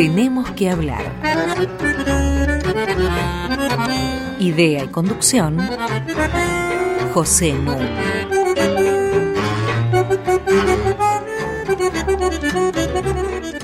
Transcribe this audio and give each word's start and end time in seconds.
Tenemos 0.00 0.50
que 0.52 0.70
hablar. 0.70 1.04
Idea 4.38 4.84
y 4.84 4.88
conducción, 4.88 5.58
José 7.12 7.52
Núñez. 7.52 7.90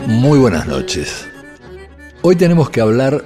Muy 0.07 0.38
buenas 0.38 0.66
noches. 0.66 1.27
Hoy 2.20 2.37
tenemos 2.37 2.68
que 2.68 2.82
hablar 2.82 3.25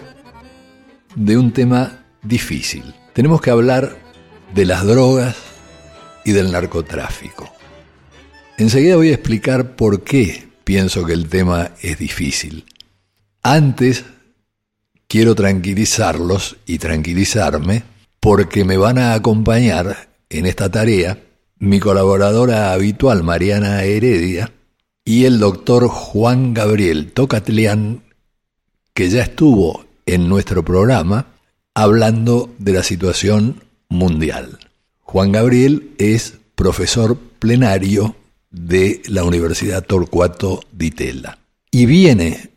de 1.16 1.36
un 1.36 1.50
tema 1.50 2.04
difícil. 2.22 2.94
Tenemos 3.12 3.40
que 3.40 3.50
hablar 3.50 3.98
de 4.54 4.66
las 4.66 4.86
drogas 4.86 5.36
y 6.24 6.30
del 6.30 6.52
narcotráfico. 6.52 7.52
Enseguida 8.56 8.94
voy 8.94 9.08
a 9.08 9.14
explicar 9.14 9.74
por 9.74 10.04
qué 10.04 10.46
pienso 10.62 11.04
que 11.04 11.14
el 11.14 11.28
tema 11.28 11.72
es 11.82 11.98
difícil. 11.98 12.66
Antes 13.42 14.04
quiero 15.08 15.34
tranquilizarlos 15.34 16.58
y 16.66 16.78
tranquilizarme 16.78 17.84
porque 18.20 18.64
me 18.64 18.76
van 18.76 18.98
a 18.98 19.14
acompañar 19.14 20.10
en 20.28 20.46
esta 20.46 20.70
tarea 20.70 21.18
mi 21.58 21.80
colaboradora 21.80 22.72
habitual 22.72 23.22
Mariana 23.22 23.82
Heredia 23.82 24.52
y 25.04 25.24
el 25.24 25.38
doctor 25.38 25.88
Juan 25.88 26.52
Gabriel 26.52 27.12
Tocatlián, 27.12 28.02
que 28.94 29.08
ya 29.08 29.22
estuvo 29.22 29.84
en 30.04 30.28
nuestro 30.28 30.64
programa 30.64 31.26
hablando 31.74 32.54
de 32.58 32.72
la 32.74 32.82
situación 32.82 33.64
mundial. 33.88 34.58
Juan 35.00 35.32
Gabriel 35.32 35.90
es 35.98 36.34
profesor 36.54 37.16
plenario 37.38 38.16
de 38.50 39.00
la 39.08 39.24
Universidad 39.24 39.84
Torcuato 39.84 40.60
Di 40.72 40.90
Tella 40.90 41.38
y 41.70 41.86
viene 41.86 42.49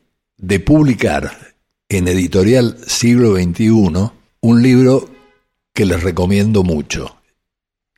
de 0.44 0.60
publicar 0.60 1.56
en 1.88 2.10
Editorial 2.10 2.78
Siglo 2.86 3.38
XXI 3.38 4.12
un 4.42 4.62
libro 4.62 5.10
que 5.74 5.86
les 5.86 6.04
recomiendo 6.04 6.64
mucho, 6.64 7.16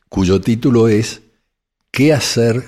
cuyo 0.09 0.39
título 0.39 0.87
es 0.87 1.21
¿Qué 1.89 2.13
hacer 2.13 2.63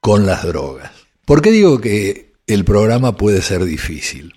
con 0.00 0.26
las 0.26 0.44
drogas? 0.44 0.92
¿Por 1.24 1.40
qué 1.40 1.50
digo 1.50 1.80
que 1.80 2.34
el 2.46 2.66
programa 2.66 3.16
puede 3.16 3.40
ser 3.40 3.64
difícil? 3.64 4.34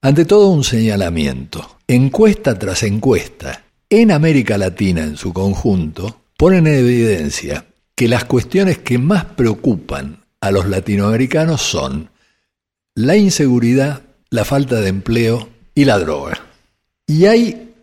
Ante 0.00 0.24
todo 0.24 0.46
un 0.50 0.62
señalamiento. 0.62 1.78
Encuesta 1.88 2.56
tras 2.56 2.84
encuesta, 2.84 3.64
en 3.88 4.12
América 4.12 4.56
Latina 4.58 5.02
en 5.02 5.16
su 5.16 5.32
conjunto, 5.32 6.20
ponen 6.38 6.68
en 6.68 6.74
evidencia 6.76 7.66
que 7.96 8.06
las 8.06 8.26
cuestiones 8.26 8.78
que 8.78 8.96
más 8.96 9.24
preocupan 9.24 10.24
a 10.40 10.52
los 10.52 10.68
latinoamericanos 10.68 11.60
son 11.60 12.10
la 12.94 13.16
inseguridad, 13.16 14.02
la 14.30 14.44
falta 14.44 14.80
de 14.80 14.88
empleo 14.88 15.48
y 15.74 15.84
la 15.84 15.98
droga. 15.98 16.40
Y 17.06 17.26
hay 17.26 17.74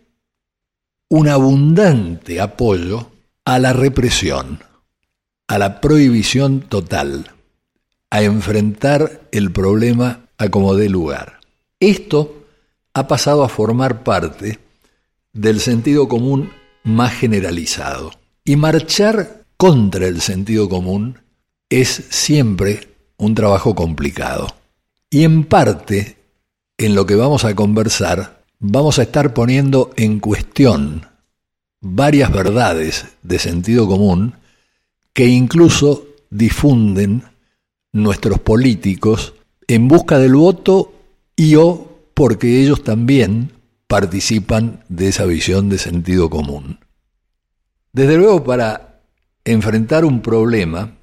un 1.10 1.28
abundante 1.28 2.40
apoyo 2.40 3.10
a 3.44 3.58
la 3.58 3.72
represión, 3.72 4.60
a 5.46 5.58
la 5.58 5.80
prohibición 5.80 6.60
total, 6.60 7.32
a 8.10 8.22
enfrentar 8.22 9.22
el 9.32 9.52
problema 9.52 10.26
a 10.38 10.48
como 10.48 10.74
dé 10.74 10.88
lugar. 10.88 11.40
Esto 11.80 12.46
ha 12.94 13.06
pasado 13.06 13.44
a 13.44 13.48
formar 13.48 14.02
parte 14.02 14.58
del 15.32 15.60
sentido 15.60 16.08
común 16.08 16.50
más 16.84 17.12
generalizado. 17.12 18.12
Y 18.44 18.56
marchar 18.56 19.44
contra 19.56 20.06
el 20.06 20.20
sentido 20.20 20.68
común 20.68 21.20
es 21.68 22.06
siempre 22.10 22.88
un 23.16 23.34
trabajo 23.34 23.74
complicado. 23.74 24.48
Y 25.10 25.24
en 25.24 25.44
parte, 25.44 26.17
en 26.78 26.94
lo 26.94 27.06
que 27.06 27.16
vamos 27.16 27.44
a 27.44 27.54
conversar, 27.56 28.44
vamos 28.60 28.98
a 28.98 29.02
estar 29.02 29.34
poniendo 29.34 29.90
en 29.96 30.20
cuestión 30.20 31.06
varias 31.80 32.32
verdades 32.32 33.06
de 33.22 33.38
sentido 33.38 33.86
común 33.88 34.34
que 35.12 35.26
incluso 35.26 36.06
difunden 36.30 37.24
nuestros 37.92 38.38
políticos 38.38 39.34
en 39.66 39.88
busca 39.88 40.18
del 40.18 40.36
voto 40.36 40.94
y 41.34 41.56
o 41.56 41.98
porque 42.14 42.60
ellos 42.60 42.84
también 42.84 43.52
participan 43.88 44.84
de 44.88 45.08
esa 45.08 45.24
visión 45.24 45.68
de 45.68 45.78
sentido 45.78 46.30
común. 46.30 46.78
Desde 47.92 48.16
luego, 48.16 48.44
para 48.44 49.00
enfrentar 49.44 50.04
un 50.04 50.20
problema, 50.20 50.94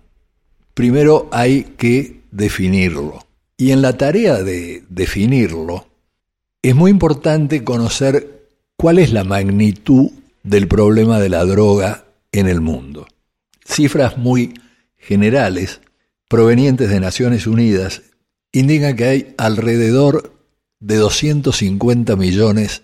primero 0.74 1.28
hay 1.32 1.64
que 1.78 2.22
definirlo. 2.32 3.26
Y 3.58 3.72
en 3.72 3.82
la 3.82 3.98
tarea 3.98 4.44
de 4.44 4.84
definirlo, 4.90 5.88
es 6.62 6.76
muy 6.76 6.92
importante 6.92 7.64
conocer 7.64 8.50
cuál 8.76 9.00
es 9.00 9.14
la 9.14 9.24
magnitud 9.24 10.12
del 10.44 10.68
problema 10.68 11.20
de 11.20 11.30
la 11.30 11.46
droga 11.46 12.06
en 12.32 12.48
el 12.48 12.60
mundo. 12.60 13.08
Cifras 13.64 14.18
muy 14.18 14.54
generales, 14.98 15.82
provenientes 16.28 16.90
de 16.90 17.00
Naciones 17.00 17.48
Unidas, 17.48 18.02
indican 18.52 18.96
que 18.96 19.06
hay 19.06 19.36
alrededor 19.38 20.34
de 20.80 20.98
250 20.98 22.16
millones 22.16 22.84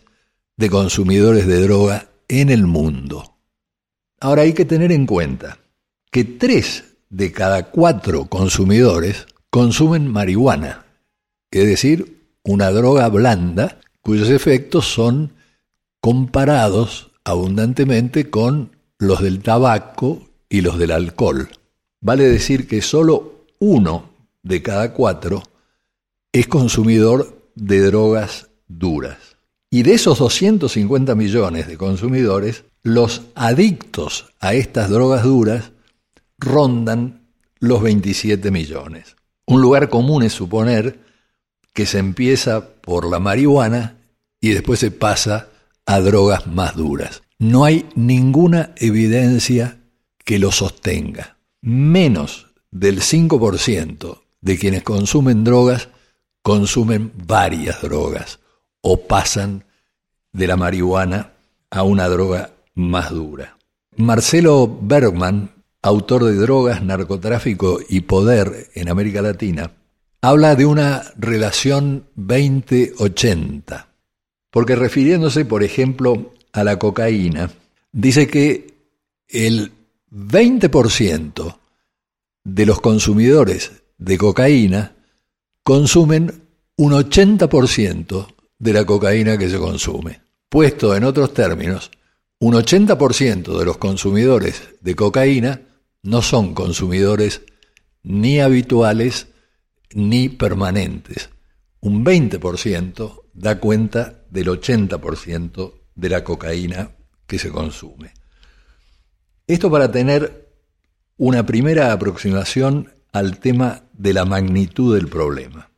de 0.58 0.70
consumidores 0.70 1.48
de 1.48 1.62
droga 1.62 2.10
en 2.28 2.50
el 2.50 2.66
mundo. 2.66 3.36
Ahora 4.20 4.44
hay 4.44 4.54
que 4.54 4.66
tener 4.66 4.92
en 4.92 5.06
cuenta 5.06 5.60
que 6.12 6.24
tres 6.24 6.86
de 7.10 7.32
cada 7.32 7.72
cuatro 7.72 8.26
consumidores 8.26 9.26
consumen 9.52 10.08
marihuana, 10.08 10.86
es 11.52 11.68
decir, 11.68 12.22
una 12.44 12.72
droga 12.72 13.08
blanda 13.10 13.80
cuyos 14.02 14.30
efectos 14.30 14.88
son 14.88 15.34
comparados 16.00 17.12
abundantemente 17.26 18.30
con 18.30 18.76
los 18.98 19.22
del 19.22 19.42
tabaco 19.42 20.30
y 20.50 20.62
los 20.62 20.80
del 20.80 20.92
alcohol. 20.92 21.50
Vale 22.00 22.28
decir 22.28 22.68
que 22.68 22.82
solo 22.82 23.46
uno 23.60 24.10
de 24.42 24.64
cada 24.64 24.94
cuatro 24.94 25.44
es 26.32 26.48
consumidor 26.48 27.52
de 27.56 27.82
drogas 27.82 28.50
duras. 28.68 29.38
Y 29.70 29.84
de 29.84 29.94
esos 29.94 30.18
250 30.20 31.14
millones 31.16 31.68
de 31.68 31.78
consumidores, 31.78 32.64
los 32.84 33.24
adictos 33.36 34.34
a 34.40 34.54
estas 34.54 34.90
drogas 34.90 35.24
duras 35.24 35.72
rondan 36.40 37.28
los 37.60 37.82
27 37.82 38.50
millones. 38.50 39.16
Un 39.52 39.62
lugar 39.62 39.90
común 39.90 40.24
es 40.24 40.32
suponer 40.32 40.98
que 41.74 41.86
se 41.86 42.00
empieza 42.00 42.74
por 42.82 43.10
la 43.10 43.20
marihuana 43.20 43.98
y 44.40 44.52
después 44.52 44.80
se 44.80 44.92
pasa 44.92 45.50
a 45.86 46.00
drogas 46.00 46.48
más 46.48 46.78
duras. 46.78 47.22
No 47.38 47.66
hay 47.66 47.86
ninguna 47.94 48.72
evidencia 48.78 49.80
que 50.24 50.40
lo 50.40 50.54
sostenga. 50.54 51.38
Menos 51.62 52.48
del 52.72 53.02
5% 53.02 54.22
de 54.40 54.58
quienes 54.58 54.84
consumen 54.84 55.44
drogas 55.44 55.90
consumen 56.42 57.12
varias 57.28 57.82
drogas 57.82 58.40
o 58.80 59.02
pasan 59.02 59.66
de 60.32 60.48
la 60.48 60.56
marihuana 60.56 61.34
a 61.70 61.84
una 61.84 62.08
droga 62.08 62.52
más 62.74 63.10
dura. 63.10 63.58
Marcelo 63.98 64.80
Bergman, 64.82 65.52
autor 65.82 66.26
de 66.26 66.36
Drogas, 66.36 66.84
Narcotráfico 66.84 67.80
y 67.88 68.02
Poder 68.02 68.70
en 68.76 68.90
América 68.90 69.22
Latina, 69.22 69.72
habla 70.22 70.56
de 70.56 70.66
una 70.66 71.04
relación 71.18 72.06
20-80, 72.18 73.88
porque 74.52 74.76
refiriéndose, 74.76 75.46
por 75.46 75.64
ejemplo, 75.64 76.34
a 76.54 76.64
la 76.64 76.78
cocaína, 76.78 77.50
dice 77.92 78.28
que 78.28 78.74
el 79.28 79.72
20% 80.12 81.58
de 82.44 82.66
los 82.66 82.82
consumidores 82.82 83.72
de 83.98 84.18
cocaína 84.18 84.96
consumen 85.64 86.44
un 86.78 86.94
80% 86.94 88.28
de 88.60 88.74
la 88.74 88.86
cocaína 88.86 89.38
que 89.38 89.50
se 89.50 89.58
consume. 89.58 90.22
Puesto 90.50 90.96
en 90.96 91.06
otros 91.06 91.34
términos, 91.34 91.92
un 92.40 92.56
80% 92.56 93.58
de 93.58 93.66
los 93.66 93.78
consumidores 93.78 94.64
de 94.82 94.96
cocaína 94.96 95.62
no 96.04 96.22
son 96.22 96.54
consumidores 96.54 97.42
ni 98.04 98.40
habituales 98.40 99.28
ni 99.94 100.30
permanentes. 100.30 101.30
Un 101.80 102.06
20% 102.06 103.24
da 103.34 103.60
cuenta 103.60 104.24
del 104.30 104.48
80% 104.48 105.74
de 105.96 106.10
la 106.10 106.24
cocaína 106.24 106.92
que 107.28 107.40
se 107.40 107.50
consume. 107.50 108.14
Esto 109.48 109.70
para 109.70 109.92
tener 109.92 110.50
una 111.18 111.46
primera 111.46 111.92
aproximación 111.92 112.94
al 113.12 113.40
tema 113.40 113.84
de 113.94 114.14
la 114.14 114.26
magnitud 114.26 114.96
del 114.96 115.08
problema. 115.08 115.70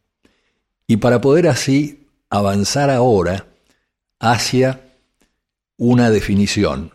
Y 0.87 0.97
para 0.97 1.21
poder 1.21 1.47
así 1.47 2.07
avanzar 2.29 2.89
ahora 2.89 3.47
hacia 4.19 4.81
una 5.77 6.09
definición 6.09 6.93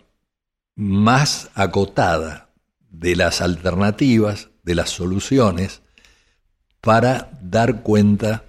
más 0.76 1.50
acotada 1.54 2.47
de 2.90 3.16
las 3.16 3.40
alternativas, 3.40 4.50
de 4.62 4.74
las 4.74 4.90
soluciones, 4.90 5.82
para 6.80 7.30
dar 7.42 7.82
cuenta 7.82 8.44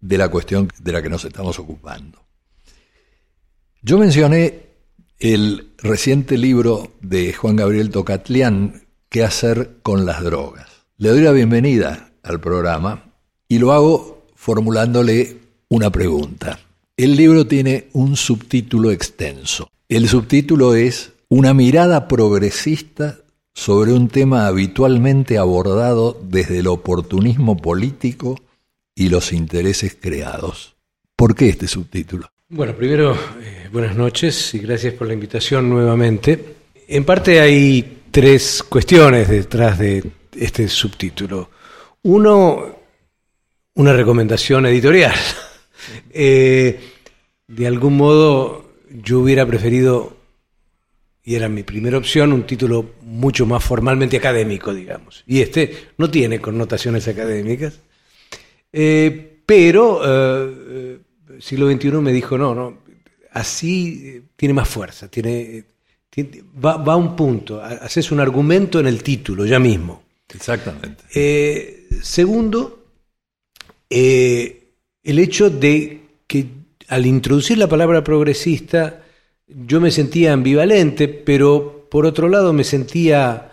de 0.00 0.18
la 0.18 0.28
cuestión 0.28 0.68
de 0.78 0.92
la 0.92 1.02
que 1.02 1.08
nos 1.08 1.24
estamos 1.24 1.58
ocupando. 1.58 2.24
Yo 3.82 3.98
mencioné 3.98 4.66
el 5.18 5.72
reciente 5.78 6.38
libro 6.38 6.92
de 7.00 7.32
Juan 7.32 7.56
Gabriel 7.56 7.90
Tocatlián, 7.90 8.84
¿Qué 9.10 9.24
hacer 9.24 9.78
con 9.82 10.04
las 10.04 10.22
drogas? 10.22 10.68
Le 10.98 11.08
doy 11.08 11.22
la 11.22 11.32
bienvenida 11.32 12.10
al 12.22 12.40
programa 12.40 13.14
y 13.48 13.58
lo 13.58 13.72
hago 13.72 14.26
formulándole 14.34 15.38
una 15.68 15.90
pregunta. 15.90 16.60
El 16.94 17.16
libro 17.16 17.46
tiene 17.46 17.88
un 17.94 18.16
subtítulo 18.16 18.90
extenso. 18.90 19.70
El 19.88 20.08
subtítulo 20.08 20.74
es 20.74 21.12
Una 21.30 21.54
mirada 21.54 22.06
progresista 22.06 23.20
sobre 23.58 23.92
un 23.92 24.08
tema 24.08 24.46
habitualmente 24.46 25.36
abordado 25.36 26.16
desde 26.22 26.60
el 26.60 26.68
oportunismo 26.68 27.56
político 27.56 28.38
y 28.94 29.08
los 29.08 29.32
intereses 29.32 29.96
creados. 30.00 30.76
¿Por 31.16 31.34
qué 31.34 31.48
este 31.48 31.66
subtítulo? 31.66 32.30
Bueno, 32.48 32.76
primero, 32.76 33.16
eh, 33.42 33.68
buenas 33.72 33.96
noches 33.96 34.54
y 34.54 34.60
gracias 34.60 34.94
por 34.94 35.08
la 35.08 35.14
invitación 35.14 35.68
nuevamente. 35.68 36.54
En 36.86 37.04
parte 37.04 37.40
hay 37.40 38.02
tres 38.12 38.62
cuestiones 38.62 39.28
detrás 39.28 39.76
de 39.76 40.04
este 40.36 40.68
subtítulo. 40.68 41.50
Uno, 42.02 42.76
una 43.74 43.92
recomendación 43.92 44.66
editorial. 44.66 45.14
Eh, 46.10 46.80
de 47.46 47.66
algún 47.66 47.96
modo 47.96 48.72
yo 48.90 49.20
hubiera 49.20 49.46
preferido, 49.46 50.17
y 51.28 51.34
era 51.34 51.46
mi 51.50 51.62
primera 51.62 51.98
opción, 51.98 52.32
un 52.32 52.46
título 52.46 52.92
mucho 53.02 53.44
más 53.44 53.62
formalmente 53.62 54.16
académico, 54.16 54.72
digamos. 54.72 55.24
Y 55.26 55.42
este 55.42 55.90
no 55.98 56.10
tiene 56.10 56.40
connotaciones 56.40 57.06
académicas, 57.06 57.80
eh, 58.72 59.40
pero 59.44 60.00
eh, 60.06 60.98
siglo 61.38 61.70
XXI 61.70 61.90
me 61.98 62.14
dijo, 62.14 62.38
no, 62.38 62.54
no, 62.54 62.78
así 63.32 64.22
tiene 64.36 64.54
más 64.54 64.70
fuerza, 64.70 65.08
tiene, 65.08 65.64
va, 66.64 66.78
va, 66.78 66.94
a 66.94 66.96
un 66.96 67.14
punto, 67.14 67.62
haces 67.62 68.10
un 68.10 68.20
argumento 68.20 68.80
en 68.80 68.86
el 68.86 69.02
título 69.02 69.44
ya 69.44 69.58
mismo. 69.58 70.02
Exactamente. 70.34 71.04
Eh, 71.14 71.88
segundo, 72.02 72.86
eh, 73.90 74.70
el 75.02 75.18
hecho 75.18 75.50
de 75.50 76.00
que 76.26 76.46
al 76.88 77.04
introducir 77.04 77.58
la 77.58 77.66
palabra 77.66 78.02
progresista 78.02 79.02
yo 79.48 79.80
me 79.80 79.90
sentía 79.90 80.32
ambivalente, 80.32 81.08
pero 81.08 81.88
por 81.90 82.06
otro 82.06 82.28
lado 82.28 82.52
me 82.52 82.64
sentía 82.64 83.52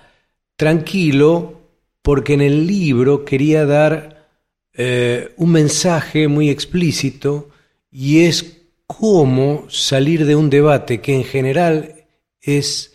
tranquilo 0.55 1.61
porque 2.01 2.33
en 2.33 2.41
el 2.41 2.67
libro 2.67 3.25
quería 3.25 3.65
dar 3.65 4.27
eh, 4.73 5.33
un 5.37 5.51
mensaje 5.51 6.27
muy 6.27 6.49
explícito 6.49 7.49
y 7.89 8.21
es 8.25 8.61
cómo 8.85 9.65
salir 9.69 10.25
de 10.25 10.35
un 10.35 10.49
debate 10.49 11.01
que 11.01 11.15
en 11.15 11.23
general 11.23 12.05
es 12.41 12.93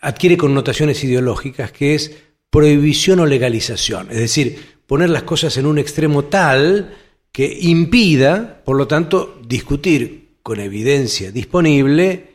adquiere 0.00 0.36
connotaciones 0.36 1.02
ideológicas, 1.02 1.72
que 1.72 1.94
es 1.94 2.12
prohibición 2.50 3.20
o 3.20 3.26
legalización, 3.26 4.10
es 4.10 4.18
decir, 4.18 4.74
poner 4.86 5.10
las 5.10 5.22
cosas 5.22 5.56
en 5.56 5.66
un 5.66 5.78
extremo 5.78 6.24
tal 6.24 6.94
que 7.32 7.58
impida, 7.62 8.62
por 8.64 8.76
lo 8.76 8.86
tanto, 8.86 9.40
discutir 9.46 10.23
con 10.44 10.60
evidencia 10.60 11.32
disponible, 11.32 12.34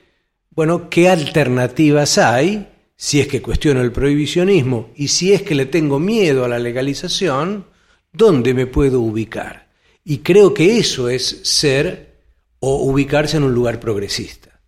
bueno, 0.49 0.89
qué 0.89 1.09
alternativas 1.09 2.17
hay, 2.17 2.67
si 2.97 3.19
es 3.19 3.27
que 3.27 3.39
cuestiono 3.39 3.81
el 3.81 3.91
prohibicionismo 3.91 4.89
y 4.95 5.09
si 5.09 5.31
es 5.31 5.43
que 5.43 5.53
le 5.53 5.67
tengo 5.67 5.99
miedo 5.99 6.43
a 6.43 6.47
la 6.47 6.57
legalización, 6.57 7.65
¿dónde 8.11 8.55
me 8.55 8.65
puedo 8.65 8.99
ubicar? 8.99 9.69
Y 10.03 10.17
creo 10.17 10.55
que 10.55 10.79
eso 10.79 11.07
es 11.07 11.41
ser 11.43 12.15
o 12.59 12.83
ubicarse 12.83 13.37
en 13.37 13.43
un 13.43 13.53
lugar 13.53 13.79
progresista. 13.79 14.59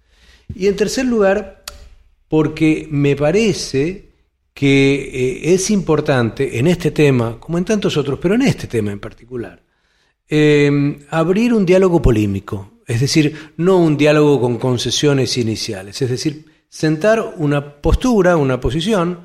Y 0.54 0.68
en 0.68 0.76
tercer 0.76 1.08
lugar, 1.08 1.64
porque 2.28 2.88
me 2.92 3.16
parece 3.16 4.12
que 4.54 4.94
eh, 4.94 5.54
es 5.56 5.72
importante 5.72 6.60
en 6.60 6.68
este 6.68 6.92
tema, 6.92 7.40
como 7.40 7.58
en 7.58 7.66
tantos 7.66 7.98
otros, 7.98 8.20
pero 8.22 8.36
en 8.36 8.44
este 8.44 8.68
tema 8.68 8.92
en 8.92 9.00
particular, 9.00 9.64
em, 10.30 11.00
abrir 11.10 11.56
un 11.56 11.66
diálogo 11.66 12.00
polémico, 12.00 12.81
es 12.92 13.00
decir, 13.00 13.54
no 13.56 13.78
un 13.78 13.96
diálogo 13.96 14.42
con 14.42 14.58
concesiones 14.58 15.38
iniciales, 15.38 16.02
es 16.02 16.10
decir, 16.10 16.46
sentar 16.68 17.36
una 17.38 17.76
postura, 17.82 18.36
una 18.36 18.60
posición, 18.60 19.20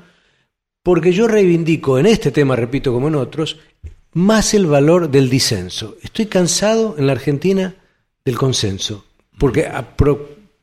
porque 0.81 1.11
yo 1.11 1.27
reivindico 1.27 1.99
en 1.99 2.05
este 2.05 2.31
tema, 2.31 2.55
repito, 2.55 2.93
como 2.93 3.09
en 3.09 3.15
otros, 3.15 3.57
más 4.13 4.53
el 4.53 4.67
valor 4.67 5.11
del 5.11 5.29
disenso. 5.29 5.97
Estoy 6.01 6.27
cansado 6.27 6.95
en 6.97 7.07
la 7.07 7.11
Argentina 7.11 7.75
del 8.23 8.37
consenso, 8.37 9.03
porque 9.37 9.69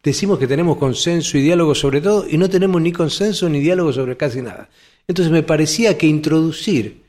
decimos 0.02 0.38
que 0.38 0.46
tenemos 0.46 0.78
consenso 0.78 1.36
y 1.36 1.42
diálogo 1.42 1.74
sobre 1.74 2.00
todo 2.00 2.26
y 2.26 2.38
no 2.38 2.48
tenemos 2.48 2.80
ni 2.80 2.90
consenso 2.92 3.50
ni 3.50 3.60
diálogo 3.60 3.92
sobre 3.92 4.16
casi 4.16 4.40
nada. 4.40 4.70
Entonces 5.06 5.30
me 5.30 5.42
parecía 5.42 5.98
que 5.98 6.06
introducir 6.06 7.02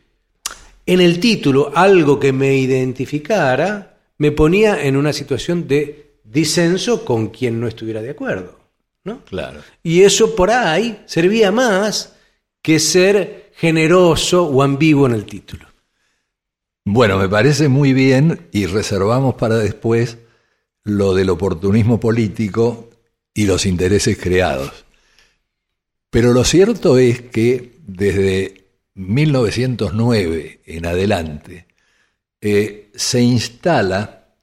en 0.86 1.00
el 1.00 1.21
título 1.21 1.71
algo 1.74 2.19
que 2.19 2.33
me 2.33 2.57
identificara 2.57 3.94
me 4.17 4.31
ponía 4.31 4.83
en 4.83 4.97
una 4.97 5.13
situación 5.13 5.67
de 5.67 6.17
disenso 6.23 7.06
con 7.06 7.29
quien 7.29 7.59
no 7.59 7.67
estuviera 7.67 8.01
de 8.01 8.12
acuerdo. 8.12 8.59
¿no? 9.03 9.23
Claro. 9.25 9.62
Y 9.83 10.01
eso 10.01 10.35
por 10.35 10.51
ahí 10.51 11.03
servía 11.06 11.51
más 11.51 12.15
que 12.62 12.79
ser 12.79 13.51
generoso 13.56 14.45
o 14.45 14.63
ambiguo 14.63 15.06
en 15.06 15.13
el 15.13 15.25
título. 15.25 15.67
Bueno, 16.83 17.17
me 17.17 17.29
parece 17.29 17.67
muy 17.67 17.94
bien 17.94 18.47
y 18.51 18.65
reservamos 18.65 19.35
para 19.35 19.57
después 19.57 20.17
lo 20.83 21.13
del 21.13 21.29
oportunismo 21.29 22.00
político 22.00 22.89
y 23.33 23.45
los 23.45 23.65
intereses 23.65 24.17
creados. 24.17 24.85
Pero 26.09 26.33
lo 26.33 26.44
cierto 26.44 26.97
es 26.97 27.21
que 27.21 27.77
desde 27.85 28.65
1909 28.94 30.62
en 30.65 30.85
adelante 30.85 31.67
eh, 32.47 32.92
se 32.94 33.24
instala 33.24 34.36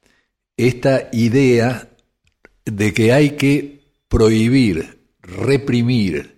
esta 0.57 1.09
idea 1.13 1.89
de 2.65 2.93
que 2.93 3.13
hay 3.13 3.37
que 3.37 3.93
prohibir, 4.09 5.07
reprimir 5.21 6.35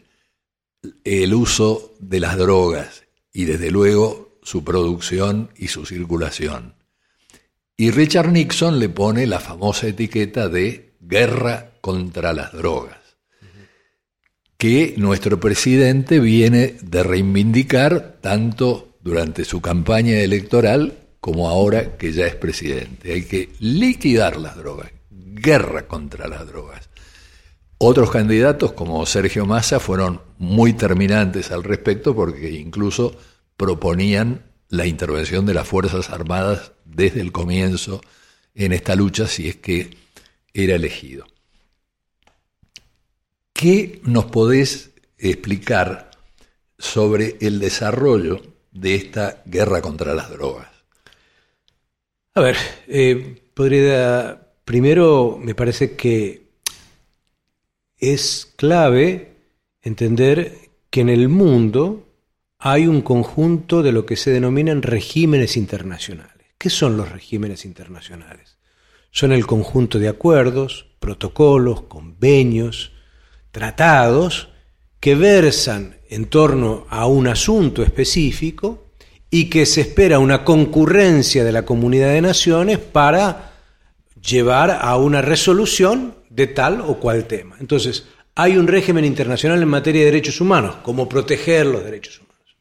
el 1.05 1.33
uso 1.33 1.95
de 2.01 2.21
las 2.21 2.37
drogas 2.37 3.05
y 3.33 3.47
desde 3.47 3.71
luego 3.71 4.37
su 4.43 4.63
producción 4.63 5.53
y 5.57 5.69
su 5.69 5.87
circulación. 5.87 6.75
Y 7.79 7.93
Richard 7.93 8.31
Nixon 8.31 8.79
le 8.79 8.91
pone 8.91 9.27
la 9.27 9.41
famosa 9.41 9.87
etiqueta 9.87 10.51
de 10.51 10.93
guerra 11.01 11.71
contra 11.81 12.35
las 12.35 12.53
drogas, 12.53 12.99
que 14.59 14.93
nuestro 14.99 15.41
presidente 15.41 16.21
viene 16.21 16.77
de 16.83 17.03
reivindicar 17.03 18.19
tanto 18.21 18.99
durante 19.01 19.47
su 19.47 19.63
campaña 19.63 20.19
electoral 20.19 21.04
como 21.25 21.49
ahora 21.49 21.97
que 21.97 22.13
ya 22.13 22.27
es 22.27 22.35
presidente. 22.35 23.15
Hay 23.15 23.25
que 23.25 23.49
liquidar 23.59 24.37
las 24.37 24.57
drogas, 24.57 24.91
guerra 25.09 25.89
contra 25.89 26.29
las 26.29 26.47
drogas. 26.47 26.91
Otros 27.79 28.11
candidatos 28.11 28.75
como 28.75 29.07
Sergio 29.07 29.47
Massa 29.47 29.81
fueron 29.81 30.21
muy 30.37 30.75
terminantes 30.75 31.51
al 31.51 31.65
respecto 31.65 32.15
porque 32.15 32.51
incluso 32.51 33.17
proponían 33.57 34.45
la 34.69 34.85
intervención 34.85 35.47
de 35.47 35.55
las 35.55 35.67
Fuerzas 35.67 36.11
Armadas 36.11 36.73
desde 36.85 37.23
el 37.23 37.33
comienzo 37.33 38.03
en 38.55 38.75
esta 38.75 38.95
lucha 38.95 39.27
si 39.27 39.49
es 39.49 39.57
que 39.57 39.97
era 40.53 40.75
elegido. 40.75 41.25
¿Qué 43.55 44.03
nos 44.05 44.27
podés 44.27 44.91
explicar 45.17 46.11
sobre 46.79 47.39
el 47.41 47.61
desarrollo 47.61 48.43
de 48.73 48.97
esta 48.97 49.43
guerra 49.47 49.81
contra 49.81 50.13
las 50.13 50.29
drogas? 50.29 50.74
A 52.37 52.41
ver, 52.41 52.57
eh, 52.89 53.43
podría. 53.55 54.41
Primero, 54.65 55.39
me 55.41 55.55
parece 55.55 55.95
que 55.95 56.49
es 57.97 58.53
clave 58.57 59.37
entender 59.83 60.71
que 60.91 61.03
en 61.03 61.11
el 61.11 61.29
mundo 61.29 62.09
hay 62.59 62.89
un 62.89 63.03
conjunto 63.03 63.83
de 63.83 63.93
lo 63.93 64.05
que 64.05 64.17
se 64.17 64.33
denominan 64.33 64.83
regímenes 64.83 65.57
internacionales. 65.57 66.47
¿Qué 66.59 66.71
son 66.71 66.97
los 66.97 67.13
regímenes 67.13 67.65
internacionales? 67.65 68.59
Son 69.13 69.31
el 69.31 69.47
conjunto 69.47 70.01
de 70.01 70.09
acuerdos, 70.09 70.87
protocolos, 70.99 71.83
convenios, 71.83 72.93
tratados 73.53 74.49
que 74.99 75.15
versan 75.15 76.01
en 76.09 76.25
torno 76.25 76.87
a 76.89 77.07
un 77.07 77.29
asunto 77.29 77.85
específico 77.85 78.84
y 79.35 79.51
que 79.51 79.67
se 79.67 79.81
espera 79.81 80.21
una 80.21 80.45
concurrencia 80.45 81.43
de 81.43 81.51
la 81.51 81.65
comunidad 81.65 82.11
de 82.11 82.21
naciones 82.21 82.79
para 82.79 83.51
llevar 84.25 84.79
a 84.81 84.97
una 84.97 85.23
resolución 85.23 86.15
de 86.31 86.47
tal 86.47 86.81
o 86.81 87.01
cual 87.01 87.25
tema. 87.25 87.57
Entonces, 87.59 88.05
hay 88.37 88.57
un 88.57 88.69
régimen 88.69 89.05
internacional 89.05 89.61
en 89.61 89.67
materia 89.67 90.03
de 90.03 90.13
derechos 90.13 90.41
humanos, 90.41 90.77
como 90.85 91.09
proteger 91.09 91.67
los 91.67 91.83
derechos 91.83 92.21
humanos. 92.21 92.57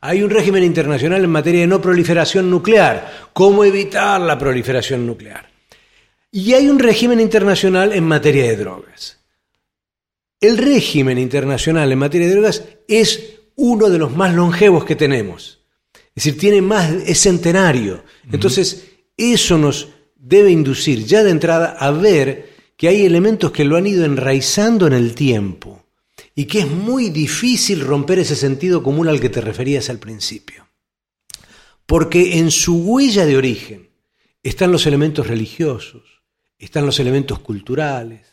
Hay 0.00 0.22
un 0.22 0.30
régimen 0.30 0.64
internacional 0.64 1.22
en 1.22 1.28
materia 1.28 1.60
de 1.60 1.66
no 1.66 1.82
proliferación 1.82 2.50
nuclear. 2.50 3.28
¿Cómo 3.34 3.62
evitar 3.62 4.18
la 4.18 4.38
proliferación 4.38 5.06
nuclear? 5.06 5.50
Y 6.32 6.54
hay 6.54 6.70
un 6.70 6.78
régimen 6.78 7.20
internacional 7.20 7.92
en 7.92 8.04
materia 8.04 8.44
de 8.44 8.56
drogas. 8.56 9.18
El 10.40 10.56
régimen 10.56 11.18
internacional 11.18 11.92
en 11.92 11.98
materia 11.98 12.28
de 12.28 12.32
drogas 12.32 12.64
es 12.88 13.40
uno 13.56 13.90
de 13.90 13.98
los 13.98 14.16
más 14.16 14.32
longevos 14.32 14.86
que 14.86 14.96
tenemos. 14.96 15.60
Es 16.14 16.24
decir, 16.24 16.38
tiene 16.38 16.62
más, 16.62 16.92
es 17.06 17.20
centenario. 17.20 18.04
Entonces, 18.30 18.84
eso 19.16 19.58
nos 19.58 19.88
debe 20.14 20.50
inducir 20.50 21.04
ya 21.04 21.22
de 21.22 21.30
entrada 21.30 21.76
a 21.78 21.90
ver 21.90 22.54
que 22.76 22.88
hay 22.88 23.04
elementos 23.04 23.50
que 23.50 23.64
lo 23.64 23.76
han 23.76 23.86
ido 23.86 24.04
enraizando 24.04 24.86
en 24.86 24.92
el 24.92 25.14
tiempo 25.14 25.84
y 26.34 26.46
que 26.46 26.60
es 26.60 26.68
muy 26.68 27.10
difícil 27.10 27.80
romper 27.80 28.18
ese 28.18 28.36
sentido 28.36 28.82
común 28.82 29.08
al 29.08 29.20
que 29.20 29.28
te 29.28 29.40
referías 29.40 29.90
al 29.90 29.98
principio. 29.98 30.68
Porque 31.86 32.38
en 32.38 32.50
su 32.50 32.78
huella 32.78 33.26
de 33.26 33.36
origen 33.36 33.90
están 34.42 34.72
los 34.72 34.86
elementos 34.86 35.26
religiosos, 35.26 36.02
están 36.58 36.86
los 36.86 36.98
elementos 36.98 37.40
culturales, 37.40 38.26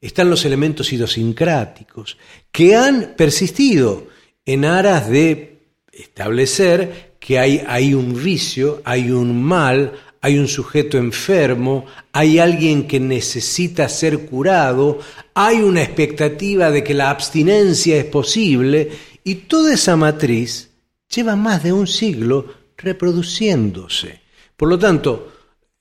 están 0.00 0.28
los 0.28 0.44
elementos 0.44 0.92
idiosincráticos, 0.92 2.18
que 2.50 2.74
han 2.74 3.14
persistido 3.16 4.08
en 4.44 4.64
aras 4.64 5.08
de 5.08 5.56
establecer 5.92 7.15
que 7.26 7.40
hay, 7.40 7.92
un 7.92 8.14
vicio, 8.22 8.82
hay 8.84 9.10
un 9.10 9.42
mal, 9.42 9.94
hay 10.20 10.38
un 10.38 10.46
sujeto 10.46 10.96
enfermo, 10.96 11.84
hay 12.12 12.38
alguien 12.38 12.86
que 12.86 13.00
necesita 13.00 13.88
ser 13.88 14.26
curado, 14.26 15.00
hay 15.34 15.56
una 15.56 15.82
expectativa 15.82 16.70
de 16.70 16.84
que 16.84 16.94
la 16.94 17.10
abstinencia 17.10 17.96
es 17.96 18.04
posible 18.04 18.90
y 19.24 19.34
toda 19.34 19.74
esa 19.74 19.96
matriz 19.96 20.70
lleva 21.12 21.34
más 21.34 21.64
de 21.64 21.72
un 21.72 21.88
siglo 21.88 22.46
reproduciéndose. 22.76 24.20
Por 24.56 24.68
lo 24.68 24.78
tanto, 24.78 25.32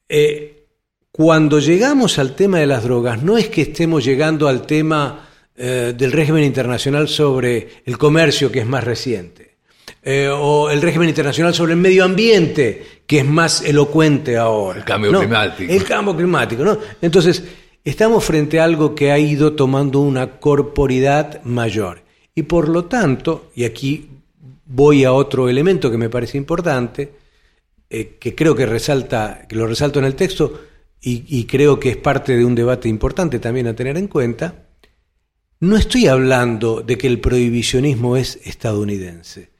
eh, 0.09 0.65
cuando 1.11 1.59
llegamos 1.59 2.17
al 2.17 2.35
tema 2.35 2.57
de 2.57 2.65
las 2.65 2.83
drogas, 2.83 3.21
no 3.21 3.37
es 3.37 3.49
que 3.49 3.61
estemos 3.61 4.03
llegando 4.03 4.47
al 4.47 4.65
tema 4.65 5.29
eh, 5.55 5.93
del 5.95 6.11
régimen 6.11 6.43
internacional 6.43 7.07
sobre 7.07 7.83
el 7.85 7.99
comercio, 7.99 8.51
que 8.51 8.61
es 8.61 8.65
más 8.65 8.83
reciente. 8.83 9.44
Eh, 10.07 10.29
o 10.29 10.69
el 10.69 10.83
régimen 10.83 11.09
internacional 11.09 11.55
sobre 11.55 11.73
el 11.73 11.79
medio 11.79 12.03
ambiente, 12.03 13.01
que 13.07 13.17
es 13.17 13.25
más 13.25 13.63
elocuente 13.63 14.37
ahora. 14.37 14.77
El 14.77 14.85
cambio 14.85 15.17
climático. 15.17 15.73
El 15.73 15.83
cambio 15.83 16.15
climático, 16.15 16.63
¿no? 16.63 16.77
Entonces, 17.01 17.43
estamos 17.83 18.23
frente 18.23 18.59
a 18.59 18.65
algo 18.65 18.93
que 18.93 19.11
ha 19.11 19.17
ido 19.17 19.53
tomando 19.53 20.01
una 20.01 20.39
corporidad 20.39 21.43
mayor. 21.43 22.03
Y 22.35 22.43
por 22.43 22.69
lo 22.69 22.85
tanto, 22.85 23.49
y 23.55 23.63
aquí 23.63 24.07
voy 24.67 25.05
a 25.05 25.11
otro 25.11 25.49
elemento 25.49 25.89
que 25.89 25.97
me 25.97 26.09
parece 26.09 26.37
importante, 26.37 27.11
eh, 27.89 28.17
que 28.19 28.35
creo 28.35 28.55
que 28.55 28.67
resalta, 28.67 29.47
que 29.49 29.55
lo 29.55 29.65
resalto 29.65 29.97
en 29.97 30.05
el 30.05 30.13
texto, 30.13 30.61
y 31.07 31.45
creo 31.45 31.79
que 31.79 31.89
es 31.89 31.97
parte 31.97 32.35
de 32.35 32.43
un 32.43 32.55
debate 32.55 32.89
importante 32.89 33.37
también 33.37 33.67
a 33.67 33.75
tener 33.75 33.95
en 33.95 34.07
cuenta, 34.07 34.65
no 35.59 35.77
estoy 35.77 36.07
hablando 36.07 36.81
de 36.81 36.97
que 36.97 37.05
el 37.05 37.19
prohibicionismo 37.19 38.17
es 38.17 38.39
estadounidense 38.43 39.54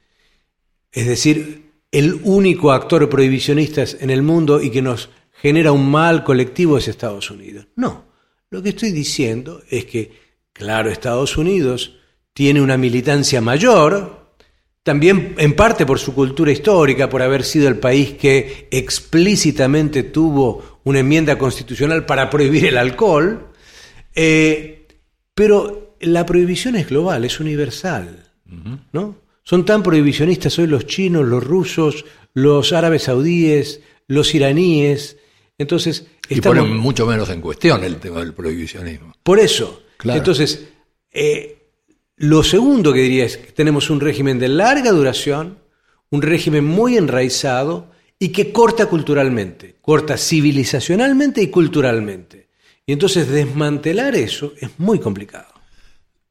es 0.96 1.06
decir, 1.06 1.72
el 1.92 2.20
único 2.24 2.72
actor 2.72 3.06
prohibicionista 3.10 3.84
en 4.00 4.08
el 4.08 4.22
mundo 4.22 4.62
y 4.62 4.70
que 4.70 4.80
nos 4.80 5.10
genera 5.30 5.70
un 5.70 5.90
mal 5.90 6.24
colectivo 6.24 6.78
es 6.78 6.88
Estados 6.88 7.30
Unidos. 7.30 7.66
No, 7.76 8.06
lo 8.48 8.62
que 8.62 8.70
estoy 8.70 8.92
diciendo 8.92 9.62
es 9.68 9.84
que, 9.84 10.10
claro, 10.54 10.90
Estados 10.90 11.36
Unidos 11.36 11.98
tiene 12.32 12.62
una 12.62 12.78
militancia 12.78 13.42
mayor, 13.42 14.36
también 14.82 15.34
en 15.36 15.54
parte 15.54 15.84
por 15.84 15.98
su 15.98 16.14
cultura 16.14 16.50
histórica, 16.50 17.10
por 17.10 17.20
haber 17.20 17.44
sido 17.44 17.68
el 17.68 17.76
país 17.76 18.14
que 18.14 18.66
explícitamente 18.70 20.02
tuvo 20.02 20.80
una 20.84 21.00
enmienda 21.00 21.36
constitucional 21.36 22.06
para 22.06 22.30
prohibir 22.30 22.64
el 22.64 22.78
alcohol, 22.78 23.48
eh, 24.14 24.88
pero 25.34 25.94
la 26.00 26.24
prohibición 26.24 26.74
es 26.76 26.88
global, 26.88 27.26
es 27.26 27.38
universal, 27.38 28.32
¿no? 28.92 29.25
Son 29.48 29.64
tan 29.64 29.84
prohibicionistas 29.84 30.58
hoy 30.58 30.66
los 30.66 30.86
chinos, 30.86 31.24
los 31.24 31.42
rusos, 31.42 32.04
los 32.34 32.72
árabes 32.72 33.04
saudíes, 33.04 33.80
los 34.08 34.34
iraníes. 34.34 35.18
Entonces, 35.56 36.08
y 36.28 36.40
ponen 36.40 36.76
mucho 36.76 37.06
menos 37.06 37.30
en 37.30 37.40
cuestión 37.40 37.84
el 37.84 37.98
tema 37.98 38.18
del 38.18 38.34
prohibicionismo. 38.34 39.14
Por 39.22 39.38
eso. 39.38 39.84
Entonces, 40.02 40.66
eh, 41.12 41.70
lo 42.16 42.42
segundo 42.42 42.92
que 42.92 43.02
diría 43.02 43.24
es 43.24 43.36
que 43.36 43.52
tenemos 43.52 43.88
un 43.88 44.00
régimen 44.00 44.40
de 44.40 44.48
larga 44.48 44.90
duración, 44.90 45.60
un 46.10 46.22
régimen 46.22 46.64
muy 46.64 46.96
enraizado 46.96 47.92
y 48.18 48.30
que 48.30 48.50
corta 48.50 48.86
culturalmente, 48.86 49.76
corta 49.80 50.16
civilizacionalmente 50.16 51.40
y 51.40 51.50
culturalmente. 51.50 52.48
Y 52.84 52.92
entonces 52.92 53.28
desmantelar 53.28 54.16
eso 54.16 54.54
es 54.60 54.70
muy 54.78 54.98
complicado. 54.98 55.54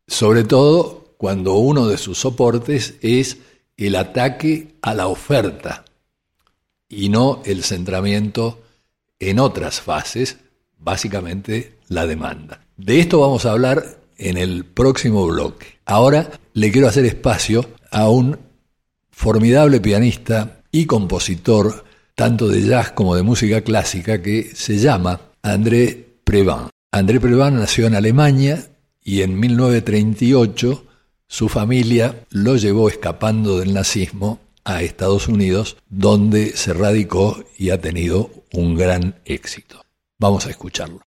Sobre 0.06 0.44
todo 0.44 1.05
cuando 1.18 1.56
uno 1.56 1.88
de 1.88 1.98
sus 1.98 2.20
soportes 2.20 2.96
es 3.02 3.38
el 3.78 3.96
ataque 3.96 4.76
a 4.82 4.94
la 4.94 5.08
oferta 5.08 5.86
y 6.88 7.10
no 7.10 7.42
el 7.46 7.64
centramiento 7.64 8.62
en 9.20 9.40
otras 9.40 9.82
fases, 9.82 10.38
básicamente 10.78 11.78
la 11.88 12.06
demanda. 12.06 12.62
De 12.78 13.00
esto 13.00 13.20
vamos 13.22 13.46
a 13.46 13.52
hablar 13.52 13.98
en 14.18 14.38
el 14.38 14.66
próximo 14.66 15.26
bloque. 15.28 15.80
Ahora 15.86 16.32
le 16.54 16.72
quiero 16.72 16.88
hacer 16.88 17.06
espacio 17.06 17.70
a 17.92 18.10
un 18.10 18.38
formidable 19.12 19.80
pianista 19.80 20.62
y 20.72 20.86
compositor 20.86 21.86
tanto 22.16 22.48
de 22.48 22.62
jazz 22.62 22.92
como 22.92 23.16
de 23.16 23.24
música 23.24 23.62
clásica 23.62 24.22
que 24.22 24.56
se 24.56 24.78
llama 24.78 25.20
André 25.42 26.18
Previn. 26.24 26.70
André 26.92 27.20
Previn 27.20 27.56
nació 27.56 27.88
en 27.88 27.96
Alemania 27.96 28.66
y 29.04 29.22
en 29.22 29.40
1938 29.40 30.86
su 31.36 31.50
familia 31.50 32.24
lo 32.30 32.56
llevó 32.56 32.88
escapando 32.88 33.60
del 33.60 33.74
nazismo 33.74 34.40
a 34.64 34.84
Estados 34.84 35.28
Unidos, 35.28 35.76
donde 35.90 36.56
se 36.56 36.72
radicó 36.72 37.44
y 37.58 37.72
ha 37.72 37.82
tenido 37.82 38.30
un 38.54 38.76
gran 38.76 39.16
éxito. 39.26 39.82
Vamos 40.18 40.46
a 40.46 40.52
escucharlo. 40.52 41.02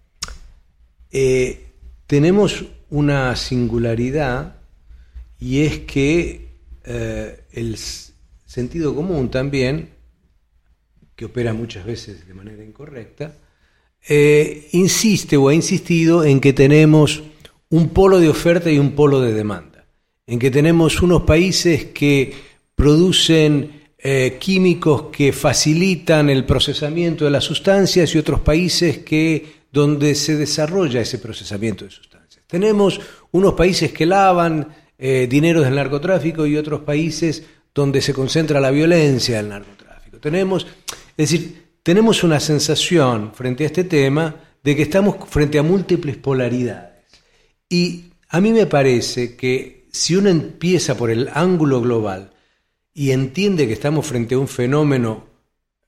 eh, 1.11 1.67
tenemos 2.07 2.63
una 2.91 3.35
singularidad 3.35 4.55
y 5.37 5.63
es 5.63 5.79
que 5.79 6.47
eh, 6.85 7.43
el 7.51 7.75
sentido 8.45 8.95
común 8.95 9.29
también 9.29 9.92
que 11.23 11.27
opera 11.27 11.53
muchas 11.53 11.85
veces 11.85 12.27
de 12.27 12.33
manera 12.33 12.65
incorrecta, 12.65 13.33
eh, 14.09 14.67
insiste 14.73 15.37
o 15.37 15.47
ha 15.47 15.53
insistido 15.53 16.25
en 16.25 16.41
que 16.41 16.51
tenemos 16.51 17.23
un 17.69 17.91
polo 17.91 18.19
de 18.19 18.27
oferta 18.27 18.69
y 18.69 18.77
un 18.77 18.91
polo 18.91 19.21
de 19.21 19.31
demanda, 19.31 19.85
en 20.27 20.37
que 20.37 20.51
tenemos 20.51 21.01
unos 21.01 21.21
países 21.21 21.85
que 21.85 22.33
producen 22.75 23.83
eh, 23.97 24.35
químicos 24.37 25.03
que 25.13 25.31
facilitan 25.31 26.29
el 26.29 26.43
procesamiento 26.43 27.23
de 27.23 27.31
las 27.31 27.45
sustancias 27.45 28.13
y 28.13 28.17
otros 28.17 28.41
países 28.41 28.97
que 28.97 29.63
donde 29.71 30.15
se 30.15 30.35
desarrolla 30.35 30.99
ese 30.99 31.19
procesamiento 31.19 31.85
de 31.85 31.91
sustancias. 31.91 32.43
Tenemos 32.47 32.99
unos 33.31 33.53
países 33.53 33.93
que 33.93 34.05
lavan 34.05 34.67
eh, 34.97 35.25
dinero 35.29 35.61
del 35.61 35.75
narcotráfico 35.75 36.45
y 36.45 36.57
otros 36.57 36.81
países 36.81 37.43
donde 37.73 38.01
se 38.01 38.13
concentra 38.13 38.59
la 38.59 38.71
violencia 38.71 39.37
del 39.37 39.47
narcotráfico. 39.47 40.19
Tenemos 40.19 40.67
es 41.17 41.31
decir, 41.31 41.63
tenemos 41.83 42.23
una 42.23 42.39
sensación 42.39 43.33
frente 43.33 43.63
a 43.63 43.67
este 43.67 43.83
tema 43.83 44.35
de 44.63 44.75
que 44.75 44.83
estamos 44.83 45.17
frente 45.29 45.59
a 45.59 45.63
múltiples 45.63 46.17
polaridades. 46.17 47.05
Y 47.69 48.05
a 48.29 48.39
mí 48.39 48.51
me 48.51 48.65
parece 48.65 49.35
que 49.35 49.87
si 49.91 50.15
uno 50.15 50.29
empieza 50.29 50.97
por 50.97 51.11
el 51.11 51.29
ángulo 51.33 51.81
global 51.81 52.31
y 52.93 53.11
entiende 53.11 53.67
que 53.67 53.73
estamos 53.73 54.05
frente 54.05 54.35
a 54.35 54.39
un 54.39 54.47
fenómeno 54.47 55.25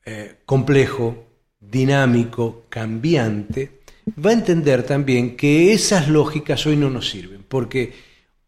eh, 0.03 0.37
complejo, 0.45 1.25
dinámico, 1.59 2.65
cambiante, 2.69 3.81
va 4.23 4.29
a 4.29 4.33
entender 4.33 4.83
también 4.83 5.35
que 5.35 5.73
esas 5.73 6.07
lógicas 6.07 6.65
hoy 6.65 6.75
no 6.75 6.89
nos 6.89 7.09
sirven, 7.09 7.43
porque 7.47 7.93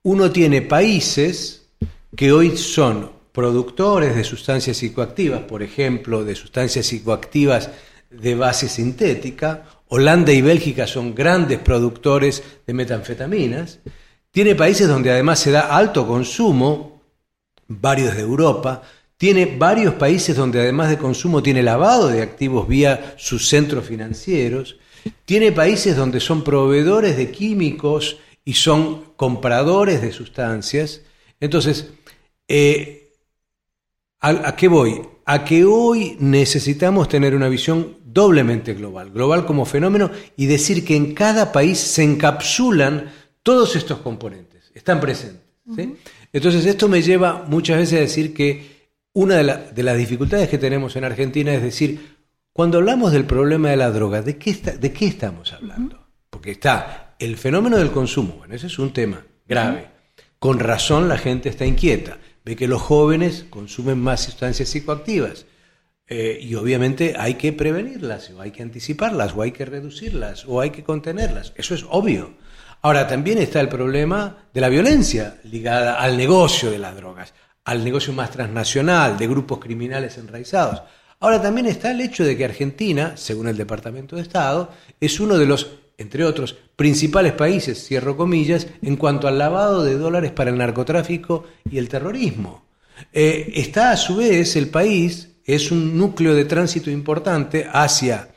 uno 0.04 0.32
tiene 0.32 0.62
países 0.62 1.70
que 2.16 2.32
hoy 2.32 2.56
son 2.56 3.17
productores 3.38 4.16
de 4.16 4.24
sustancias 4.24 4.78
psicoactivas, 4.78 5.42
por 5.42 5.62
ejemplo, 5.62 6.24
de 6.24 6.34
sustancias 6.34 6.88
psicoactivas 6.88 7.70
de 8.10 8.34
base 8.34 8.68
sintética. 8.68 9.64
Holanda 9.90 10.32
y 10.34 10.42
Bélgica 10.42 10.88
son 10.88 11.14
grandes 11.14 11.60
productores 11.60 12.42
de 12.66 12.74
metanfetaminas. 12.74 13.78
Tiene 14.32 14.56
países 14.56 14.88
donde 14.88 15.12
además 15.12 15.38
se 15.38 15.52
da 15.52 15.78
alto 15.78 16.08
consumo, 16.08 17.04
varios 17.68 18.16
de 18.16 18.22
Europa. 18.22 18.82
Tiene 19.18 19.56
varios 19.56 19.94
países 19.94 20.36
donde 20.36 20.60
además 20.60 20.90
de 20.90 20.98
consumo 20.98 21.44
tiene 21.44 21.62
lavado 21.62 22.08
de 22.08 22.24
activos 22.24 22.68
vía 22.68 23.14
sus 23.18 23.48
centros 23.48 23.86
financieros. 23.86 24.80
Tiene 25.26 25.52
países 25.52 25.96
donde 25.96 26.22
son 26.22 26.44
proveedores 26.44 27.16
de 27.16 27.30
químicos 27.30 28.18
y 28.44 28.56
son 28.56 29.14
compradores 29.16 30.02
de 30.02 30.12
sustancias. 30.12 31.02
Entonces, 31.40 31.92
eh, 32.48 33.07
¿A, 34.20 34.56
qué 34.56 34.68
voy? 34.68 35.02
A 35.26 35.44
que 35.44 35.64
hoy 35.64 36.18
necesitamos 36.20 37.08
tener 37.08 37.36
una 37.36 37.50
visión 37.50 37.98
doblemente 38.04 38.74
global, 38.74 39.12
global 39.12 39.46
como 39.46 39.66
fenómeno 39.66 40.10
y 40.36 40.48
decir 40.48 40.84
que 40.84 40.96
en 40.96 41.14
cada 41.14 41.52
país 41.52 41.78
se 41.78 42.04
encapsulan 42.04 43.12
todos 43.44 43.76
estos 43.76 44.00
componentes, 44.00 44.72
están 44.74 45.00
presentes. 45.00 45.46
Entonces 46.34 46.66
esto 46.66 46.88
me 46.88 47.02
lleva 47.02 47.46
muchas 47.48 47.78
veces 47.78 47.98
a 47.98 48.02
decir 48.02 48.34
que 48.34 48.78
una 49.14 49.36
de, 49.36 49.84
las 49.84 49.98
dificultades 49.98 50.50
que 50.50 50.58
tenemos 50.58 50.96
en 50.96 51.04
Argentina 51.04 51.54
es 51.54 51.62
decir, 51.62 52.18
cuando 52.54 52.80
hablamos 52.80 53.12
del 53.12 53.26
problema 53.26 53.70
de 53.70 53.78
la 53.78 53.92
droga, 53.92 54.22
¿de 54.24 54.38
qué, 54.38 54.54
de 54.54 54.94
qué 54.94 55.08
estamos 55.08 55.54
hablando? 55.54 56.08
Porque 56.30 56.52
está 56.52 57.16
el 57.20 57.38
fenómeno 57.38 57.78
del 57.78 57.92
consumo, 57.92 58.36
bueno, 58.40 58.56
ese 58.56 58.68
es 58.68 58.80
un 58.80 58.94
tema 58.94 59.24
grave. 59.48 59.90
Con 60.40 60.60
razón 60.60 61.08
la 61.08 61.18
gente 61.18 61.50
está 61.50 61.66
inquieta 61.66 62.18
ve 62.48 62.56
que 62.56 62.68
los 62.68 62.82
jóvenes 62.82 63.46
consumen 63.50 64.00
más 64.00 64.22
sustancias 64.22 64.70
psicoactivas. 64.70 65.46
Eh, 66.08 66.40
y 66.42 66.56
obviamente 66.56 67.16
hay 67.20 67.34
que 67.34 67.52
prevenirlas, 67.52 68.30
o 68.30 68.40
hay 68.40 68.52
que 68.52 68.64
anticiparlas, 68.64 69.36
o 69.36 69.42
hay 69.42 69.52
que 69.52 69.66
reducirlas, 69.66 70.46
o 70.48 70.62
hay 70.62 70.70
que 70.70 70.86
contenerlas. 70.86 71.52
Eso 71.58 71.76
es 71.76 71.84
obvio. 71.90 72.36
Ahora, 72.82 73.06
también 73.06 73.40
está 73.40 73.60
el 73.60 73.68
problema 73.68 74.48
de 74.54 74.62
la 74.62 74.70
violencia 74.70 75.42
ligada 75.44 76.00
al 76.00 76.16
negocio 76.16 76.72
de 76.72 76.80
las 76.80 76.96
drogas, 76.96 77.34
al 77.66 77.84
negocio 77.84 78.14
más 78.14 78.32
transnacional, 78.32 79.18
de 79.18 79.28
grupos 79.28 79.60
criminales 79.60 80.18
enraizados. 80.18 80.84
Ahora 81.20 81.42
también 81.42 81.66
está 81.66 81.92
el 81.92 82.00
hecho 82.00 82.24
de 82.24 82.38
que 82.38 82.46
Argentina, 82.46 83.18
según 83.18 83.50
el 83.50 83.58
Departamento 83.58 84.16
de 84.16 84.22
Estado, 84.22 84.72
es 85.02 85.20
uno 85.20 85.38
de 85.38 85.48
los 85.48 85.68
entre 85.98 86.24
otros, 86.24 86.56
principales 86.76 87.34
países, 87.34 87.84
cierro 87.84 88.16
comillas, 88.16 88.68
en 88.82 88.98
cuanto 88.98 89.28
al 89.28 89.40
lavado 89.40 89.84
de 89.84 89.98
dólares 89.98 90.32
para 90.32 90.52
el 90.52 90.58
narcotráfico 90.58 91.46
y 91.70 91.80
el 91.80 91.90
terrorismo. 91.90 92.66
Eh, 93.12 93.52
está 93.56 93.92
a 93.92 93.98
su 93.98 94.18
vez 94.18 94.56
el 94.56 94.70
país, 94.70 95.30
es 95.44 95.72
un 95.72 95.98
núcleo 95.98 96.36
de 96.36 96.46
tránsito 96.46 96.92
importante 96.92 97.68
hacia 97.72 98.30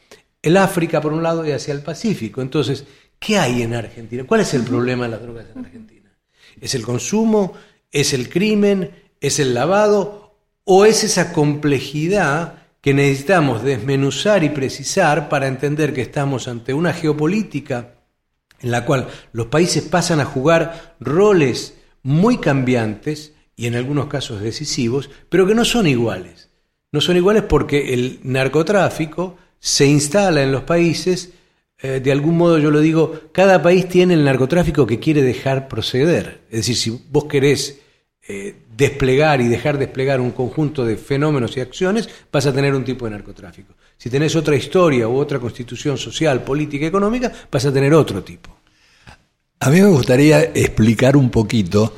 el 0.43 0.57
África 0.57 1.01
por 1.01 1.13
un 1.13 1.23
lado 1.23 1.47
y 1.47 1.53
hacia 1.53 1.75
el 1.75 1.83
Pacífico. 1.83 2.41
Entonces, 2.41 2.85
¿qué 3.19 3.39
hay 3.39 3.63
en 3.63 3.75
Argentina? 3.75 4.25
¿Cuál 4.25 4.41
es 4.41 4.55
el 4.55 4.63
problema 4.63 5.05
de 5.05 5.11
las 5.11 5.23
drogas 5.23 5.47
en 5.55 5.65
Argentina? 5.65 6.11
¿Es 6.61 6.75
el 6.75 6.83
consumo? 6.83 7.53
¿Es 7.91 8.15
el 8.15 8.31
crimen? 8.31 8.91
¿Es 9.21 9.39
el 9.39 9.53
lavado? 9.53 10.37
¿O 10.65 10.87
es 10.87 11.05
esa 11.05 11.33
complejidad 11.33 12.60
que 12.81 12.95
necesitamos 12.95 13.63
desmenuzar 13.63 14.43
y 14.45 14.51
precisar 14.51 15.29
para 15.29 15.49
entender 15.49 15.93
que 15.93 16.03
estamos 16.03 16.49
ante 16.49 16.75
una 16.75 16.93
geopolítica 16.93 17.95
en 18.61 18.71
la 18.71 18.85
cual 18.85 19.09
los 19.33 19.47
países 19.47 19.83
pasan 19.85 20.21
a 20.21 20.25
jugar 20.25 20.97
roles 21.01 21.75
muy 22.03 22.39
cambiantes 22.39 23.35
y 23.57 23.67
en 23.67 23.75
algunos 23.75 24.07
casos 24.07 24.41
decisivos, 24.41 25.11
pero 25.29 25.47
que 25.47 25.55
no 25.55 25.65
son 25.65 25.87
iguales. 25.87 26.51
No 26.93 27.01
son 27.01 27.17
iguales 27.17 27.45
porque 27.45 27.95
el 27.95 28.21
narcotráfico 28.23 29.37
se 29.59 29.87
instala 29.87 30.43
en 30.43 30.53
los 30.53 30.63
países 30.63 31.33
eh, 31.83 32.01
de 32.01 32.13
algún 32.13 32.37
modo 32.37 32.59
yo 32.59 32.71
lo 32.71 32.81
digo, 32.81 33.21
cada 33.33 33.63
país 33.63 33.89
tiene 33.89 34.15
el 34.15 34.25
narcotráfico 34.25 34.87
que 34.87 34.99
quiere 35.01 35.23
dejar 35.23 35.69
proceder. 35.69 36.43
Es 36.51 36.67
decir, 36.67 36.77
si 36.77 37.03
vos 37.11 37.25
querés 37.25 37.81
eh, 38.29 38.55
desplegar 38.81 39.43
y 39.43 39.49
dejar 39.49 39.77
desplegar 39.77 40.23
un 40.23 40.31
conjunto 40.31 40.87
de 40.87 40.97
fenómenos 40.97 41.55
y 41.57 41.61
acciones, 41.61 42.09
vas 42.33 42.47
a 42.47 42.53
tener 42.53 42.75
un 42.75 42.83
tipo 42.83 43.05
de 43.05 43.11
narcotráfico. 43.11 43.75
Si 43.99 44.09
tenés 44.09 44.35
otra 44.35 44.57
historia 44.57 45.07
u 45.07 45.17
otra 45.17 45.39
constitución 45.39 45.99
social, 45.99 46.43
política, 46.43 46.87
económica, 46.87 47.31
vas 47.53 47.67
a 47.67 47.73
tener 47.73 47.93
otro 47.93 48.25
tipo. 48.25 48.57
A 49.61 49.69
mí 49.69 49.83
me 49.83 49.89
gustaría 49.89 50.43
explicar 50.55 51.15
un 51.15 51.29
poquito 51.31 51.95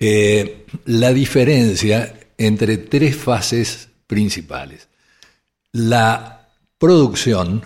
eh, 0.00 0.66
la 0.86 1.12
diferencia 1.12 2.12
entre 2.36 2.78
tres 2.78 3.16
fases 3.16 3.88
principales. 4.08 4.88
La 5.70 6.48
producción, 6.76 7.62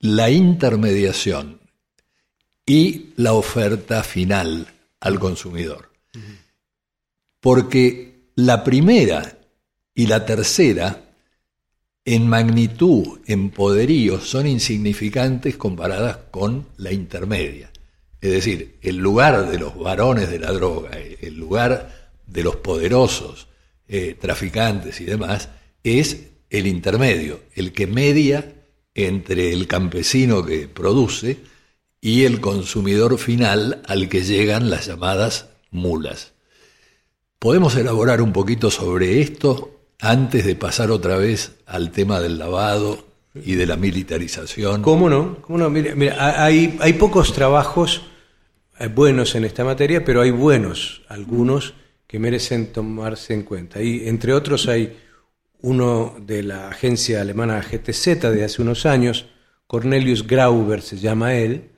la 0.00 0.30
intermediación 0.30 1.60
y 2.66 3.12
la 3.16 3.34
oferta 3.34 4.02
final 4.02 4.66
al 4.98 5.20
consumidor. 5.20 5.94
Porque 7.44 8.30
la 8.36 8.64
primera 8.64 9.36
y 9.94 10.06
la 10.06 10.24
tercera, 10.24 11.10
en 12.02 12.26
magnitud, 12.26 13.20
en 13.26 13.50
poderío, 13.50 14.18
son 14.18 14.46
insignificantes 14.46 15.58
comparadas 15.58 16.20
con 16.30 16.68
la 16.78 16.90
intermedia. 16.90 17.70
Es 18.22 18.30
decir, 18.30 18.78
el 18.80 18.96
lugar 18.96 19.50
de 19.50 19.58
los 19.58 19.78
varones 19.78 20.30
de 20.30 20.38
la 20.38 20.52
droga, 20.52 20.92
el 20.92 21.36
lugar 21.36 22.12
de 22.26 22.42
los 22.42 22.56
poderosos 22.56 23.48
eh, 23.88 24.16
traficantes 24.18 25.02
y 25.02 25.04
demás, 25.04 25.50
es 25.82 26.28
el 26.48 26.66
intermedio, 26.66 27.40
el 27.54 27.74
que 27.74 27.86
media 27.86 28.54
entre 28.94 29.52
el 29.52 29.66
campesino 29.66 30.46
que 30.46 30.66
produce 30.66 31.40
y 32.00 32.24
el 32.24 32.40
consumidor 32.40 33.18
final 33.18 33.82
al 33.86 34.08
que 34.08 34.22
llegan 34.22 34.70
las 34.70 34.86
llamadas 34.86 35.50
mulas. 35.70 36.33
¿Podemos 37.38 37.76
elaborar 37.76 38.22
un 38.22 38.32
poquito 38.32 38.70
sobre 38.70 39.20
esto 39.20 39.70
antes 40.00 40.44
de 40.44 40.56
pasar 40.56 40.90
otra 40.90 41.16
vez 41.16 41.56
al 41.66 41.90
tema 41.90 42.20
del 42.20 42.38
lavado 42.38 43.06
y 43.34 43.54
de 43.54 43.66
la 43.66 43.76
militarización? 43.76 44.82
¿Cómo 44.82 45.10
no? 45.10 45.42
¿Cómo 45.42 45.58
no? 45.58 45.70
Mira, 45.70 46.44
hay, 46.44 46.92
pocos 46.98 47.32
trabajos 47.32 48.02
eh, 48.78 48.88
buenos 48.88 49.34
en 49.34 49.44
esta 49.44 49.64
materia, 49.64 50.04
pero 50.04 50.22
hay 50.22 50.30
buenos, 50.30 51.02
algunos 51.08 51.74
que 52.06 52.18
merecen 52.18 52.72
tomarse 52.72 53.34
en 53.34 53.42
cuenta. 53.42 53.82
Y 53.82 54.08
entre 54.08 54.32
otros 54.32 54.68
hay 54.68 54.96
uno 55.60 56.14
de 56.20 56.42
la 56.42 56.68
agencia 56.68 57.20
alemana 57.20 57.60
GTZ 57.60 58.20
de 58.20 58.44
hace 58.44 58.62
unos 58.62 58.86
años, 58.86 59.26
Cornelius 59.66 60.26
Grauber 60.26 60.82
se 60.82 60.98
llama 60.98 61.34
él, 61.34 61.70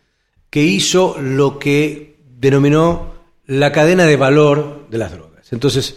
que 0.50 0.62
hizo 0.62 1.16
lo 1.20 1.58
que 1.58 2.16
denominó 2.38 3.14
la 3.46 3.72
cadena 3.72 4.04
de 4.04 4.16
valor 4.16 4.88
de 4.90 4.98
las 4.98 5.12
drogas. 5.12 5.25
Entonces, 5.50 5.96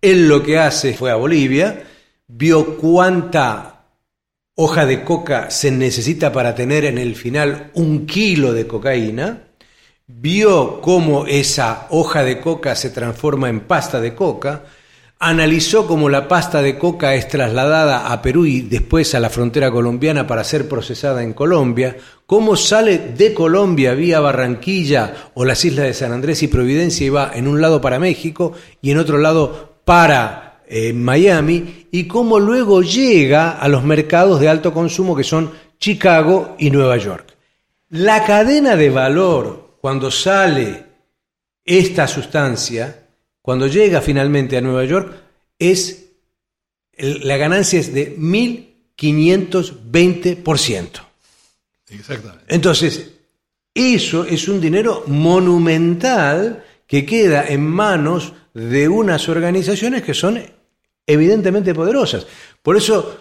él 0.00 0.28
lo 0.28 0.42
que 0.42 0.58
hace 0.58 0.94
fue 0.94 1.10
a 1.10 1.16
Bolivia, 1.16 1.84
vio 2.26 2.76
cuánta 2.76 3.86
hoja 4.54 4.86
de 4.86 5.04
coca 5.04 5.50
se 5.50 5.70
necesita 5.70 6.32
para 6.32 6.54
tener 6.54 6.84
en 6.84 6.98
el 6.98 7.14
final 7.14 7.70
un 7.74 8.06
kilo 8.06 8.52
de 8.52 8.66
cocaína, 8.66 9.44
vio 10.06 10.80
cómo 10.80 11.26
esa 11.26 11.86
hoja 11.90 12.24
de 12.24 12.40
coca 12.40 12.74
se 12.74 12.90
transforma 12.90 13.48
en 13.48 13.60
pasta 13.60 14.00
de 14.00 14.14
coca, 14.14 14.64
analizó 15.18 15.86
cómo 15.86 16.08
la 16.08 16.28
pasta 16.28 16.62
de 16.62 16.78
coca 16.78 17.14
es 17.14 17.28
trasladada 17.28 18.12
a 18.12 18.22
Perú 18.22 18.46
y 18.46 18.62
después 18.62 19.14
a 19.14 19.20
la 19.20 19.30
frontera 19.30 19.70
colombiana 19.70 20.26
para 20.26 20.44
ser 20.44 20.68
procesada 20.68 21.22
en 21.22 21.32
Colombia, 21.32 21.96
cómo 22.26 22.56
sale 22.56 22.98
de 23.16 23.34
Colombia 23.34 23.94
vía 23.94 24.20
Barranquilla 24.20 25.30
o 25.34 25.44
las 25.44 25.64
islas 25.64 25.86
de 25.86 25.94
San 25.94 26.12
Andrés 26.12 26.42
y 26.42 26.48
Providencia 26.48 27.06
y 27.06 27.10
va 27.10 27.32
en 27.34 27.48
un 27.48 27.60
lado 27.60 27.80
para 27.80 27.98
México 27.98 28.52
y 28.80 28.92
en 28.92 28.98
otro 28.98 29.18
lado 29.18 29.80
para 29.84 30.48
eh, 30.70 30.92
Miami, 30.92 31.86
y 31.90 32.06
cómo 32.06 32.38
luego 32.38 32.82
llega 32.82 33.52
a 33.52 33.68
los 33.68 33.84
mercados 33.84 34.38
de 34.38 34.50
alto 34.50 34.74
consumo 34.74 35.16
que 35.16 35.24
son 35.24 35.50
Chicago 35.78 36.56
y 36.58 36.70
Nueva 36.70 36.98
York. 36.98 37.34
La 37.88 38.22
cadena 38.24 38.76
de 38.76 38.90
valor, 38.90 39.78
cuando 39.80 40.10
sale 40.10 40.84
esta 41.64 42.06
sustancia, 42.06 43.07
cuando 43.48 43.66
llega 43.66 44.02
finalmente 44.02 44.58
a 44.58 44.60
Nueva 44.60 44.84
York, 44.84 45.10
es 45.58 46.10
la 46.98 47.38
ganancia 47.38 47.80
es 47.80 47.94
de 47.94 48.14
1520%. 48.18 50.90
Exactamente. 51.88 52.44
Entonces, 52.46 53.12
eso 53.72 54.26
es 54.26 54.48
un 54.48 54.60
dinero 54.60 55.04
monumental 55.06 56.62
que 56.86 57.06
queda 57.06 57.48
en 57.48 57.66
manos 57.66 58.34
de 58.52 58.86
unas 58.86 59.26
organizaciones 59.30 60.02
que 60.02 60.12
son 60.12 60.42
evidentemente 61.06 61.72
poderosas. 61.72 62.26
Por 62.60 62.76
eso 62.76 63.18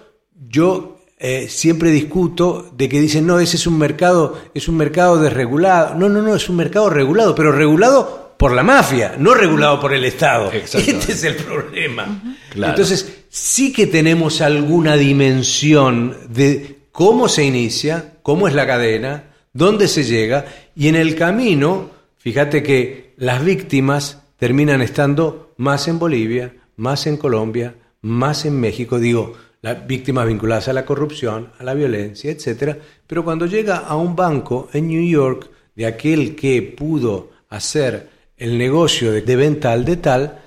yo 0.49 0.99
eh, 1.17 1.47
siempre 1.47 1.89
discuto 1.89 2.69
de 2.75 2.89
que 2.89 2.99
dicen, 2.99 3.25
no, 3.25 3.39
ese 3.39 3.55
es 3.55 3.65
un 3.65 3.77
mercado, 3.77 4.37
es 4.53 4.67
un 4.67 4.75
mercado 4.75 5.19
desregulado. 5.19 5.95
No, 5.95 6.09
no, 6.09 6.21
no, 6.21 6.35
es 6.35 6.49
un 6.49 6.57
mercado 6.57 6.89
regulado, 6.89 7.33
pero 7.33 7.53
regulado 7.53 8.26
por 8.38 8.54
la 8.54 8.63
mafia, 8.63 9.15
no 9.17 9.34
regulado 9.34 9.80
por 9.80 9.93
el 9.93 10.06
Estado. 10.06 10.52
Este 10.54 11.12
es 11.12 11.23
el 11.23 11.36
problema. 11.36 12.38
Entonces, 12.56 13.23
sí 13.30 13.73
que 13.73 13.88
tenemos 13.88 14.41
alguna 14.41 14.95
dimensión 14.95 16.15
de 16.30 16.78
cómo 16.91 17.28
se 17.28 17.43
inicia, 17.43 18.13
cómo 18.21 18.47
es 18.47 18.54
la 18.54 18.67
cadena, 18.67 19.32
dónde 19.54 19.88
se 19.88 20.04
llega, 20.04 20.45
y 20.76 20.88
en 20.88 20.95
el 20.95 21.15
camino, 21.15 21.89
fíjate 22.17 22.63
que 22.63 23.13
las 23.17 23.43
víctimas 23.43 24.21
terminan 24.38 24.82
estando 24.82 25.54
más 25.58 25.88
en 25.88 25.97
Bolivia, 26.00 26.54
más 26.76 27.08
en 27.08 27.17
Colombia, 27.17 27.76
más 28.02 28.45
en 28.45 28.60
México, 28.60 29.00
digo, 29.00 29.34
las 29.62 29.88
víctimas 29.88 30.28
vinculadas 30.28 30.67
a 30.67 30.73
la 30.73 30.86
corrupción, 30.86 31.52
a 31.58 31.63
la 31.63 31.73
violencia, 31.73 32.32
etcétera, 32.32 32.78
pero 33.08 33.23
cuando 33.23 33.47
llega 33.47 33.78
a 33.78 33.95
un 33.95 34.15
banco 34.15 34.69
en 34.73 34.88
New 34.88 35.04
York 35.08 35.50
de 35.76 35.88
aquel 35.88 36.36
que 36.36 36.62
pudo 36.62 37.32
hacer 37.50 38.16
el 38.38 38.58
negocio 38.58 39.12
de, 39.12 39.36
venta 39.36 39.73
al 39.73 39.84
de 39.84 39.97
tal, 39.97 40.39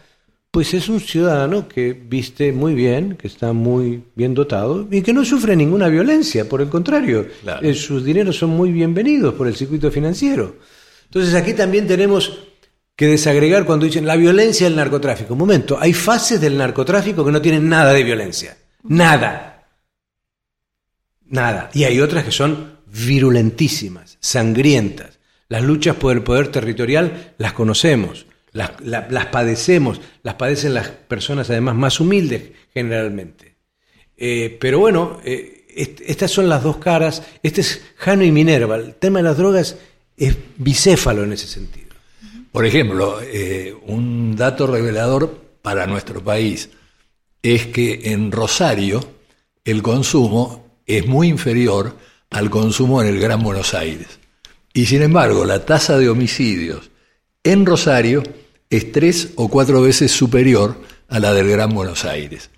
pues 0.51 0.75
es 0.75 0.89
un 0.89 1.01
ciudadano 1.01 1.69
que 1.69 1.93
viste 1.93 2.53
muy 2.53 2.75
bien, 2.75 3.17
que 3.17 3.27
está 3.27 3.53
muy 3.53 4.03
bien 4.15 4.35
dotado 4.35 4.87
y 4.91 5.03
que 5.03 5.13
no 5.13 5.25
sufre 5.25 5.57
ninguna 5.57 5.89
violencia, 5.89 6.49
por 6.49 6.61
el 6.61 6.69
contrario, 6.69 7.27
eh, 7.63 7.75
sus 7.75 8.05
dineros 8.05 8.37
son 8.37 8.51
muy 8.51 8.73
bienvenidos 8.73 9.35
por 9.35 9.47
el 9.47 9.57
circuito 9.57 9.91
financiero. 9.91 10.57
Entonces 11.05 11.35
aquí 11.35 11.55
también 11.55 11.87
tenemos 11.87 12.39
que 12.95 13.07
desagregar 13.07 13.65
cuando 13.65 13.87
dicen 13.87 14.07
la 14.07 14.17
violencia 14.17 14.67
del 14.67 14.77
narcotráfico. 14.77 15.33
Un 15.33 15.39
momento, 15.39 15.79
hay 15.81 15.93
fases 15.93 16.41
del 16.41 16.57
narcotráfico 16.57 17.25
que 17.25 17.33
no 17.33 17.41
tienen 17.41 17.69
nada 17.69 17.93
de 17.93 18.05
violencia, 18.05 18.57
nada, 18.85 19.67
nada. 21.27 21.71
Y 21.73 21.85
hay 21.85 22.01
otras 22.01 22.25
que 22.25 22.33
son 22.33 22.79
virulentísimas, 22.87 24.19
sangrientas. 24.21 25.20
Las 25.51 25.65
luchas 25.65 25.97
por 25.97 26.17
el 26.17 26.23
poder 26.23 26.49
territorial 26.49 27.35
las 27.37 27.53
conocemos, 27.55 28.25
las, 28.53 28.71
padecemos, 29.33 30.01
las 30.23 30.35
padecen 30.35 30.75
las 30.75 30.89
personas 30.89 31.51
además 31.51 31.75
más 31.75 31.99
humildes 31.99 32.53
generalmente. 32.73 33.57
Eh, 34.17 34.57
pero 34.61 34.79
bueno, 34.79 35.19
eh, 35.25 35.67
estas 35.75 36.31
son 36.31 36.49
las 36.49 36.63
dos 36.63 36.77
caras. 36.77 37.25
Este 37.43 37.63
es 37.63 37.83
Jano 37.97 38.23
y 38.23 38.31
Minerva. 38.31 38.77
El 38.77 38.95
tema 38.95 39.19
de 39.19 39.25
las 39.25 39.39
drogas 39.39 39.77
es 40.17 40.37
bicéfalo 40.57 41.25
en 41.25 41.33
ese 41.33 41.49
sentido. 41.49 41.89
Por 42.53 42.65
ejemplo, 42.65 43.19
eh, 43.21 43.75
un 43.89 44.37
dato 44.37 44.69
revelador 44.69 45.37
para 45.63 45.89
nuestro 45.89 46.23
país 46.23 46.71
es 47.43 47.67
que 47.67 48.13
en 48.13 48.31
Rosario 48.31 49.01
el 49.65 49.83
consumo 49.83 50.79
es 50.87 51.09
muy 51.09 51.27
inferior 51.27 51.97
al 52.31 52.51
consumo 52.51 53.03
en 53.03 53.09
el 53.09 53.19
Gran 53.19 53.43
Buenos 53.43 53.75
Aires. 53.75 54.20
Y 54.73 54.87
sin 54.87 55.03
embargo, 55.03 55.45
la 55.45 55.65
tasa 55.65 55.99
de 55.99 56.09
homicidios 56.09 56.91
en 57.43 57.67
Rosario 57.67 58.23
es 58.69 58.93
tres 58.93 59.31
o 59.37 59.49
cuatro 59.49 59.83
veces 59.83 60.13
superior 60.13 60.81
a 61.09 61.19
la 61.19 61.35
del 61.35 61.49
Gran 61.49 61.75
Buenos 61.75 62.05
Aires. 62.05 62.51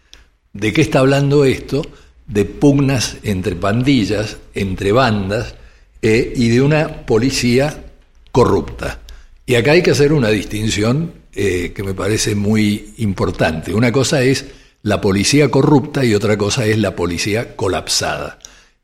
¿De 0.52 0.72
qué 0.72 0.82
está 0.82 0.98
hablando 0.98 1.44
esto? 1.44 1.82
De 2.26 2.44
pugnas 2.44 3.16
entre 3.22 3.56
pandillas, 3.56 4.36
entre 4.54 4.92
bandas 4.92 5.54
eh, 6.02 6.32
y 6.36 6.50
de 6.50 6.60
una 6.60 7.06
policía 7.06 7.84
corrupta. 8.30 9.00
Y 9.46 9.54
acá 9.54 9.72
hay 9.72 9.82
que 9.82 9.92
hacer 9.92 10.12
una 10.12 10.28
distinción 10.28 11.14
eh, 11.34 11.72
que 11.74 11.82
me 11.82 11.94
parece 11.94 12.34
muy 12.34 12.94
importante. 12.98 13.72
Una 13.72 13.90
cosa 13.90 14.22
es 14.22 14.44
la 14.82 15.00
policía 15.00 15.50
corrupta 15.50 16.04
y 16.04 16.14
otra 16.14 16.36
cosa 16.36 16.66
es 16.66 16.76
la 16.78 16.94
policía 16.94 17.56
colapsada. 17.56 18.38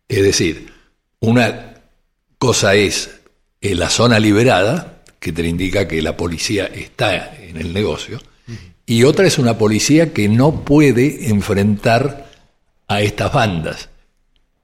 Es 0.08 0.22
decir, 0.22 0.72
una 1.20 1.74
cosa 2.38 2.74
es 2.74 3.17
la 3.60 3.90
zona 3.90 4.18
liberada, 4.18 5.02
que 5.18 5.32
te 5.32 5.46
indica 5.46 5.88
que 5.88 6.00
la 6.00 6.16
policía 6.16 6.66
está 6.66 7.36
en 7.36 7.56
el 7.56 7.72
negocio, 7.72 8.20
y 8.86 9.04
otra 9.04 9.26
es 9.26 9.38
una 9.38 9.58
policía 9.58 10.12
que 10.12 10.28
no 10.28 10.64
puede 10.64 11.28
enfrentar 11.28 12.30
a 12.86 13.02
estas 13.02 13.32
bandas. 13.32 13.90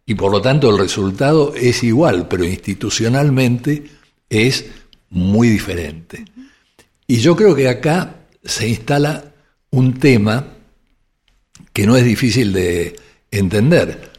y 0.07 0.15
por 0.17 0.31
lo 0.31 0.43
tanto 0.43 0.69
el 0.69 0.79
resultado 0.79 1.55
es 1.55 1.83
igual, 1.83 2.29
pero 2.29 2.45
institucionalmente 2.45 3.85
es 4.29 4.67
muy 5.09 5.49
diferente. 5.49 6.27
Y 7.07 7.17
yo 7.19 7.35
creo 7.37 7.55
que 7.55 7.69
acá 7.71 8.17
se 8.45 8.69
instala 8.69 9.33
un 9.71 9.95
tema 9.99 10.47
que 11.73 11.87
no 11.87 11.97
es 11.97 12.05
difícil 12.05 12.53
de 12.53 12.97
entender. 13.31 14.11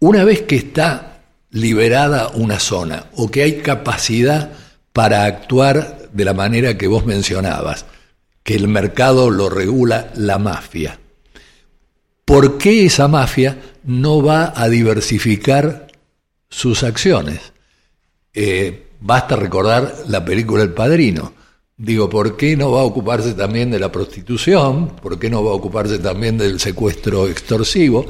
Una 0.00 0.24
vez 0.24 0.42
que 0.42 0.56
está 0.56 1.07
liberada 1.50 2.28
una 2.28 2.60
zona 2.60 3.06
o 3.16 3.30
que 3.30 3.42
hay 3.42 3.58
capacidad 3.58 4.52
para 4.92 5.24
actuar 5.24 6.08
de 6.12 6.24
la 6.24 6.34
manera 6.34 6.76
que 6.76 6.88
vos 6.88 7.06
mencionabas, 7.06 7.86
que 8.42 8.54
el 8.54 8.68
mercado 8.68 9.30
lo 9.30 9.48
regula 9.48 10.10
la 10.16 10.38
mafia, 10.38 10.98
¿por 12.24 12.58
qué 12.58 12.84
esa 12.84 13.08
mafia 13.08 13.58
no 13.84 14.22
va 14.22 14.52
a 14.56 14.68
diversificar 14.68 15.88
sus 16.48 16.82
acciones? 16.82 17.40
Eh, 18.34 18.88
basta 19.00 19.36
recordar 19.36 19.94
la 20.08 20.24
película 20.24 20.62
El 20.62 20.72
Padrino. 20.72 21.32
Digo, 21.76 22.10
¿por 22.10 22.36
qué 22.36 22.56
no 22.56 22.72
va 22.72 22.80
a 22.80 22.84
ocuparse 22.84 23.34
también 23.34 23.70
de 23.70 23.78
la 23.78 23.92
prostitución? 23.92 24.88
¿Por 24.96 25.18
qué 25.18 25.30
no 25.30 25.44
va 25.44 25.52
a 25.52 25.54
ocuparse 25.54 25.98
también 26.00 26.36
del 26.36 26.58
secuestro 26.58 27.28
extorsivo? 27.28 28.04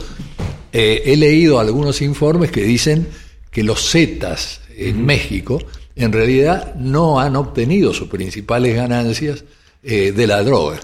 Eh, 0.73 1.03
he 1.05 1.17
leído 1.17 1.61
algunos 1.61 2.01
informes 2.01 2.51
que 2.51 2.63
dicen 2.63 3.09
que 3.51 3.63
los 3.63 3.91
Zetas 3.91 4.61
en 4.77 5.05
México 5.05 5.61
en 5.97 6.13
realidad 6.13 6.75
no 6.77 7.19
han 7.21 7.37
obtenido 7.37 7.93
sus 7.93 8.09
principales 8.09 8.75
ganancias 8.75 9.45
eh, 9.83 10.13
de 10.13 10.27
la 10.27 10.43
droga 10.43 10.81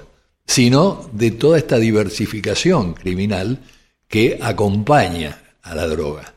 sino 0.46 1.08
de 1.12 1.30
toda 1.32 1.58
esta 1.58 1.78
diversificación 1.78 2.94
criminal 2.94 3.58
que 4.08 4.38
acompaña 4.40 5.40
a 5.62 5.74
la 5.74 5.86
droga. 5.86 6.34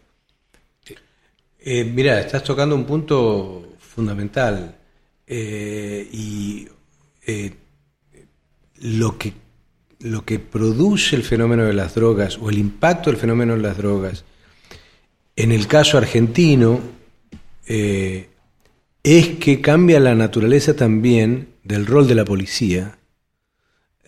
Eh, 1.60 1.84
mira, 1.84 2.20
estás 2.22 2.44
tocando 2.44 2.76
un 2.76 2.86
punto 2.86 3.76
fundamental 3.80 4.78
eh, 5.26 6.08
y 6.12 6.68
eh, 7.26 7.54
lo, 8.80 9.18
que, 9.18 9.34
lo 10.00 10.24
que 10.24 10.40
produce 10.40 11.18
el 11.18 11.24
fenómeno 11.24 11.66
de 11.66 11.74
las 11.74 11.94
drogas 11.94 12.38
o 12.38 12.50
el 12.50 12.58
impacto 12.58 13.10
del 13.10 13.20
fenómeno 13.20 13.56
de 13.56 13.62
las 13.62 13.78
drogas, 13.78 14.24
en 15.38 15.54
el 15.54 15.68
caso 15.68 15.98
argentino, 15.98 16.82
es 17.66 19.28
que 19.40 19.62
cambia 19.62 20.00
la 20.02 20.16
naturaleza 20.16 20.76
también 20.76 21.54
del 21.64 21.86
rol 21.86 22.08
de 22.08 22.16
la 22.16 22.26
policía 22.26 22.98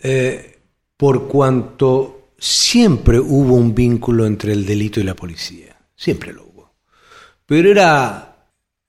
eh, 0.02 0.58
por 0.96 1.28
cuanto 1.28 2.28
siempre 2.38 3.18
hubo 3.18 3.54
un 3.54 3.74
vínculo 3.74 4.26
entre 4.26 4.52
el 4.52 4.64
delito 4.64 5.00
y 5.00 5.02
la 5.02 5.14
policía, 5.14 5.76
siempre 5.94 6.32
lo 6.32 6.44
hubo. 6.44 6.72
Pero 7.46 7.70
era 7.70 8.36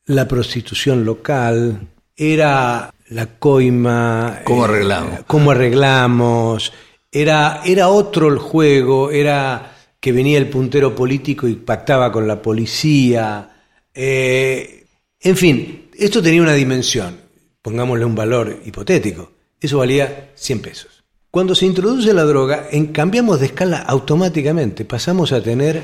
la 0.06 0.28
prostitución 0.28 1.04
local, 1.04 1.88
era 2.16 2.94
la 3.10 3.26
coima. 3.38 4.42
¿Cómo 4.44 4.66
arreglamos? 4.66 5.20
Eh, 5.20 5.24
¿Cómo 5.28 5.52
arreglamos? 5.52 6.74
Era, 7.12 7.62
era 7.66 7.90
otro 7.90 8.30
el 8.30 8.38
juego, 8.38 9.12
era 9.12 9.76
que 10.02 10.12
venía 10.12 10.40
el 10.40 10.50
puntero 10.50 10.96
político 10.96 11.48
y 11.48 11.56
pactaba 11.56 12.12
con 12.12 12.28
la 12.28 12.42
policía. 12.42 13.50
Eh, 13.94 14.86
en 15.20 15.38
fin, 15.38 15.90
esto 15.98 16.24
tenía 16.24 16.42
una 16.42 16.56
dimensión, 16.56 17.18
pongámosle 17.62 18.04
un 18.04 18.16
valor 18.16 18.62
hipotético. 18.66 19.32
Eso 19.60 19.78
valía 19.78 20.32
100 20.36 20.62
pesos. 20.62 21.04
Cuando 21.30 21.54
se 21.54 21.68
introduce 21.68 22.14
la 22.14 22.24
droga, 22.24 22.68
en, 22.72 22.88
cambiamos 22.88 23.40
de 23.40 23.46
escala 23.46 23.78
automáticamente, 23.78 24.86
pasamos 24.86 25.32
a 25.32 25.42
tener 25.42 25.82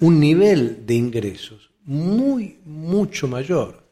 un 0.00 0.18
nivel 0.18 0.84
de 0.84 0.94
ingresos 0.94 1.70
muy, 1.84 2.58
mucho 2.64 3.28
mayor. 3.28 3.84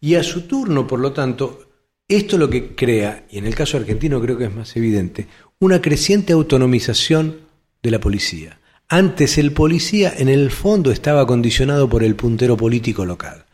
Y 0.00 0.16
a 0.16 0.24
su 0.24 0.42
turno, 0.42 0.86
por 0.86 0.98
lo 0.98 1.12
tanto, 1.12 1.70
esto 2.08 2.36
lo 2.36 2.50
que 2.50 2.74
crea, 2.74 3.24
y 3.30 3.38
en 3.38 3.46
el 3.46 3.54
caso 3.54 3.76
argentino 3.76 4.20
creo 4.20 4.36
que 4.36 4.46
es 4.46 4.54
más 4.54 4.76
evidente, 4.76 5.28
una 5.60 5.80
creciente 5.80 6.32
autonomización 6.32 7.36
de 7.82 7.90
la 7.92 8.00
policía. 8.00 8.58
Antes 8.88 9.38
el 9.38 9.52
policía 9.52 10.12
en 10.16 10.28
el 10.28 10.50
fondo 10.50 10.90
estaba 10.90 11.26
condicionado 11.26 11.88
por 11.88 12.04
el 12.04 12.14
puntero 12.14 12.56
político 12.56 13.04
local. 13.04 13.46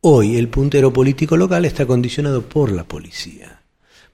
Hoy 0.00 0.36
el 0.36 0.48
puntero 0.48 0.92
político 0.92 1.36
local 1.36 1.64
está 1.64 1.86
condicionado 1.86 2.42
por 2.42 2.72
la 2.72 2.84
policía, 2.84 3.62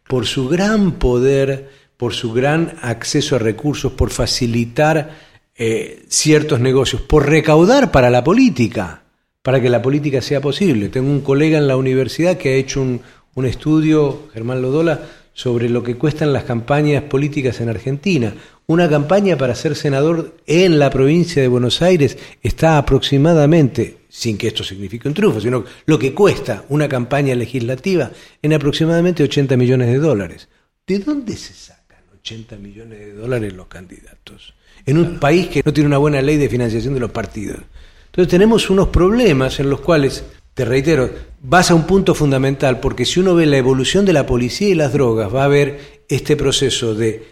por 0.08 0.26
su 0.26 0.48
gran 0.48 0.92
poder 0.92 1.82
por 2.02 2.14
su 2.14 2.32
gran 2.32 2.74
acceso 2.82 3.36
a 3.36 3.38
recursos, 3.38 3.92
por 3.92 4.10
facilitar 4.10 5.10
eh, 5.54 6.02
ciertos 6.08 6.58
negocios, 6.58 7.00
por 7.00 7.28
recaudar 7.28 7.92
para 7.92 8.10
la 8.10 8.24
política, 8.24 9.04
para 9.40 9.60
que 9.60 9.68
la 9.68 9.80
política 9.80 10.20
sea 10.20 10.40
posible. 10.40 10.88
Tengo 10.88 11.08
un 11.08 11.20
colega 11.20 11.58
en 11.58 11.68
la 11.68 11.76
universidad 11.76 12.38
que 12.38 12.48
ha 12.48 12.56
hecho 12.56 12.82
un, 12.82 13.02
un 13.34 13.46
estudio, 13.46 14.28
Germán 14.32 14.62
Lodola, 14.62 15.00
sobre 15.32 15.68
lo 15.68 15.82
que 15.82 15.96
cuestan 15.96 16.32
las 16.32 16.44
campañas 16.44 17.04
políticas 17.04 17.60
en 17.60 17.68
Argentina. 17.68 18.34
Una 18.66 18.88
campaña 18.88 19.36
para 19.36 19.54
ser 19.54 19.74
senador 19.74 20.36
en 20.46 20.78
la 20.78 20.90
provincia 20.90 21.42
de 21.42 21.48
Buenos 21.48 21.82
Aires 21.82 22.18
está 22.42 22.78
aproximadamente, 22.78 23.98
sin 24.08 24.36
que 24.36 24.48
esto 24.48 24.62
signifique 24.62 25.08
un 25.08 25.14
triunfo, 25.14 25.40
sino 25.40 25.64
lo 25.86 25.98
que 25.98 26.14
cuesta 26.14 26.64
una 26.68 26.88
campaña 26.88 27.34
legislativa 27.34 28.10
en 28.40 28.52
aproximadamente 28.52 29.22
80 29.22 29.56
millones 29.56 29.88
de 29.88 29.98
dólares. 29.98 30.48
¿De 30.86 30.98
dónde 30.98 31.36
se 31.36 31.54
saca? 31.54 32.02
80 32.20 32.56
millones 32.56 32.98
de 32.98 33.12
dólares 33.14 33.52
los 33.52 33.66
candidatos. 33.66 34.54
En 34.84 34.98
un 34.98 35.18
país 35.18 35.48
que 35.48 35.62
no 35.64 35.72
tiene 35.72 35.88
una 35.88 35.98
buena 35.98 36.20
ley 36.20 36.36
de 36.36 36.48
financiación 36.48 36.94
de 36.94 37.00
los 37.00 37.10
partidos. 37.10 37.58
Entonces 38.06 38.30
tenemos 38.30 38.68
unos 38.68 38.88
problemas 38.88 39.58
en 39.58 39.70
los 39.70 39.80
cuales, 39.80 40.24
te 40.54 40.64
reitero, 40.64 41.10
vas 41.40 41.70
a 41.70 41.74
un 41.74 41.86
punto 41.86 42.14
fundamental, 42.14 42.80
porque 42.80 43.04
si 43.04 43.20
uno 43.20 43.34
ve 43.34 43.46
la 43.46 43.56
evolución 43.56 44.04
de 44.04 44.12
la 44.12 44.26
policía 44.26 44.68
y 44.68 44.74
las 44.74 44.92
drogas, 44.92 45.34
va 45.34 45.44
a 45.44 45.48
ver 45.48 46.02
este 46.08 46.36
proceso 46.36 46.94
de 46.94 47.26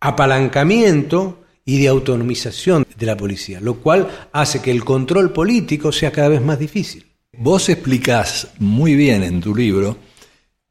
apalancamiento 0.00 1.44
y 1.64 1.80
de 1.80 1.88
autonomización 1.88 2.86
de 2.96 3.06
la 3.06 3.16
policía, 3.16 3.60
lo 3.60 3.74
cual 3.76 4.08
hace 4.32 4.60
que 4.62 4.70
el 4.70 4.84
control 4.84 5.32
político 5.32 5.92
sea 5.92 6.12
cada 6.12 6.28
vez 6.28 6.40
más 6.40 6.58
difícil. 6.58 7.06
Vos 7.36 7.68
explicás 7.68 8.48
muy 8.58 8.94
bien 8.94 9.22
en 9.22 9.40
tu 9.40 9.54
libro 9.54 9.96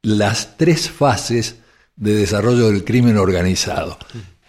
las 0.02 0.56
tres 0.56 0.90
fases 0.90 1.56
de 1.96 2.14
desarrollo 2.14 2.70
del 2.70 2.84
crimen 2.84 3.16
organizado. 3.16 3.98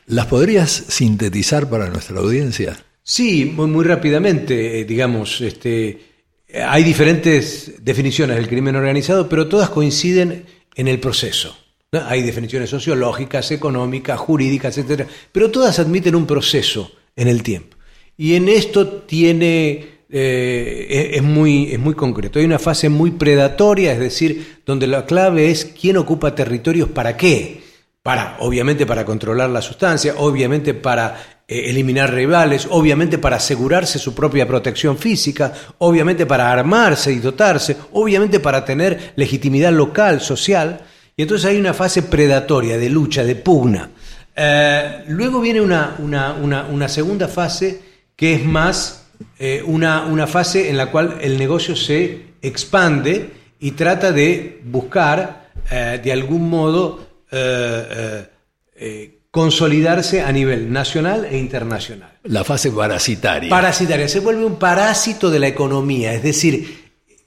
¿Las 0.08 0.28
podrías 0.28 0.71
sintetizar 0.71 1.69
para 1.69 1.89
nuestra 1.89 2.19
audiencia? 2.19 2.78
Sí, 3.04 3.45
muy, 3.45 3.67
muy 3.67 3.86
rápidamente, 3.86 4.80
eh, 4.80 4.86
digamos, 4.86 5.41
este, 5.41 6.11
hay 6.54 6.84
diferentes 6.84 7.74
definiciones 7.84 8.36
del 8.36 8.48
crimen 8.48 8.76
organizado, 8.76 9.30
pero 9.30 9.48
todas 9.48 9.70
coinciden 9.70 10.46
en 10.76 10.88
el 10.88 11.00
proceso. 11.00 11.58
Hay 11.92 12.22
definiciones 12.22 12.70
sociológicas, 12.70 13.52
económicas, 13.52 14.20
jurídicas, 14.20 14.78
etcétera, 14.78 15.08
pero 15.32 15.52
todas 15.52 15.80
admiten 15.80 16.16
un 16.16 16.26
proceso 16.26 16.92
en 17.16 17.28
el 17.28 17.44
tiempo. 17.44 17.78
Y 18.18 18.36
en 18.36 18.48
esto 18.48 18.88
tiene 18.88 20.02
eh, 20.14 21.12
es, 21.14 21.24
muy, 21.24 21.72
es 21.72 21.80
muy 21.80 21.94
concreto. 21.94 22.40
Hay 22.40 22.46
una 22.46 22.60
fase 22.60 22.90
muy 22.90 23.12
predatoria, 23.12 23.94
es 23.94 24.00
decir, 24.00 24.58
donde 24.66 24.86
la 24.86 25.06
clave 25.06 25.50
es 25.50 25.64
quién 25.64 25.96
ocupa 25.96 26.36
territorios 26.36 26.90
para 26.90 27.16
qué. 27.16 27.61
Para, 28.04 28.38
obviamente, 28.40 28.88
para 28.88 29.06
controlar 29.06 29.52
la 29.52 29.62
sustancia, 29.62 30.16
obviamente 30.18 30.74
para 30.74 31.44
eh, 31.48 31.70
eliminar 31.70 32.12
rivales, 32.12 32.68
obviamente 32.72 33.20
para 33.20 33.36
asegurarse 33.36 34.00
su 34.00 34.16
propia 34.16 34.48
protección 34.48 34.98
física, 34.98 35.54
obviamente 35.78 36.26
para 36.26 36.52
armarse 36.52 37.14
y 37.14 37.20
dotarse, 37.20 37.78
obviamente 37.92 38.40
para 38.40 38.66
tener 38.66 39.14
legitimidad 39.18 39.72
local, 39.72 40.20
social. 40.20 40.82
Y 41.16 41.22
entonces 41.22 41.48
hay 41.48 41.60
una 41.60 41.76
fase 41.76 42.02
predatoria, 42.02 42.80
de 42.80 42.90
lucha, 42.90 43.24
de 43.24 43.36
pugna. 43.36 43.92
Eh, 44.36 45.04
luego 45.10 45.40
viene 45.40 45.62
una, 45.62 45.96
una, 46.00 46.34
una, 46.34 46.88
segunda 46.88 47.28
fase 47.28 47.82
que 48.16 48.34
es 48.34 48.44
más 48.44 49.10
eh, 49.38 49.62
una, 49.64 50.26
fase 50.26 50.72
en 50.72 50.78
la 50.78 50.90
cual 50.90 51.20
el 51.22 51.38
negocio 51.38 51.76
se 51.76 52.34
expande 52.42 53.30
y 53.60 53.72
trata 53.72 54.12
de 54.12 54.60
buscar 54.66 55.52
de 55.70 56.12
algún 56.12 56.50
modo 56.50 57.11
eh, 57.32 59.22
consolidarse 59.32 60.22
a 60.22 60.32
nivel 60.32 60.72
nacional 60.72 61.26
e 61.26 61.38
internacional. 61.38 62.12
La 62.24 62.44
fase 62.44 62.70
parasitaria. 62.72 63.50
Parasitaria, 63.50 64.08
se 64.08 64.20
vuelve 64.20 64.46
un 64.46 64.60
parásito 64.60 65.30
de 65.32 65.39
la 65.39 65.48
economía, 65.48 66.13
es 66.13 66.22
decir, 66.22 66.82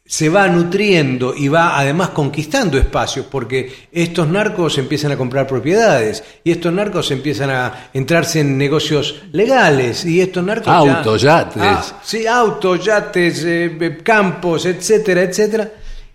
se 0.06 0.28
va 0.28 0.46
nutriendo 0.48 1.34
y 1.34 1.48
va 1.48 1.78
además 1.78 2.10
conquistando 2.10 2.76
espacios, 2.76 3.24
porque 3.30 3.88
estos 3.90 4.28
narcos 4.28 4.76
empiezan 4.76 5.12
a 5.12 5.16
comprar 5.16 5.46
propiedades 5.46 6.22
y 6.44 6.50
estos 6.50 6.74
narcos 6.74 7.10
empiezan 7.10 7.48
a 7.48 7.88
entrarse 7.94 8.40
en 8.40 8.58
negocios 8.58 9.22
legales 9.32 10.04
y 10.04 10.20
estos 10.20 10.44
narcos... 10.44 10.68
Autos, 10.68 11.22
yates. 11.22 11.62
Ah, 11.62 12.00
sí, 12.04 12.26
autos, 12.26 12.84
yates, 12.84 13.44
eh, 13.46 13.98
campos, 14.02 14.66
etcétera, 14.66 15.22
etcétera. 15.22 15.70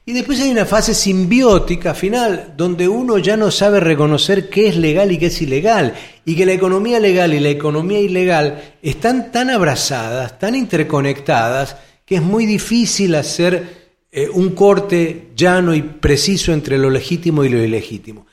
Y 0.10 0.14
después 0.14 0.42
hay 0.42 0.50
una 0.50 0.66
fase 0.66 0.96
simbiótica 0.96 1.94
final, 1.94 2.56
donde 2.58 2.88
uno 2.88 3.20
ya 3.20 3.38
no 3.38 3.52
sabe 3.52 3.80
reconocer 3.80 4.50
qué 4.50 4.68
es 4.68 4.76
legal 4.76 5.12
y 5.12 5.20
qué 5.20 5.28
es 5.28 5.40
ilegal, 5.40 5.94
y 6.26 6.36
que 6.36 6.48
la 6.48 6.54
economía 6.54 7.00
legal 7.00 7.32
y 7.36 7.40
la 7.40 7.50
economía 7.50 8.00
ilegal 8.00 8.74
están 8.82 9.32
tan 9.32 9.52
abrazadas, 9.52 10.40
tan 10.40 10.56
interconectadas, 10.56 11.76
que 12.08 12.16
es 12.16 12.24
muy 12.24 12.48
difícil 12.48 13.14
hacer 13.14 13.92
eh, 14.12 14.28
un 14.30 14.56
corte 14.56 15.30
llano 15.36 15.76
y 15.76 15.84
preciso 15.84 16.54
entre 16.54 16.80
lo 16.80 16.90
legítimo 16.90 17.44
y 17.44 17.50
lo 17.50 17.64
ilegítimo. 17.64 18.26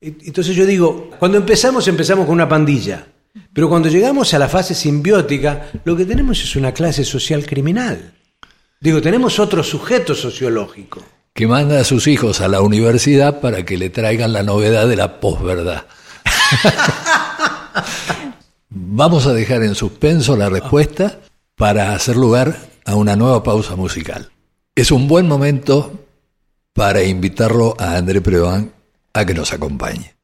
Entonces 0.00 0.54
yo 0.54 0.64
digo, 0.64 1.10
cuando 1.18 1.38
empezamos 1.38 1.88
empezamos 1.88 2.26
con 2.26 2.34
una 2.34 2.48
pandilla, 2.48 3.04
pero 3.52 3.68
cuando 3.68 3.88
llegamos 3.88 4.32
a 4.32 4.38
la 4.38 4.48
fase 4.48 4.76
simbiótica, 4.76 5.72
lo 5.82 5.96
que 5.96 6.04
tenemos 6.04 6.40
es 6.40 6.54
una 6.54 6.70
clase 6.70 7.04
social 7.04 7.44
criminal. 7.44 8.12
Digo, 8.80 9.02
tenemos 9.02 9.40
otro 9.40 9.64
sujeto 9.64 10.14
sociológico 10.14 11.15
que 11.36 11.46
manda 11.46 11.78
a 11.78 11.84
sus 11.84 12.06
hijos 12.06 12.40
a 12.40 12.48
la 12.48 12.62
universidad 12.62 13.40
para 13.40 13.66
que 13.66 13.76
le 13.76 13.90
traigan 13.90 14.32
la 14.32 14.42
novedad 14.42 14.88
de 14.88 14.96
la 14.96 15.20
posverdad. 15.20 15.84
Vamos 18.70 19.26
a 19.26 19.34
dejar 19.34 19.62
en 19.62 19.74
suspenso 19.74 20.34
la 20.34 20.48
respuesta 20.48 21.18
para 21.54 21.92
hacer 21.92 22.16
lugar 22.16 22.56
a 22.86 22.94
una 22.94 23.16
nueva 23.16 23.42
pausa 23.42 23.76
musical. 23.76 24.30
Es 24.74 24.90
un 24.90 25.08
buen 25.08 25.28
momento 25.28 26.06
para 26.72 27.02
invitarlo 27.02 27.74
a 27.78 27.96
André 27.96 28.22
Preván 28.22 28.72
a 29.12 29.26
que 29.26 29.34
nos 29.34 29.52
acompañe. 29.52 30.15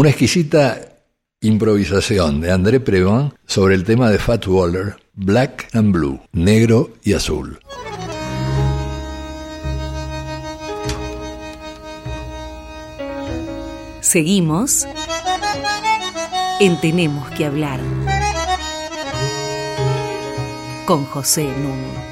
Una 0.00 0.08
exquisita 0.08 0.80
improvisación 1.42 2.40
de 2.40 2.50
André 2.50 2.80
Previn 2.80 3.34
sobre 3.44 3.74
el 3.74 3.84
tema 3.84 4.08
de 4.08 4.16
Fat 4.16 4.46
Waller, 4.46 4.96
Black 5.12 5.68
and 5.74 5.92
Blue, 5.92 6.22
negro 6.32 6.94
y 7.02 7.12
azul. 7.12 7.60
Seguimos 14.00 14.86
en 16.60 16.80
Tenemos 16.80 17.28
que 17.32 17.44
hablar 17.44 17.80
con 20.86 21.04
José 21.04 21.44
Nuno. 21.44 22.09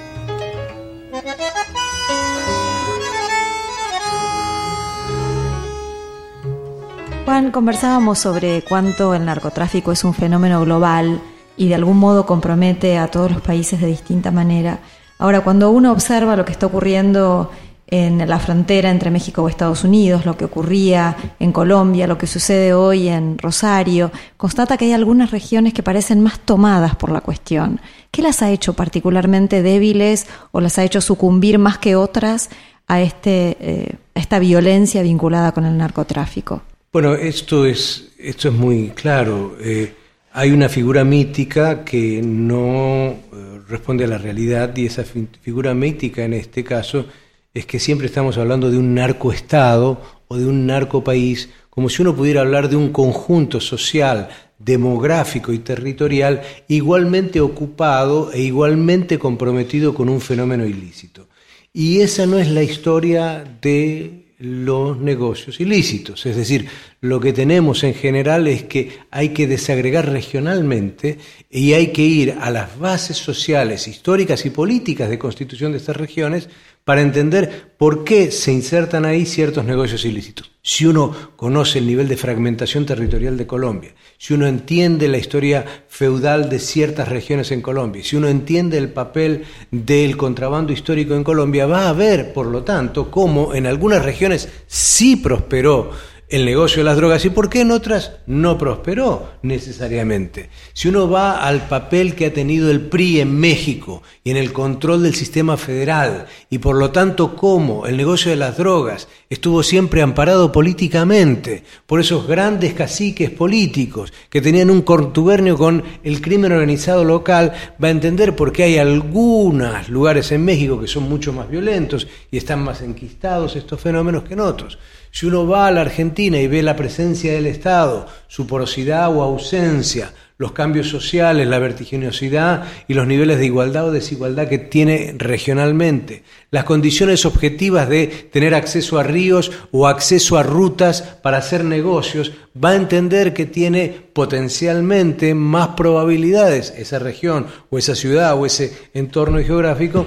Conversábamos 7.39 8.19
sobre 8.19 8.63
cuánto 8.63 9.15
el 9.15 9.25
narcotráfico 9.25 9.93
es 9.93 10.03
un 10.03 10.13
fenómeno 10.13 10.61
global 10.65 11.21
y 11.57 11.69
de 11.69 11.77
algún 11.77 11.97
modo 11.97 12.27
compromete 12.27 12.99
a 12.99 13.07
todos 13.07 13.31
los 13.31 13.41
países 13.41 13.81
de 13.81 13.87
distinta 13.87 14.33
manera. 14.33 14.81
Ahora, 15.19 15.43
cuando 15.43 15.71
uno 15.71 15.93
observa 15.93 16.35
lo 16.35 16.45
que 16.45 16.51
está 16.51 16.67
ocurriendo 16.67 17.53
en 17.87 18.29
la 18.29 18.41
frontera 18.41 18.91
entre 18.91 19.13
México 19.13 19.47
y 19.47 19.51
Estados 19.51 19.85
Unidos, 19.85 20.27
lo 20.27 20.37
que 20.37 20.47
ocurría 20.47 21.17
en 21.39 21.53
Colombia, 21.53 22.09
lo 22.09 22.19
que 22.19 22.27
sucede 22.27 22.75
hoy 22.75 23.09
en 23.09 23.39
Rosario, 23.39 24.11
constata 24.37 24.77
que 24.77 24.87
hay 24.87 24.93
algunas 24.93 25.31
regiones 25.31 25.73
que 25.73 25.85
parecen 25.85 26.21
más 26.21 26.41
tomadas 26.41 26.97
por 26.97 27.13
la 27.13 27.21
cuestión. 27.21 27.81
¿Qué 28.11 28.21
las 28.21 28.43
ha 28.43 28.51
hecho 28.51 28.75
particularmente 28.75 29.63
débiles 29.63 30.27
o 30.51 30.61
las 30.61 30.77
ha 30.79 30.85
hecho 30.85 31.01
sucumbir 31.01 31.61
más 31.61 31.79
que 31.79 31.95
otras 31.95 32.51
a, 32.89 33.01
este, 33.01 33.57
eh, 33.61 33.97
esta 34.15 34.41
violencia 34.41 35.03
vinculada 35.03 35.53
con 35.53 35.65
el 35.67 35.79
narcotráfico? 35.79 36.63
Bueno, 36.91 37.15
esto 37.15 37.67
es, 37.67 38.13
esto 38.19 38.49
es 38.49 38.55
muy 38.55 38.93
claro. 38.95 39.59
Eh, 39.61 39.93
hay 40.33 40.53
una 40.53 40.71
figura 40.71 41.05
mítica 41.05 41.85
que 41.85 42.23
no 42.25 43.09
eh, 43.09 43.61
responde 43.69 44.05
a 44.05 44.09
la 44.09 44.17
realidad 44.17 44.75
y 44.75 44.87
esa 44.87 45.05
figura 45.05 45.75
mítica 45.75 46.25
en 46.25 46.33
este 46.33 46.65
caso 46.65 47.05
es 47.53 47.67
que 47.67 47.79
siempre 47.79 48.07
estamos 48.07 48.39
hablando 48.39 48.71
de 48.71 48.79
un 48.79 48.95
narcoestado 48.95 50.01
o 50.29 50.39
de 50.39 50.47
un 50.47 50.67
narcopaís, 50.67 51.51
como 51.69 51.91
si 51.91 52.01
uno 52.01 52.17
pudiera 52.17 52.41
hablar 52.41 52.71
de 52.71 52.77
un 52.77 52.91
conjunto 52.91 53.61
social, 53.61 54.31
demográfico 54.59 55.53
y 55.53 55.59
territorial 55.59 56.41
igualmente 56.69 57.43
ocupado 57.43 58.33
e 58.33 58.41
igualmente 58.41 59.19
comprometido 59.19 59.93
con 59.93 60.09
un 60.09 60.23
fenómeno 60.23 60.65
ilícito. 60.65 61.29
Y 61.71 62.01
esa 62.01 62.25
no 62.25 62.39
es 62.39 62.51
la 62.51 62.63
historia 62.63 63.45
de 63.61 64.28
los 64.39 64.99
negocios 64.99 65.59
ilícitos. 65.61 66.25
Es 66.27 66.37
decir, 66.37 66.67
lo 67.01 67.19
que 67.19 67.33
tenemos 67.33 67.83
en 67.83 67.95
general 67.95 68.47
es 68.47 68.65
que 68.65 68.99
hay 69.11 69.31
que 69.31 69.49
desagregar 69.49 70.11
regionalmente 70.11 71.19
y 71.51 71.73
hay 71.73 71.89
que 71.89 72.03
ir 72.03 72.37
a 72.41 72.51
las 72.51 72.79
bases 72.79 73.17
sociales, 73.17 73.89
históricas 73.89 74.47
y 74.47 74.51
políticas 74.51 75.09
de 75.11 75.19
constitución 75.19 75.73
de 75.73 75.79
estas 75.79 75.97
regiones 75.97 76.49
para 76.89 77.03
entender 77.03 77.75
por 77.77 78.03
qué 78.03 78.31
se 78.31 78.51
insertan 78.51 79.05
ahí 79.05 79.27
ciertos 79.27 79.67
negocios 79.67 80.07
ilícitos. 80.07 80.51
Si 80.63 80.87
uno 80.87 81.15
conoce 81.37 81.81
el 81.81 81.87
nivel 81.87 82.09
de 82.09 82.17
fragmentación 82.17 82.87
territorial 82.87 83.37
de 83.37 83.47
Colombia, 83.47 83.95
si 84.17 84.33
uno 84.33 84.47
entiende 84.47 85.07
la 85.07 85.19
historia 85.19 85.67
feudal 85.87 86.49
de 86.49 86.59
ciertas 86.59 87.11
regiones 87.11 87.53
en 87.53 87.61
Colombia, 87.61 88.03
si 88.03 88.17
uno 88.17 88.27
entiende 88.27 88.79
el 88.79 88.89
papel 88.89 89.45
del 89.71 90.17
contrabando 90.17 90.73
histórico 90.73 91.15
en 91.15 91.25
Colombia, 91.25 91.67
va 91.67 91.91
a 91.91 91.93
ver, 91.93 92.33
por 92.33 92.47
lo 92.47 92.65
tanto, 92.65 93.11
cómo 93.11 93.55
en 93.55 93.67
algunas 93.67 94.03
regiones 94.03 94.49
sí 94.67 95.17
prosperó 95.17 95.91
el 96.31 96.45
negocio 96.45 96.79
de 96.79 96.85
las 96.85 96.97
drogas 96.97 97.25
y 97.25 97.31
por 97.31 97.49
qué 97.49 97.63
en 97.63 97.71
otras 97.71 98.13
no 98.27 98.59
prosperó 98.59 99.31
necesariamente. 99.43 100.51
Si 100.75 100.89
uno 100.89 101.09
va 101.09 101.43
al 101.43 101.69
papel 101.69 102.15
que 102.15 102.27
ha 102.27 102.33
tenido 102.35 102.71
el 102.71 102.83
PRI 102.83 103.21
en 103.21 103.35
México 103.39 104.03
y 104.25 104.31
en 104.31 104.37
el 104.37 104.53
control 104.53 105.03
del 105.03 105.15
sistema 105.15 105.57
federal 105.57 106.27
y 106.51 106.59
por 106.59 106.77
lo 106.77 106.91
tanto 106.91 107.35
cómo 107.35 107.87
el 107.87 107.97
negocio 107.97 108.31
de 108.31 108.37
las 108.37 108.59
drogas 108.59 109.09
estuvo 109.31 109.63
siempre 109.63 110.03
amparado 110.03 110.53
políticamente 110.53 111.65
por 111.87 112.01
esos 112.01 112.27
grandes 112.27 112.75
caciques 112.75 113.31
políticos 113.31 114.13
que 114.29 114.43
tenían 114.43 114.71
un 114.71 114.83
contubernio 114.83 115.57
con 115.57 115.83
el 116.05 116.21
crimen 116.21 116.53
organizado 116.53 117.05
local, 117.05 117.53
va 117.83 117.89
a 117.89 117.93
entender 117.93 118.37
por 118.37 118.53
qué 118.53 118.65
hay 118.65 118.79
algunos 118.79 119.89
lugares 119.89 120.31
en 120.33 120.45
México 120.45 120.79
que 120.81 120.87
son 120.87 121.05
mucho 121.05 121.33
más 121.33 121.49
violentos 121.49 122.07
y 122.31 122.37
están 122.37 122.63
más 122.63 122.83
enquistados 122.83 123.57
estos 123.57 123.81
fenómenos 123.81 124.25
que 124.25 124.35
en 124.35 124.41
otros. 124.41 124.79
Si 125.19 125.27
uno 125.27 125.49
va 125.49 125.67
a 125.67 125.73
la 125.73 125.81
Argentina 125.81 126.39
y 126.39 126.47
ve 126.47 126.63
la 126.63 126.77
presencia 126.77 127.33
del 127.33 127.47
Estado, 127.47 128.07
su 128.29 128.47
porosidad 128.47 129.13
o 129.13 129.21
ausencia, 129.21 130.13
los 130.37 130.53
cambios 130.53 130.89
sociales, 130.89 131.49
la 131.49 131.59
vertiginosidad 131.59 132.63
y 132.87 132.95
los 132.95 133.05
niveles 133.09 133.39
de 133.39 133.47
igualdad 133.47 133.89
o 133.89 133.91
desigualdad 133.91 134.47
que 134.47 134.59
tiene 134.59 135.17
regionalmente, 135.19 136.23
las 136.53 136.63
condiciones 136.63 137.27
objetivas 137.27 137.89
de 137.89 138.07
tener 138.07 138.55
acceso 138.55 138.97
a 138.97 139.03
ríos 139.03 139.51
o 139.73 139.89
acceso 139.89 140.39
a 140.39 140.45
rutas 140.45 141.03
para 141.03 141.39
hacer 141.39 141.65
negocios, 141.65 142.31
va 142.55 142.71
a 142.71 142.77
entender 142.77 143.35
que 143.35 143.45
tiene 143.45 143.89
potencialmente 144.13 145.35
más 145.35 145.71
probabilidades 145.71 146.73
esa 146.79 147.01
región 147.01 147.49
o 147.71 147.79
esa 147.79 147.97
ciudad 147.97 148.39
o 148.39 148.47
ese 148.47 148.73
entorno 148.95 149.41
geográfico 149.41 150.07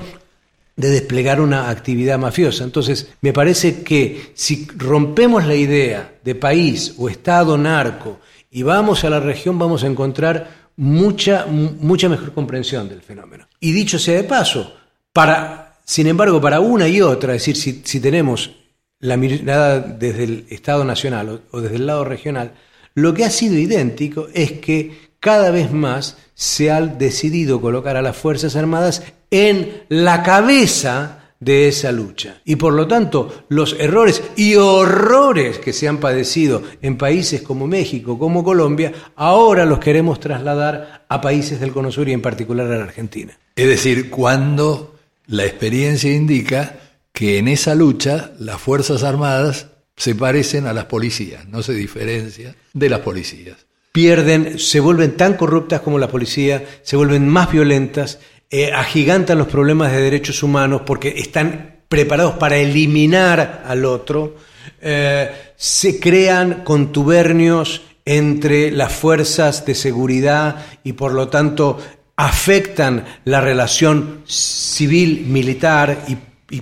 de 0.76 0.90
desplegar 0.90 1.42
una 1.42 1.70
actividad 1.70 2.18
mafiosa. 2.18 2.64
Entonces, 2.64 3.10
me 3.22 3.34
parece 3.34 3.84
que 3.84 4.32
si 4.34 4.68
rompemos 4.76 5.46
la 5.46 5.56
idea 5.56 6.16
de 6.24 6.36
país 6.36 6.96
o 6.98 7.10
Estado 7.10 7.58
narco 7.58 8.20
y 8.50 8.64
vamos 8.64 9.04
a 9.04 9.10
la 9.10 9.20
región, 9.20 9.60
vamos 9.60 9.84
a 9.84 9.88
encontrar 9.88 10.70
mucha, 10.78 11.46
mucha 11.46 12.10
mejor 12.10 12.34
comprensión 12.34 12.90
del 12.90 13.02
fenómeno. 13.02 13.48
Y 13.60 13.72
dicho 13.72 14.00
sea 14.00 14.16
de 14.16 14.24
paso, 14.24 14.74
para, 15.14 15.78
sin 15.86 16.08
embargo, 16.08 16.42
para 16.42 16.60
una 16.60 16.88
y 16.88 17.02
otra, 17.02 17.36
es 17.36 17.42
decir, 17.42 17.56
si, 17.56 17.82
si 17.84 18.00
tenemos 18.00 18.52
la 19.00 19.18
mirada 19.18 19.80
desde 19.80 20.24
el 20.24 20.46
Estado 20.50 20.86
nacional 20.86 21.42
o 21.52 21.62
desde 21.62 21.76
el 21.76 21.88
lado 21.88 22.06
regional, 22.06 22.54
lo 22.94 23.14
que 23.14 23.26
ha 23.26 23.30
sido 23.30 23.56
idéntico 23.58 24.28
es 24.34 24.54
que 24.54 25.12
cada 25.20 25.52
vez 25.52 25.72
más 25.72 26.18
se 26.34 26.72
ha 26.72 26.82
decidido 26.82 27.62
colocar 27.62 27.96
a 27.96 28.02
las 28.02 28.18
Fuerzas 28.18 28.56
Armadas 28.56 29.04
en 29.32 29.84
la 29.90 30.22
cabeza 30.22 31.22
de 31.40 31.68
esa 31.68 31.92
lucha. 31.92 32.40
Y 32.46 32.56
por 32.56 32.74
lo 32.74 32.88
tanto, 32.88 33.46
los 33.50 33.76
errores 33.80 34.22
y 34.36 34.56
horrores 34.56 35.58
que 35.58 35.74
se 35.74 35.88
han 35.88 35.98
padecido 35.98 36.62
en 36.82 36.98
países 36.98 37.42
como 37.42 37.66
México, 37.66 38.20
como 38.20 38.44
Colombia, 38.44 38.94
ahora 39.16 39.66
los 39.66 39.80
queremos 39.80 40.20
trasladar 40.20 41.06
a 41.10 41.20
países 41.20 41.60
del 41.60 41.72
Cono 41.72 41.92
Sur 41.92 42.08
y 42.08 42.14
en 42.14 42.22
particular 42.22 42.72
a 42.72 42.78
la 42.78 42.84
Argentina. 42.84 43.38
Es 43.56 43.68
decir, 43.68 44.10
cuando 44.12 44.96
la 45.26 45.46
experiencia 45.46 46.14
indica 46.14 46.76
que 47.12 47.40
en 47.40 47.48
esa 47.48 47.74
lucha 47.74 48.32
las 48.40 48.62
Fuerzas 48.62 49.04
Armadas 49.04 49.68
se 49.98 50.14
parecen 50.14 50.68
a 50.68 50.74
las 50.74 50.86
policías, 50.86 51.48
no 51.48 51.64
se 51.64 51.74
diferencian 51.74 52.56
de 52.74 52.90
las 52.90 53.00
policías 53.00 53.58
pierden, 53.92 54.58
se 54.58 54.80
vuelven 54.80 55.18
tan 55.18 55.36
corruptas 55.36 55.82
como 55.82 56.00
la 56.00 56.08
policía, 56.08 56.64
se 56.82 56.96
vuelven 56.96 57.28
más 57.28 57.52
violentas, 57.52 58.20
eh, 58.54 58.74
agigantan 58.74 59.38
los 59.38 59.48
problemas 59.48 59.94
de 59.94 60.02
derechos 60.02 60.44
humanos 60.44 60.82
porque 60.86 61.14
están 61.18 61.84
preparados 61.88 62.34
para 62.34 62.58
eliminar 62.58 63.64
al 63.66 63.86
otro, 63.86 64.36
eh, 64.82 65.32
se 65.56 66.02
crean 66.02 66.66
contubernios 66.66 67.82
entre 68.04 68.70
las 68.72 68.92
fuerzas 68.92 69.66
de 69.66 69.74
seguridad 69.74 70.66
y 70.84 70.92
por 70.94 71.14
lo 71.14 71.30
tanto 71.30 71.78
afectan 72.18 73.06
la 73.24 73.40
relación 73.40 74.24
civil-militar 74.26 76.06
y, 76.10 76.18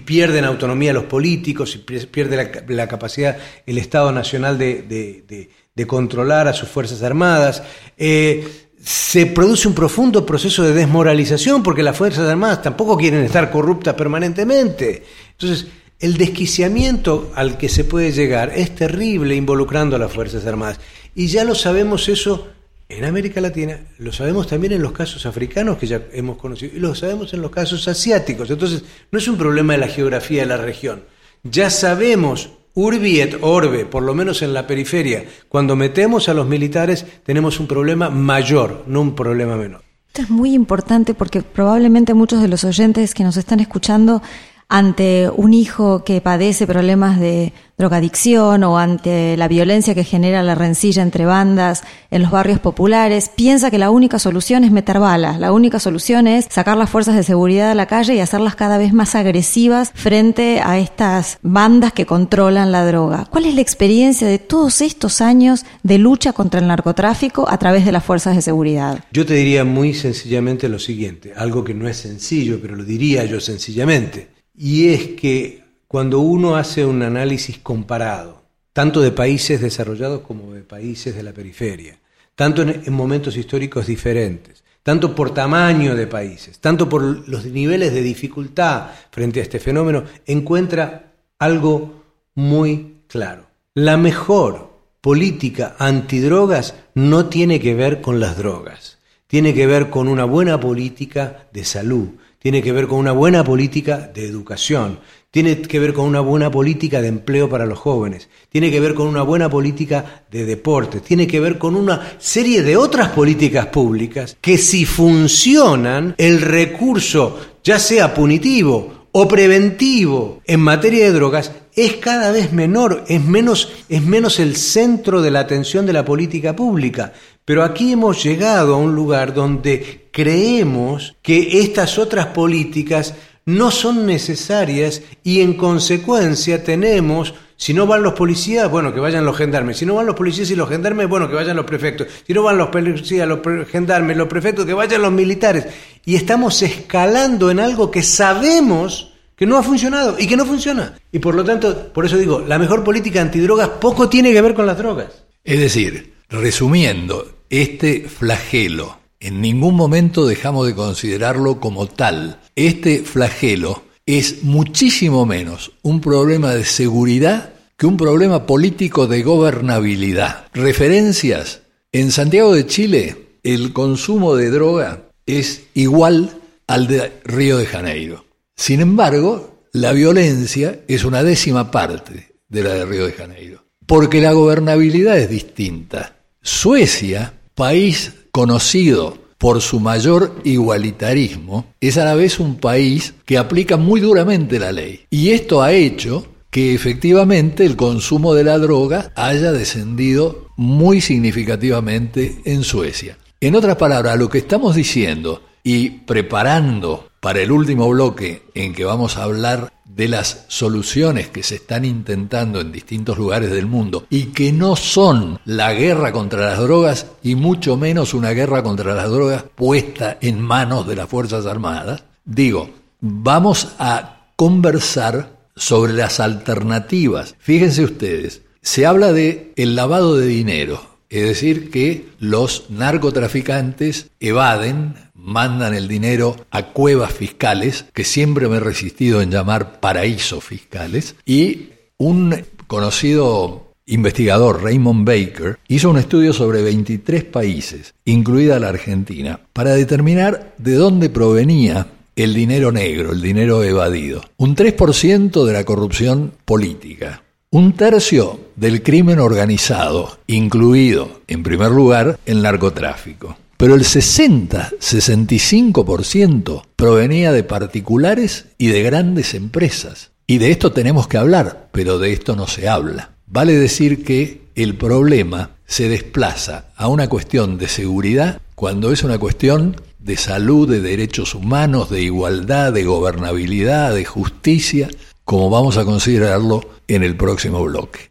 pierden 0.05 0.45
autonomía 0.45 0.93
los 0.93 1.05
políticos 1.05 1.75
y 1.75 1.79
pierde 1.79 2.63
la, 2.67 2.87
capacidad 2.87 3.35
el 3.65 3.79
Estado 3.79 4.11
Nacional 4.11 4.59
de 4.59 5.87
controlar 5.87 6.47
a 6.47 6.53
sus 6.53 6.69
Fuerzas 6.69 7.01
Armadas. 7.01 7.63
Eh, 7.97 8.68
se 8.89 9.27
produce 9.27 9.67
un 9.67 9.75
profundo 9.75 10.25
proceso 10.25 10.63
de 10.63 10.73
desmoralización 10.73 11.61
porque 11.61 11.83
las 11.83 11.95
Fuerzas 11.95 12.27
Armadas 12.27 12.63
tampoco 12.63 12.97
quieren 12.97 13.23
estar 13.23 13.51
corruptas 13.51 13.93
permanentemente. 13.93 15.03
Entonces, 15.33 15.67
el 15.99 16.17
desquiciamiento 16.17 17.31
al 17.35 17.59
que 17.59 17.69
se 17.69 17.83
puede 17.83 18.11
llegar 18.11 18.51
es 18.55 18.73
terrible 18.73 19.35
involucrando 19.35 19.95
a 19.95 19.99
las 19.99 20.11
Fuerzas 20.11 20.43
Armadas. 20.47 20.79
Y 21.13 21.27
ya 21.27 21.43
lo 21.43 21.53
sabemos 21.53 22.09
eso 22.09 22.47
en 22.87 23.05
América 23.05 23.39
Latina, 23.41 23.79
lo 23.99 24.11
sabemos 24.11 24.47
también 24.47 24.73
en 24.73 24.81
los 24.81 24.93
casos 24.93 25.27
africanos 25.27 25.77
que 25.77 25.85
ya 25.85 26.01
hemos 26.11 26.37
conocido, 26.37 26.75
y 26.75 26.79
lo 26.79 26.95
sabemos 26.95 27.31
en 27.35 27.43
los 27.43 27.51
casos 27.51 27.87
asiáticos. 27.87 28.49
Entonces, 28.49 28.83
no 29.11 29.19
es 29.19 29.27
un 29.27 29.37
problema 29.37 29.73
de 29.73 29.79
la 29.81 29.87
geografía 29.87 30.41
de 30.41 30.47
la 30.47 30.57
región. 30.57 31.03
Ya 31.43 31.69
sabemos 31.69 32.49
Urbi 32.79 33.19
et 33.19 33.35
orbe, 33.41 33.85
por 33.85 34.03
lo 34.03 34.15
menos 34.15 34.41
en 34.41 34.53
la 34.53 34.65
periferia, 34.65 35.25
cuando 35.49 35.75
metemos 35.75 36.29
a 36.29 36.33
los 36.33 36.47
militares 36.47 37.05
tenemos 37.25 37.59
un 37.59 37.67
problema 37.67 38.09
mayor, 38.09 38.85
no 38.87 39.01
un 39.01 39.15
problema 39.15 39.57
menor. 39.57 39.81
Esto 40.07 40.21
es 40.21 40.29
muy 40.29 40.53
importante 40.53 41.13
porque 41.13 41.41
probablemente 41.41 42.13
muchos 42.13 42.41
de 42.41 42.47
los 42.47 42.63
oyentes 42.63 43.13
que 43.13 43.25
nos 43.25 43.35
están 43.35 43.59
escuchando 43.59 44.21
ante 44.69 45.31
un 45.35 45.55
hijo 45.55 46.03
que 46.03 46.21
padece 46.21 46.67
problemas 46.67 47.19
de 47.19 47.53
drogadicción 47.79 48.63
o 48.63 48.77
ante 48.77 49.35
la 49.35 49.47
violencia 49.47 49.95
que 49.95 50.03
genera 50.03 50.43
la 50.43 50.53
rencilla 50.53 51.01
entre 51.01 51.25
bandas 51.25 51.81
en 52.11 52.21
los 52.21 52.29
barrios 52.29 52.59
populares, 52.59 53.31
piensa 53.33 53.71
que 53.71 53.79
la 53.79 53.89
única 53.89 54.19
solución 54.19 54.63
es 54.63 54.71
meter 54.71 54.99
balas, 54.99 55.39
la 55.39 55.51
única 55.53 55.79
solución 55.79 56.27
es 56.27 56.45
sacar 56.49 56.77
las 56.77 56.89
fuerzas 56.89 57.15
de 57.15 57.23
seguridad 57.23 57.71
a 57.71 57.75
la 57.75 57.87
calle 57.87 58.13
y 58.13 58.19
hacerlas 58.19 58.55
cada 58.55 58.77
vez 58.77 58.93
más 58.93 59.15
agresivas 59.15 59.91
frente 59.95 60.59
a 60.63 60.77
estas 60.77 61.39
bandas 61.41 61.93
que 61.93 62.05
controlan 62.05 62.71
la 62.71 62.85
droga. 62.85 63.27
¿Cuál 63.31 63.45
es 63.45 63.55
la 63.55 63.61
experiencia 63.61 64.27
de 64.27 64.39
todos 64.39 64.81
estos 64.81 65.21
años 65.21 65.65
de 65.81 65.97
lucha 65.97 66.33
contra 66.33 66.59
el 66.59 66.67
narcotráfico 66.67 67.49
a 67.49 67.57
través 67.57 67.85
de 67.85 67.93
las 67.93 68.03
fuerzas 68.03 68.35
de 68.35 68.43
seguridad? 68.43 69.03
Yo 69.13 69.25
te 69.25 69.33
diría 69.33 69.63
muy 69.63 69.95
sencillamente 69.95 70.69
lo 70.69 70.77
siguiente, 70.77 71.33
algo 71.35 71.63
que 71.63 71.73
no 71.73 71.87
es 71.87 71.97
sencillo, 71.97 72.59
pero 72.61 72.75
lo 72.75 72.83
diría 72.83 73.25
yo 73.25 73.39
sencillamente 73.39 74.38
y 74.61 74.89
es 74.89 75.07
que 75.15 75.63
cuando 75.87 76.19
uno 76.19 76.57
hace 76.57 76.85
un 76.85 77.01
análisis 77.01 77.59
comparado, 77.59 78.43
tanto 78.73 78.99
de 78.99 79.11
países 79.11 79.61
desarrollados 79.61 80.19
como 80.19 80.51
de 80.51 80.63
países 80.63 81.15
de 81.15 81.23
la 81.23 81.31
periferia, 81.31 81.97
tanto 82.35 82.63
en, 82.63 82.83
momentos 82.91 83.37
históricos 83.37 83.87
diferentes, 83.87 84.61
tanto 84.83 85.15
por 85.15 85.33
tamaño 85.33 85.95
de 85.95 86.07
países, 86.07 86.59
tanto 86.59 86.89
por 86.89 87.01
los 87.29 87.45
niveles 87.45 87.93
de 87.93 88.01
dificultad 88.01 88.87
frente 89.11 89.39
a 89.39 89.43
este 89.43 89.61
fenómeno, 89.61 90.03
encuentra 90.25 91.13
algo 91.39 92.03
muy 92.35 92.97
claro. 93.07 93.45
La 93.75 93.95
mejor 93.95 94.73
política 94.99 95.77
antidrogas 95.79 96.75
no 96.95 97.27
tiene 97.27 97.61
que 97.61 97.75
ver 97.75 98.01
con 98.01 98.19
las 98.19 98.37
drogas, 98.37 98.97
tiene 99.27 99.53
que 99.53 99.67
ver 99.67 99.89
con 99.89 100.09
una 100.09 100.25
buena 100.25 100.59
política 100.59 101.47
de 101.53 101.63
salud, 101.63 102.09
tiene 102.39 102.63
que 102.63 102.71
ver 102.71 102.87
con 102.87 102.99
una 102.99 103.11
buena 103.11 103.43
política 103.43 104.09
de 104.13 104.25
educación, 104.25 104.99
tiene 105.29 105.61
que 105.61 105.79
ver 105.79 105.93
con 105.93 106.05
una 106.05 106.21
buena 106.21 106.49
política 106.49 107.01
de 107.01 107.09
empleo 107.09 107.49
para 107.49 107.65
los 107.65 107.77
jóvenes, 107.77 108.29
tiene 108.49 108.71
que 108.71 108.79
ver 108.79 108.95
con 108.95 109.07
una 109.07 109.21
buena 109.21 109.49
política 109.49 110.23
de 110.31 110.45
deporte, 110.45 111.01
tiene 111.01 111.27
que 111.27 111.39
ver 111.39 111.57
con 111.57 111.75
una 111.75 112.13
serie 112.17 112.63
de 112.63 112.77
otras 112.77 113.09
políticas 113.09 113.67
públicas 113.67 114.37
que 114.39 114.57
si 114.57 114.85
funcionan, 114.85 116.15
el 116.17 116.41
recurso, 116.41 117.39
ya 117.63 117.77
sea 117.77 118.13
punitivo 118.13 118.98
o 119.11 119.27
preventivo 119.27 120.41
en 120.45 120.59
materia 120.59 121.05
de 121.05 121.11
drogas, 121.11 121.51
es 121.75 121.93
cada 121.95 122.31
vez 122.31 122.51
menor, 122.51 123.03
es 123.07 123.23
menos, 123.23 123.71
es 123.89 124.03
menos 124.03 124.39
el 124.39 124.55
centro 124.55 125.21
de 125.21 125.31
la 125.31 125.39
atención 125.39 125.85
de 125.85 125.93
la 125.93 126.05
política 126.05 126.55
pública. 126.55 127.13
Pero 127.45 127.63
aquí 127.63 127.93
hemos 127.93 128.23
llegado 128.23 128.75
a 128.75 128.77
un 128.77 128.93
lugar 128.93 129.33
donde 129.33 130.09
creemos 130.11 131.15
que 131.21 131.61
estas 131.61 131.97
otras 131.97 132.27
políticas 132.27 133.15
no 133.45 133.71
son 133.71 134.05
necesarias 134.05 135.01
y 135.23 135.41
en 135.41 135.55
consecuencia 135.55 136.63
tenemos, 136.63 137.33
si 137.59 137.73
no 137.73 137.85
van 137.85 138.01
los 138.01 138.13
policías, 138.13 138.71
bueno, 138.71 138.93
que 138.93 139.01
vayan 139.01 139.25
los 139.25 139.35
gendarmes, 139.35 139.75
si 139.75 139.85
no 139.85 139.95
van 139.95 140.05
los 140.05 140.15
policías 140.15 140.49
y 140.49 140.55
los 140.55 140.69
gendarmes, 140.69 141.09
bueno, 141.09 141.27
que 141.27 141.35
vayan 141.35 141.57
los 141.57 141.65
prefectos, 141.65 142.07
si 142.25 142.33
no 142.33 142.41
van 142.41 142.57
los 142.57 142.69
policías, 142.69 143.27
los 143.27 143.41
gendarmes, 143.67 144.15
los 144.15 144.29
prefectos, 144.29 144.65
que 144.65 144.73
vayan 144.73 145.01
los 145.01 145.11
militares. 145.11 145.65
Y 146.05 146.15
estamos 146.15 146.61
escalando 146.61 147.51
en 147.51 147.59
algo 147.59 147.91
que 147.91 148.01
sabemos 148.01 149.11
que 149.35 149.45
no 149.45 149.57
ha 149.57 149.63
funcionado 149.63 150.15
y 150.17 150.25
que 150.25 150.37
no 150.37 150.45
funciona. 150.45 150.97
Y 151.11 151.19
por 151.19 151.35
lo 151.35 151.43
tanto, 151.43 151.91
por 151.91 152.05
eso 152.05 152.17
digo, 152.17 152.39
la 152.39 152.57
mejor 152.57 152.81
política 152.81 153.21
antidrogas 153.21 153.67
poco 153.67 154.07
tiene 154.07 154.31
que 154.31 154.41
ver 154.41 154.53
con 154.53 154.65
las 154.65 154.77
drogas. 154.77 155.07
Es 155.43 155.59
decir, 155.59 156.13
resumiendo, 156.29 157.39
este 157.49 158.07
flagelo 158.07 158.99
en 159.19 159.41
ningún 159.41 159.75
momento 159.75 160.25
dejamos 160.25 160.65
de 160.65 160.75
considerarlo 160.75 161.59
como 161.59 161.87
tal. 161.87 162.39
Este 162.55 162.99
flagelo 162.99 163.83
es 164.17 164.43
muchísimo 164.43 165.27
menos 165.27 165.71
un 165.83 166.01
problema 166.01 166.55
de 166.55 166.65
seguridad 166.65 167.53
que 167.77 167.85
un 167.85 167.95
problema 167.95 168.47
político 168.47 169.05
de 169.05 169.21
gobernabilidad. 169.21 170.47
Referencias. 170.51 171.61
En 171.91 172.11
Santiago 172.11 172.53
de 172.55 172.65
Chile, 172.65 173.15
el 173.43 173.71
consumo 173.71 174.35
de 174.35 174.49
droga 174.49 175.03
es 175.27 175.63
igual 175.75 176.39
al 176.65 176.87
de 176.87 177.13
Río 177.23 177.57
de 177.57 177.67
Janeiro. 177.67 178.25
Sin 178.55 178.81
embargo, 178.81 179.59
la 179.73 179.91
violencia 179.93 180.79
es 180.87 181.05
una 181.05 181.21
décima 181.21 181.69
parte 181.69 182.33
de 182.47 182.63
la 182.63 182.73
de 182.73 182.85
Río 182.85 183.05
de 183.05 183.13
Janeiro, 183.13 183.63
porque 183.85 184.21
la 184.21 184.33
gobernabilidad 184.33 185.19
es 185.19 185.29
distinta. 185.29 186.15
Suecia, 186.41 187.33
país 187.53 188.13
conocido 188.31 189.19
por 189.39 189.61
su 189.61 189.79
mayor 189.79 190.35
igualitarismo, 190.43 191.65
es 191.81 191.97
a 191.97 192.05
la 192.05 192.13
vez 192.13 192.39
un 192.39 192.57
país 192.57 193.15
que 193.25 193.39
aplica 193.39 193.77
muy 193.77 194.01
duramente 194.01 194.59
la 194.59 194.71
ley. 194.71 195.05
Y 195.09 195.29
esto 195.29 195.63
ha 195.63 195.71
hecho 195.71 196.27
que 196.51 196.75
efectivamente 196.75 197.65
el 197.65 197.75
consumo 197.75 198.33
de 198.33 198.43
la 198.43 198.57
droga 198.57 199.11
haya 199.15 199.51
descendido 199.51 200.49
muy 200.57 200.99
significativamente 200.99 202.41
en 202.45 202.63
Suecia. 202.63 203.17
En 203.39 203.55
otras 203.55 203.77
palabras, 203.77 204.19
lo 204.19 204.29
que 204.29 204.39
estamos 204.39 204.75
diciendo 204.75 205.41
y 205.63 205.89
preparando 205.89 207.08
para 207.19 207.41
el 207.41 207.51
último 207.51 207.89
bloque 207.89 208.43
en 208.53 208.73
que 208.73 208.85
vamos 208.85 209.17
a 209.17 209.23
hablar 209.23 209.71
de 209.85 210.07
las 210.07 210.45
soluciones 210.47 211.27
que 211.27 211.43
se 211.43 211.55
están 211.55 211.83
intentando 211.83 212.61
en 212.61 212.71
distintos 212.71 213.17
lugares 213.17 213.51
del 213.51 213.65
mundo 213.65 214.05
y 214.09 214.27
que 214.27 214.53
no 214.53 214.75
son 214.75 215.39
la 215.45 215.73
guerra 215.73 216.11
contra 216.11 216.41
las 216.41 216.59
drogas 216.59 217.07
y 217.21 217.35
mucho 217.35 217.75
menos 217.75 218.13
una 218.13 218.31
guerra 218.31 218.63
contra 218.63 218.93
las 218.93 219.09
drogas 219.09 219.43
puesta 219.55 220.17
en 220.21 220.39
manos 220.39 220.87
de 220.87 220.95
las 220.95 221.09
Fuerzas 221.09 221.45
Armadas, 221.45 222.03
digo, 222.23 222.69
vamos 223.01 223.73
a 223.79 224.27
conversar 224.35 225.37
sobre 225.55 225.91
las 225.91 226.21
alternativas. 226.21 227.35
Fíjense 227.39 227.83
ustedes, 227.83 228.43
se 228.61 228.85
habla 228.85 229.11
de 229.11 229.51
el 229.57 229.75
lavado 229.75 230.15
de 230.15 230.27
dinero, 230.27 230.81
es 231.09 231.23
decir, 231.23 231.71
que 231.71 232.07
los 232.19 232.69
narcotraficantes 232.69 234.11
evaden 234.19 235.08
mandan 235.21 235.73
el 235.73 235.87
dinero 235.87 236.35
a 236.51 236.67
cuevas 236.67 237.13
fiscales, 237.13 237.85
que 237.93 238.03
siempre 238.03 238.47
me 238.47 238.57
he 238.57 238.61
resistido 238.61 239.21
en 239.21 239.31
llamar 239.31 239.79
paraísos 239.79 240.43
fiscales, 240.43 241.15
y 241.25 241.69
un 241.97 242.35
conocido 242.67 243.73
investigador, 243.85 244.63
Raymond 244.63 245.05
Baker, 245.05 245.59
hizo 245.67 245.89
un 245.89 245.97
estudio 245.97 246.31
sobre 246.31 246.61
23 246.61 247.23
países, 247.25 247.93
incluida 248.05 248.59
la 248.59 248.69
Argentina, 248.69 249.39
para 249.51 249.71
determinar 249.71 250.53
de 250.57 250.75
dónde 250.75 251.09
provenía 251.09 251.87
el 252.15 252.33
dinero 252.33 252.71
negro, 252.71 253.11
el 253.11 253.21
dinero 253.21 253.63
evadido. 253.63 254.21
Un 254.37 254.55
3% 254.55 255.45
de 255.45 255.53
la 255.53 255.63
corrupción 255.63 256.33
política, 256.45 257.23
un 257.49 257.73
tercio 257.73 258.39
del 258.55 258.83
crimen 258.83 259.19
organizado, 259.19 260.19
incluido, 260.27 261.21
en 261.27 261.41
primer 261.41 261.71
lugar, 261.71 262.19
el 262.25 262.41
narcotráfico 262.43 263.35
pero 263.59 263.75
el 263.75 263.83
60-65% 263.83 266.63
provenía 266.77 267.33
de 267.33 267.43
particulares 267.43 268.45
y 268.57 268.69
de 268.69 268.81
grandes 268.83 269.33
empresas. 269.33 270.11
Y 270.25 270.37
de 270.37 270.51
esto 270.51 270.71
tenemos 270.71 271.09
que 271.09 271.17
hablar, 271.17 271.67
pero 271.73 271.99
de 271.99 272.13
esto 272.13 272.37
no 272.37 272.47
se 272.47 272.69
habla. 272.69 273.17
Vale 273.25 273.57
decir 273.57 274.05
que 274.05 274.43
el 274.55 274.77
problema 274.77 275.57
se 275.65 275.89
desplaza 275.89 276.67
a 276.77 276.87
una 276.87 277.09
cuestión 277.09 277.57
de 277.57 277.67
seguridad 277.67 278.39
cuando 278.55 278.93
es 278.93 279.03
una 279.03 279.17
cuestión 279.17 279.75
de 279.99 280.15
salud, 280.15 280.69
de 280.69 280.79
derechos 280.79 281.35
humanos, 281.35 281.89
de 281.89 282.01
igualdad, 282.01 282.71
de 282.71 282.85
gobernabilidad, 282.85 283.93
de 283.93 284.05
justicia, 284.05 284.87
como 285.25 285.49
vamos 285.49 285.75
a 285.75 285.83
considerarlo 285.83 286.61
en 286.87 287.03
el 287.03 287.17
próximo 287.17 287.61
bloque. 287.65 288.09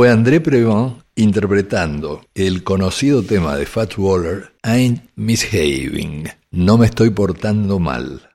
Fue 0.00 0.08
André 0.08 0.40
Previn 0.40 0.94
interpretando 1.14 2.22
el 2.34 2.64
conocido 2.64 3.22
tema 3.22 3.54
de 3.56 3.66
Fats 3.66 3.98
Waller, 3.98 4.50
Ain't 4.62 5.10
Misbehaving, 5.14 6.26
No 6.52 6.78
me 6.78 6.86
estoy 6.86 7.10
portando 7.10 7.78
mal. 7.78 8.30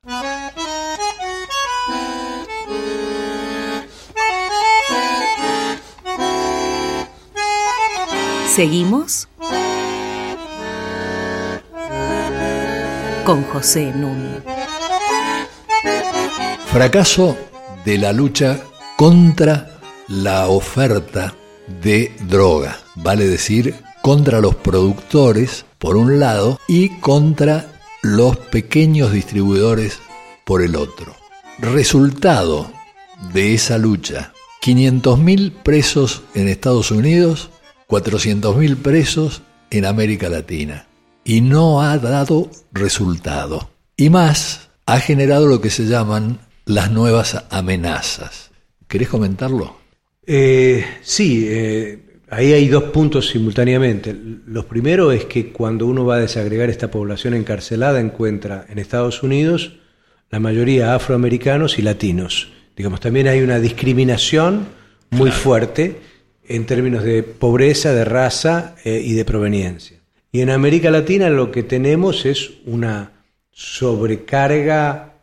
Seguimos 8.54 9.28
con 13.26 13.42
José 13.46 13.92
Nun. 13.92 14.44
Fracaso 16.68 17.36
de 17.84 17.98
la 17.98 18.14
lucha 18.14 18.60
contra 18.98 19.80
la 20.08 20.48
oferta 20.48 21.34
de 21.82 22.12
droga, 22.28 22.80
vale 22.96 23.28
decir, 23.28 23.76
contra 24.02 24.40
los 24.40 24.56
productores 24.56 25.66
por 25.80 25.98
un 25.98 26.20
lado 26.20 26.60
y 26.68 26.90
contra 27.00 27.82
los 28.02 28.38
pequeños 28.38 29.12
distribuidores 29.12 30.00
por 30.46 30.62
el 30.62 30.76
otro. 30.76 31.16
Resultado 31.60 32.72
de 33.34 33.54
esa 33.54 33.78
lucha, 33.78 34.34
500.000 34.62 35.52
presos 35.64 36.22
en 36.34 36.48
Estados 36.48 36.92
Unidos, 36.92 37.50
400.000 37.88 38.78
presos 38.78 39.42
en 39.72 39.86
América 39.86 40.30
Latina. 40.30 40.88
Y 41.24 41.42
no 41.42 41.82
ha 41.82 41.98
dado 41.98 42.52
resultado. 42.72 43.72
Y 43.98 44.10
más, 44.10 44.70
ha 44.86 45.00
generado 45.00 45.48
lo 45.48 45.62
que 45.62 45.72
se 45.72 45.86
llaman 45.86 46.40
las 46.66 46.92
nuevas 46.92 47.44
amenazas. 47.50 48.52
¿Querés 48.88 49.10
comentarlo? 49.10 49.85
Eh, 50.28 50.84
sí, 51.02 51.46
eh, 51.48 52.00
ahí 52.30 52.54
hay 52.54 52.68
dos 52.68 52.86
puntos 52.86 53.28
simultáneamente. 53.28 54.16
Lo 54.48 54.68
primero 54.68 55.12
es 55.12 55.26
que 55.26 55.52
cuando 55.52 55.86
uno 55.86 56.06
va 56.06 56.16
a 56.16 56.20
desagregar 56.20 56.70
esta 56.70 56.90
población 56.90 57.34
encarcelada 57.34 58.00
encuentra 58.00 58.66
en 58.70 58.80
Estados 58.80 59.24
Unidos 59.24 59.78
la 60.32 60.40
mayoría 60.40 60.96
afroamericanos 60.96 61.78
y 61.78 61.84
latinos. 61.84 62.52
Digamos, 62.76 63.00
también 63.00 63.28
hay 63.28 63.42
una 63.42 63.60
discriminación 63.60 64.68
muy 65.12 65.32
fuerte 65.32 65.98
en 66.48 66.66
términos 66.66 67.04
de 67.04 67.24
pobreza, 67.24 67.94
de 67.94 68.06
raza 68.06 68.76
eh, 68.84 69.02
y 69.04 69.14
de 69.14 69.26
proveniencia. 69.26 69.98
Y 70.32 70.42
en 70.42 70.50
América 70.50 70.92
Latina 70.92 71.30
lo 71.30 71.52
que 71.52 71.64
tenemos 71.64 72.26
es 72.26 72.52
una 72.66 73.24
sobrecarga 73.52 75.20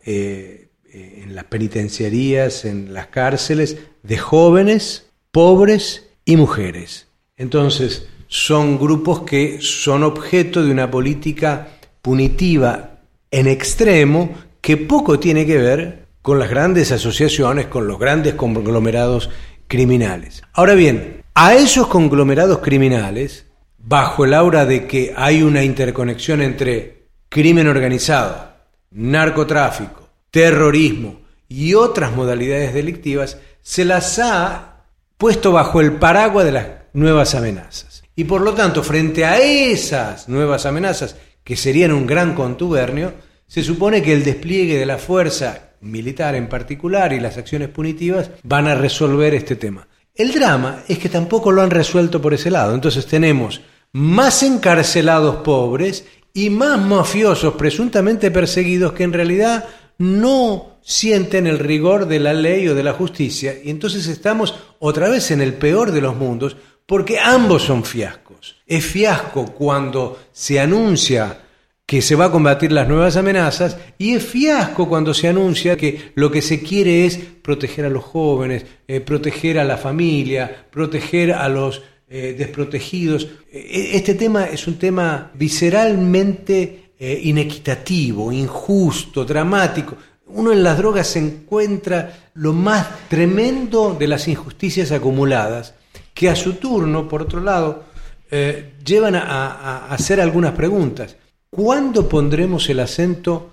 en 0.93 1.35
las 1.35 1.45
penitenciarías, 1.45 2.65
en 2.65 2.93
las 2.93 3.07
cárceles, 3.07 3.77
de 4.03 4.17
jóvenes, 4.17 5.09
pobres 5.31 6.07
y 6.23 6.35
mujeres. 6.35 7.07
Entonces, 7.35 8.07
son 8.27 8.79
grupos 8.79 9.21
que 9.21 9.59
son 9.61 10.03
objeto 10.03 10.63
de 10.63 10.71
una 10.71 10.89
política 10.89 11.67
punitiva 12.01 12.99
en 13.31 13.47
extremo 13.47 14.29
que 14.61 14.77
poco 14.77 15.19
tiene 15.19 15.45
que 15.45 15.57
ver 15.57 16.05
con 16.21 16.39
las 16.39 16.49
grandes 16.49 16.91
asociaciones, 16.91 17.65
con 17.67 17.87
los 17.87 17.99
grandes 17.99 18.35
conglomerados 18.35 19.29
criminales. 19.67 20.43
Ahora 20.53 20.73
bien, 20.73 21.23
a 21.33 21.55
esos 21.55 21.87
conglomerados 21.87 22.59
criminales, 22.59 23.47
bajo 23.77 24.25
el 24.25 24.33
aura 24.33 24.65
de 24.65 24.87
que 24.87 25.13
hay 25.17 25.43
una 25.43 25.63
interconexión 25.63 26.41
entre 26.41 27.07
crimen 27.29 27.67
organizado, 27.67 28.53
narcotráfico, 28.91 30.02
terrorismo 30.33 31.21
y 31.47 31.75
otras 31.75 32.11
modalidades 32.11 32.73
delictivas, 32.73 33.37
se 33.61 33.85
las 33.85 34.17
ha 34.17 34.87
puesto 35.15 35.51
bajo 35.51 35.79
el 35.79 35.97
paraguas 35.97 36.43
de 36.43 36.51
las 36.51 36.67
nuevas 36.93 37.35
amenazas. 37.35 38.03
Y 38.15 38.23
por 38.23 38.41
lo 38.41 38.55
tanto, 38.55 38.81
frente 38.81 39.25
a 39.25 39.37
esas 39.37 40.27
nuevas 40.27 40.65
amenazas, 40.65 41.15
que 41.43 41.55
serían 41.55 41.91
un 41.91 42.07
gran 42.07 42.33
contubernio, 42.33 43.13
se 43.45 43.61
supone 43.61 44.01
que 44.01 44.11
el 44.11 44.23
despliegue 44.23 44.75
de 44.75 44.87
la 44.87 44.97
fuerza 44.97 45.73
militar 45.81 46.33
en 46.33 46.49
particular 46.49 47.13
y 47.13 47.19
las 47.19 47.37
acciones 47.37 47.69
punitivas 47.69 48.31
van 48.41 48.67
a 48.67 48.73
resolver 48.73 49.35
este 49.35 49.55
tema. 49.55 49.87
El 50.15 50.31
drama 50.33 50.83
es 50.87 50.97
que 50.97 51.09
tampoco 51.09 51.51
lo 51.51 51.61
han 51.61 51.69
resuelto 51.69 52.19
por 52.19 52.33
ese 52.33 52.49
lado. 52.49 52.73
Entonces 52.73 53.05
tenemos 53.05 53.61
más 53.91 54.41
encarcelados 54.41 55.37
pobres 55.37 56.05
y 56.33 56.49
más 56.49 56.79
mafiosos 56.79 57.53
presuntamente 57.53 58.31
perseguidos 58.31 58.93
que 58.93 59.03
en 59.03 59.13
realidad 59.13 59.65
no 60.03 60.79
sienten 60.81 61.47
el 61.47 61.59
rigor 61.59 62.07
de 62.07 62.19
la 62.19 62.33
ley 62.33 62.67
o 62.67 62.75
de 62.75 62.83
la 62.83 62.93
justicia 62.93 63.55
y 63.63 63.69
entonces 63.69 64.07
estamos 64.07 64.53
otra 64.79 65.07
vez 65.07 65.31
en 65.31 65.41
el 65.41 65.53
peor 65.53 65.91
de 65.91 66.01
los 66.01 66.15
mundos 66.15 66.57
porque 66.85 67.19
ambos 67.19 67.63
son 67.63 67.85
fiascos. 67.85 68.57
Es 68.67 68.85
fiasco 68.85 69.45
cuando 69.53 70.19
se 70.33 70.59
anuncia 70.59 71.39
que 71.85 72.01
se 72.01 72.15
va 72.15 72.25
a 72.25 72.31
combatir 72.31 72.73
las 72.73 72.87
nuevas 72.87 73.15
amenazas 73.15 73.77
y 73.97 74.15
es 74.15 74.25
fiasco 74.25 74.89
cuando 74.89 75.13
se 75.13 75.29
anuncia 75.29 75.77
que 75.77 76.11
lo 76.15 76.29
que 76.29 76.41
se 76.41 76.61
quiere 76.61 77.05
es 77.05 77.17
proteger 77.17 77.85
a 77.85 77.89
los 77.89 78.03
jóvenes, 78.03 78.65
eh, 78.87 78.99
proteger 78.99 79.59
a 79.59 79.63
la 79.63 79.77
familia, 79.77 80.65
proteger 80.69 81.31
a 81.31 81.47
los 81.47 81.81
eh, 82.09 82.35
desprotegidos. 82.37 83.27
E, 83.51 83.91
este 83.93 84.15
tema 84.15 84.45
es 84.45 84.67
un 84.67 84.75
tema 84.75 85.31
visceralmente 85.33 86.82
eh, 87.05 87.19
inequitativo, 87.21 88.31
injusto, 88.31 89.25
dramático. 89.25 89.97
Uno 90.27 90.53
en 90.53 90.63
las 90.63 90.77
drogas 90.77 91.07
se 91.07 91.19
encuentra 91.19 92.29
lo 92.35 92.53
más 92.53 93.09
tremendo 93.09 93.93
de 93.93 94.07
las 94.07 94.29
injusticias 94.29 94.93
acumuladas, 94.93 95.73
que 96.13 96.29
a 96.29 96.35
su 96.37 96.53
turno, 96.53 97.09
por 97.09 97.23
otro 97.23 97.41
lado, 97.41 97.83
eh, 98.31 98.75
llevan 98.85 99.15
a, 99.15 99.87
hacer 99.87 100.21
algunas 100.21 100.53
preguntas. 100.53 101.17
¿Cuándo 101.49 102.07
pondremos 102.07 102.69
el 102.69 102.79
acento 102.79 103.51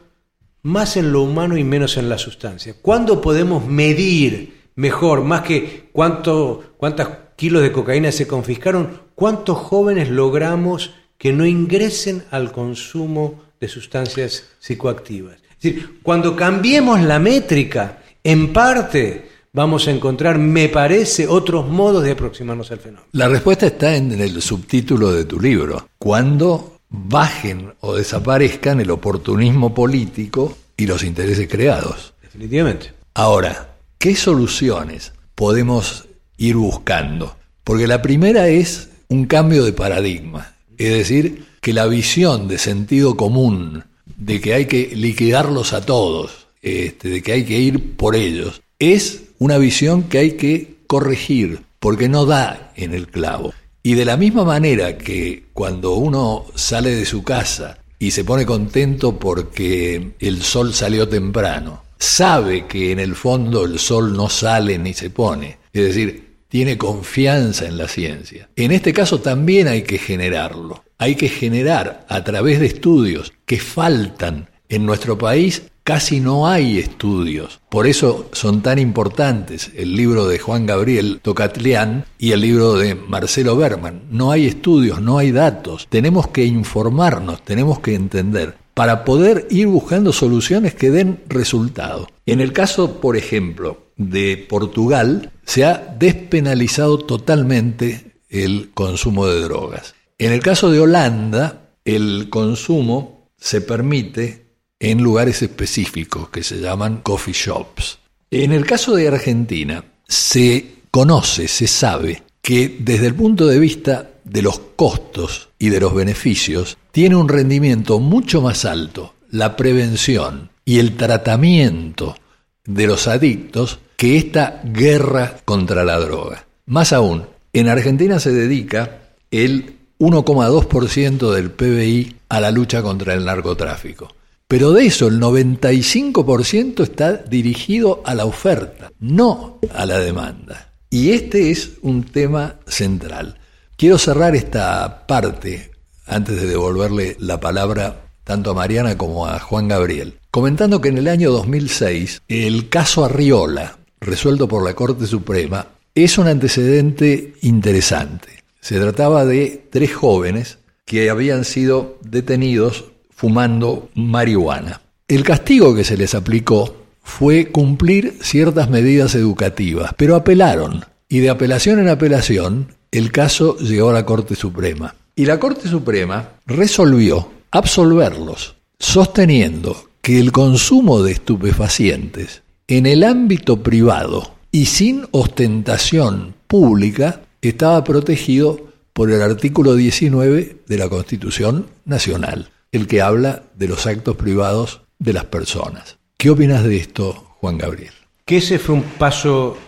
más 0.63 0.97
en 0.97 1.11
lo 1.11 1.23
humano 1.23 1.57
y 1.57 1.65
menos 1.65 1.97
en 1.97 2.09
la 2.09 2.19
sustancia? 2.19 2.77
¿Cuándo 2.81 3.21
podemos 3.21 3.67
medir 3.67 4.61
mejor, 4.77 5.25
más 5.25 5.43
que 5.43 5.89
cuánto, 5.91 6.75
cuántos 6.77 7.09
kilos 7.35 7.63
de 7.63 7.73
cocaína 7.73 8.13
se 8.13 8.29
confiscaron, 8.29 9.01
cuántos 9.17 9.59
jóvenes 9.59 10.09
logramos 10.09 10.93
que 11.21 11.35
no 11.35 11.45
ingresen 11.45 12.25
al 12.31 12.51
consumo 12.51 13.43
de 13.61 13.69
sustancias 13.69 14.45
psicoactivas. 14.59 15.35
Es 15.35 15.63
decir, 15.63 16.01
cuando 16.03 16.35
cambiemos 16.35 16.99
la 17.03 17.19
métrica, 17.19 17.99
en 18.25 18.55
parte 18.55 19.29
vamos 19.53 19.87
a 19.87 19.91
encontrar, 19.91 20.39
me 20.39 20.71
parece, 20.71 21.29
otros 21.29 21.69
modos 21.69 22.05
de 22.05 22.13
aproximarnos 22.13 22.71
al 22.71 22.79
fenómeno. 22.79 23.07
La 23.13 23.29
respuesta 23.29 23.67
está 23.67 23.95
en 23.97 24.19
el 24.19 24.41
subtítulo 24.41 25.13
de 25.13 25.27
tu 25.27 25.39
libro. 25.39 25.91
Cuando 25.99 26.79
bajen 26.89 27.75
o 27.81 27.97
desaparezcan 27.97 28.81
el 28.81 28.91
oportunismo 28.91 29.75
político 29.75 30.57
y 30.75 30.87
los 30.87 31.05
intereses 31.05 31.47
creados. 31.51 32.15
Definitivamente. 32.23 32.95
Ahora, 33.13 33.75
¿qué 33.99 34.17
soluciones 34.17 35.13
podemos 35.35 36.09
ir 36.39 36.57
buscando? 36.57 37.37
Porque 37.63 37.87
la 37.87 38.01
primera 38.01 38.49
es 38.49 38.89
un 39.09 39.27
cambio 39.27 39.67
de 39.67 39.75
paradigma. 39.75 40.55
Es 40.81 40.95
decir, 40.95 41.45
que 41.61 41.75
la 41.75 41.87
visión 41.87 42.49
de 42.49 42.57
sentido 42.57 43.15
común, 43.15 43.85
de 44.17 44.41
que 44.41 44.55
hay 44.55 44.65
que 44.65 44.91
liquidarlos 44.97 45.75
a 45.75 45.85
todos, 45.85 46.47
este, 46.63 47.11
de 47.11 47.23
que 47.23 47.33
hay 47.33 47.45
que 47.45 47.59
ir 47.59 47.97
por 47.99 48.17
ellos, 48.17 48.63
es 48.79 49.25
una 49.39 49.59
visión 49.59 50.05
que 50.05 50.17
hay 50.17 50.31
que 50.39 50.77
corregir, 50.87 51.65
porque 51.81 52.09
no 52.09 52.25
da 52.25 52.73
en 52.77 52.95
el 52.95 53.09
clavo. 53.09 53.53
Y 53.83 53.93
de 53.93 54.07
la 54.07 54.17
misma 54.17 54.43
manera 54.43 54.97
que 54.97 55.49
cuando 55.53 55.97
uno 55.97 56.47
sale 56.55 56.95
de 56.97 57.05
su 57.05 57.25
casa 57.25 57.77
y 57.99 58.13
se 58.13 58.25
pone 58.25 58.47
contento 58.47 59.19
porque 59.19 60.13
el 60.19 60.41
sol 60.43 60.73
salió 60.73 61.07
temprano, 61.07 61.83
sabe 61.99 62.67
que 62.67 62.91
en 62.91 63.01
el 63.01 63.15
fondo 63.17 63.67
el 63.67 63.79
sol 63.79 64.17
no 64.17 64.31
sale 64.31 64.79
ni 64.79 64.95
se 64.95 65.11
pone. 65.11 65.59
Es 65.75 65.85
decir, 65.85 66.30
tiene 66.51 66.77
confianza 66.77 67.65
en 67.65 67.79
la 67.79 67.89
ciencia. 67.89 68.51
En 68.57 68.73
este 68.73 68.93
caso 68.93 69.21
también 69.21 69.69
hay 69.69 69.83
que 69.83 69.99
generarlo. 69.99 70.85
Hay 70.99 71.15
que 71.15 71.29
generar 71.29 72.05
a 72.09 72.23
través 72.25 72.61
de 72.61 72.67
estudios 72.67 73.33
que 73.47 73.59
faltan. 73.59 74.51
En 74.69 74.85
nuestro 74.85 75.17
país 75.17 75.63
casi 75.85 76.21
no 76.21 76.47
hay 76.47 76.79
estudios. 76.79 77.61
Por 77.69 77.87
eso 77.87 78.29
son 78.33 78.63
tan 78.63 78.79
importantes 78.79 79.71
el 79.77 79.97
libro 79.97 80.27
de 80.27 80.39
Juan 80.39 80.67
Gabriel 80.67 81.21
Tocatlián 81.23 82.05
y 82.19 82.33
el 82.33 82.41
libro 82.43 82.75
de 82.75 82.95
Marcelo 82.95 83.57
Berman. 83.57 84.03
No 84.11 84.31
hay 84.31 84.47
estudios, 84.47 85.01
no 85.01 85.19
hay 85.19 85.33
datos. 85.33 85.87
Tenemos 85.89 86.29
que 86.29 86.45
informarnos, 86.45 87.43
tenemos 87.45 87.81
que 87.81 87.95
entender 87.95 88.57
para 88.75 89.05
poder 89.05 89.47
ir 89.51 89.67
buscando 89.67 90.13
soluciones 90.13 90.75
que 90.75 90.91
den 90.91 91.21
resultado. 91.29 92.09
En 92.25 92.41
el 92.41 92.53
caso, 92.53 93.01
por 93.01 93.17
ejemplo, 93.17 93.90
de 94.01 94.39
Portugal, 94.49 95.31
se 95.45 95.65
ha 95.65 95.95
despenalizado 95.99 96.99
totalmente 96.99 98.15
el 98.31 98.71
consumo 98.73 99.27
de 99.27 99.43
drogas. 99.43 99.95
En 100.19 100.33
el 100.33 100.41
caso 100.41 100.71
de 100.71 100.81
Holanda, 100.81 101.69
el 101.85 102.29
consumo 102.31 103.29
se 103.37 103.61
permite 103.61 104.47
en 104.79 105.03
lugares 105.03 105.43
específicos 105.43 106.31
que 106.31 106.43
se 106.43 106.61
llaman 106.61 107.03
coffee 107.03 107.35
shops. 107.35 107.99
En 108.31 108.53
el 108.53 108.65
caso 108.65 108.95
de 108.95 109.09
Argentina, 109.09 109.85
se 110.09 110.77
conoce, 110.91 111.47
se 111.47 111.67
sabe 111.67 112.23
que 112.41 112.79
desde 112.81 113.07
el 113.07 113.15
punto 113.15 113.47
de 113.47 113.59
vista 113.59 114.13
de 114.25 114.41
los 114.41 114.61
costos 114.77 115.51
y 115.59 115.69
de 115.69 115.81
los 115.81 115.95
beneficios, 115.95 116.79
tiene 116.91 117.17
un 117.17 117.29
rendimiento 117.29 118.01
mucho 118.01 118.41
más 118.41 118.65
alto 118.65 119.15
la 119.31 119.57
prevención 119.57 120.51
y 120.65 120.79
el 120.79 120.97
tratamiento 120.97 122.17
de 122.65 122.87
los 122.87 123.09
adictos 123.09 123.81
que 124.01 124.17
esta 124.17 124.63
guerra 124.65 125.37
contra 125.45 125.85
la 125.85 125.99
droga. 125.99 126.47
Más 126.65 126.95
aún, 126.95 127.27
en 127.53 127.69
Argentina 127.69 128.19
se 128.19 128.33
dedica 128.33 129.11
el 129.31 129.77
1,2% 129.99 131.31
del 131.35 131.51
PBI 131.51 132.17
a 132.31 132.41
la 132.41 132.51
lucha 132.51 132.81
contra 132.81 133.13
el 133.13 133.27
narcotráfico. 133.27 134.09
Pero 134.49 134.73
de 134.73 134.87
eso 134.87 135.09
el 135.09 135.21
95% 135.21 136.83
está 136.83 137.13
dirigido 137.13 138.01
a 138.07 138.15
la 138.15 138.25
oferta, 138.25 138.91
no 139.01 139.59
a 139.75 139.85
la 139.85 139.99
demanda. 139.99 140.73
Y 140.89 141.11
este 141.11 141.51
es 141.51 141.73
un 141.83 142.05
tema 142.05 142.55
central. 142.67 143.39
Quiero 143.77 143.99
cerrar 143.99 144.35
esta 144.35 145.07
parte, 145.07 145.73
antes 146.07 146.41
de 146.41 146.47
devolverle 146.47 147.19
la 147.21 147.39
palabra 147.39 148.07
tanto 148.25 148.53
a 148.53 148.55
Mariana 148.55 148.97
como 148.97 149.27
a 149.27 149.39
Juan 149.41 149.69
Gabriel, 149.69 150.21
comentando 150.31 150.81
que 150.81 150.89
en 150.89 150.99
el 150.99 151.09
año 151.09 151.33
2006 151.33 152.23
el 152.29 152.69
caso 152.71 153.05
Arriola, 153.05 153.80
resuelto 154.01 154.49
por 154.49 154.65
la 154.65 154.75
Corte 154.75 155.07
Suprema, 155.07 155.67
es 155.95 156.19
un 156.19 156.29
antecedente 156.29 157.35
interesante. 157.43 158.43
Se 158.61 158.79
trataba 158.79 159.25
de 159.25 159.67
tres 159.71 159.95
jóvenes 159.95 160.59
que 160.85 161.11
habían 161.11 161.45
sido 161.45 161.99
detenidos 162.03 162.87
fumando 163.11 163.89
marihuana. 163.95 164.81
El 165.09 165.25
castigo 165.25 165.75
que 165.75 165.85
se 165.85 165.97
les 165.97 166.15
aplicó 166.15 166.77
fue 167.03 167.47
cumplir 167.47 168.19
ciertas 168.23 168.71
medidas 168.71 169.15
educativas, 169.15 169.93
pero 169.97 170.17
apelaron. 170.17 170.85
Y 171.09 171.19
de 171.19 171.31
apelación 171.31 171.81
en 171.81 171.89
apelación, 171.89 172.75
el 172.93 173.11
caso 173.11 173.57
llegó 173.59 173.91
a 173.91 173.95
la 173.95 174.07
Corte 174.07 174.37
Suprema. 174.37 174.95
Y 175.17 175.27
la 175.27 175.41
Corte 175.41 175.69
Suprema 175.69 176.31
resolvió 176.47 177.31
absolverlos, 177.51 178.57
sosteniendo 178.79 179.89
que 180.01 180.19
el 180.19 180.33
consumo 180.33 181.03
de 181.03 181.13
estupefacientes 181.13 182.43
en 182.71 182.87
el 182.87 183.03
ámbito 183.03 183.65
privado 183.65 184.37
y 184.53 184.67
sin 184.67 185.05
ostentación 185.11 186.35
pública 186.47 187.23
estaba 187.43 187.83
protegido 187.83 188.73
por 188.93 189.11
el 189.11 189.21
artículo 189.23 189.75
19 189.75 190.59
de 190.69 190.79
la 190.79 190.89
Constitución 190.89 191.67
Nacional, 191.85 192.53
el 192.71 192.87
que 192.87 193.03
habla 193.03 193.43
de 193.57 193.67
los 193.67 193.89
actos 193.89 194.15
privados 194.15 194.83
de 195.01 195.13
las 195.13 195.25
personas. 195.25 195.99
¿Qué 196.17 196.31
opinas 196.31 196.63
de 196.63 196.77
esto, 196.77 197.13
Juan 197.41 197.59
Gabriel? 197.59 197.93
Que 198.25 198.37
ese 198.37 198.61
fue 198.61 198.77
un 198.77 198.85
paso 198.85 199.59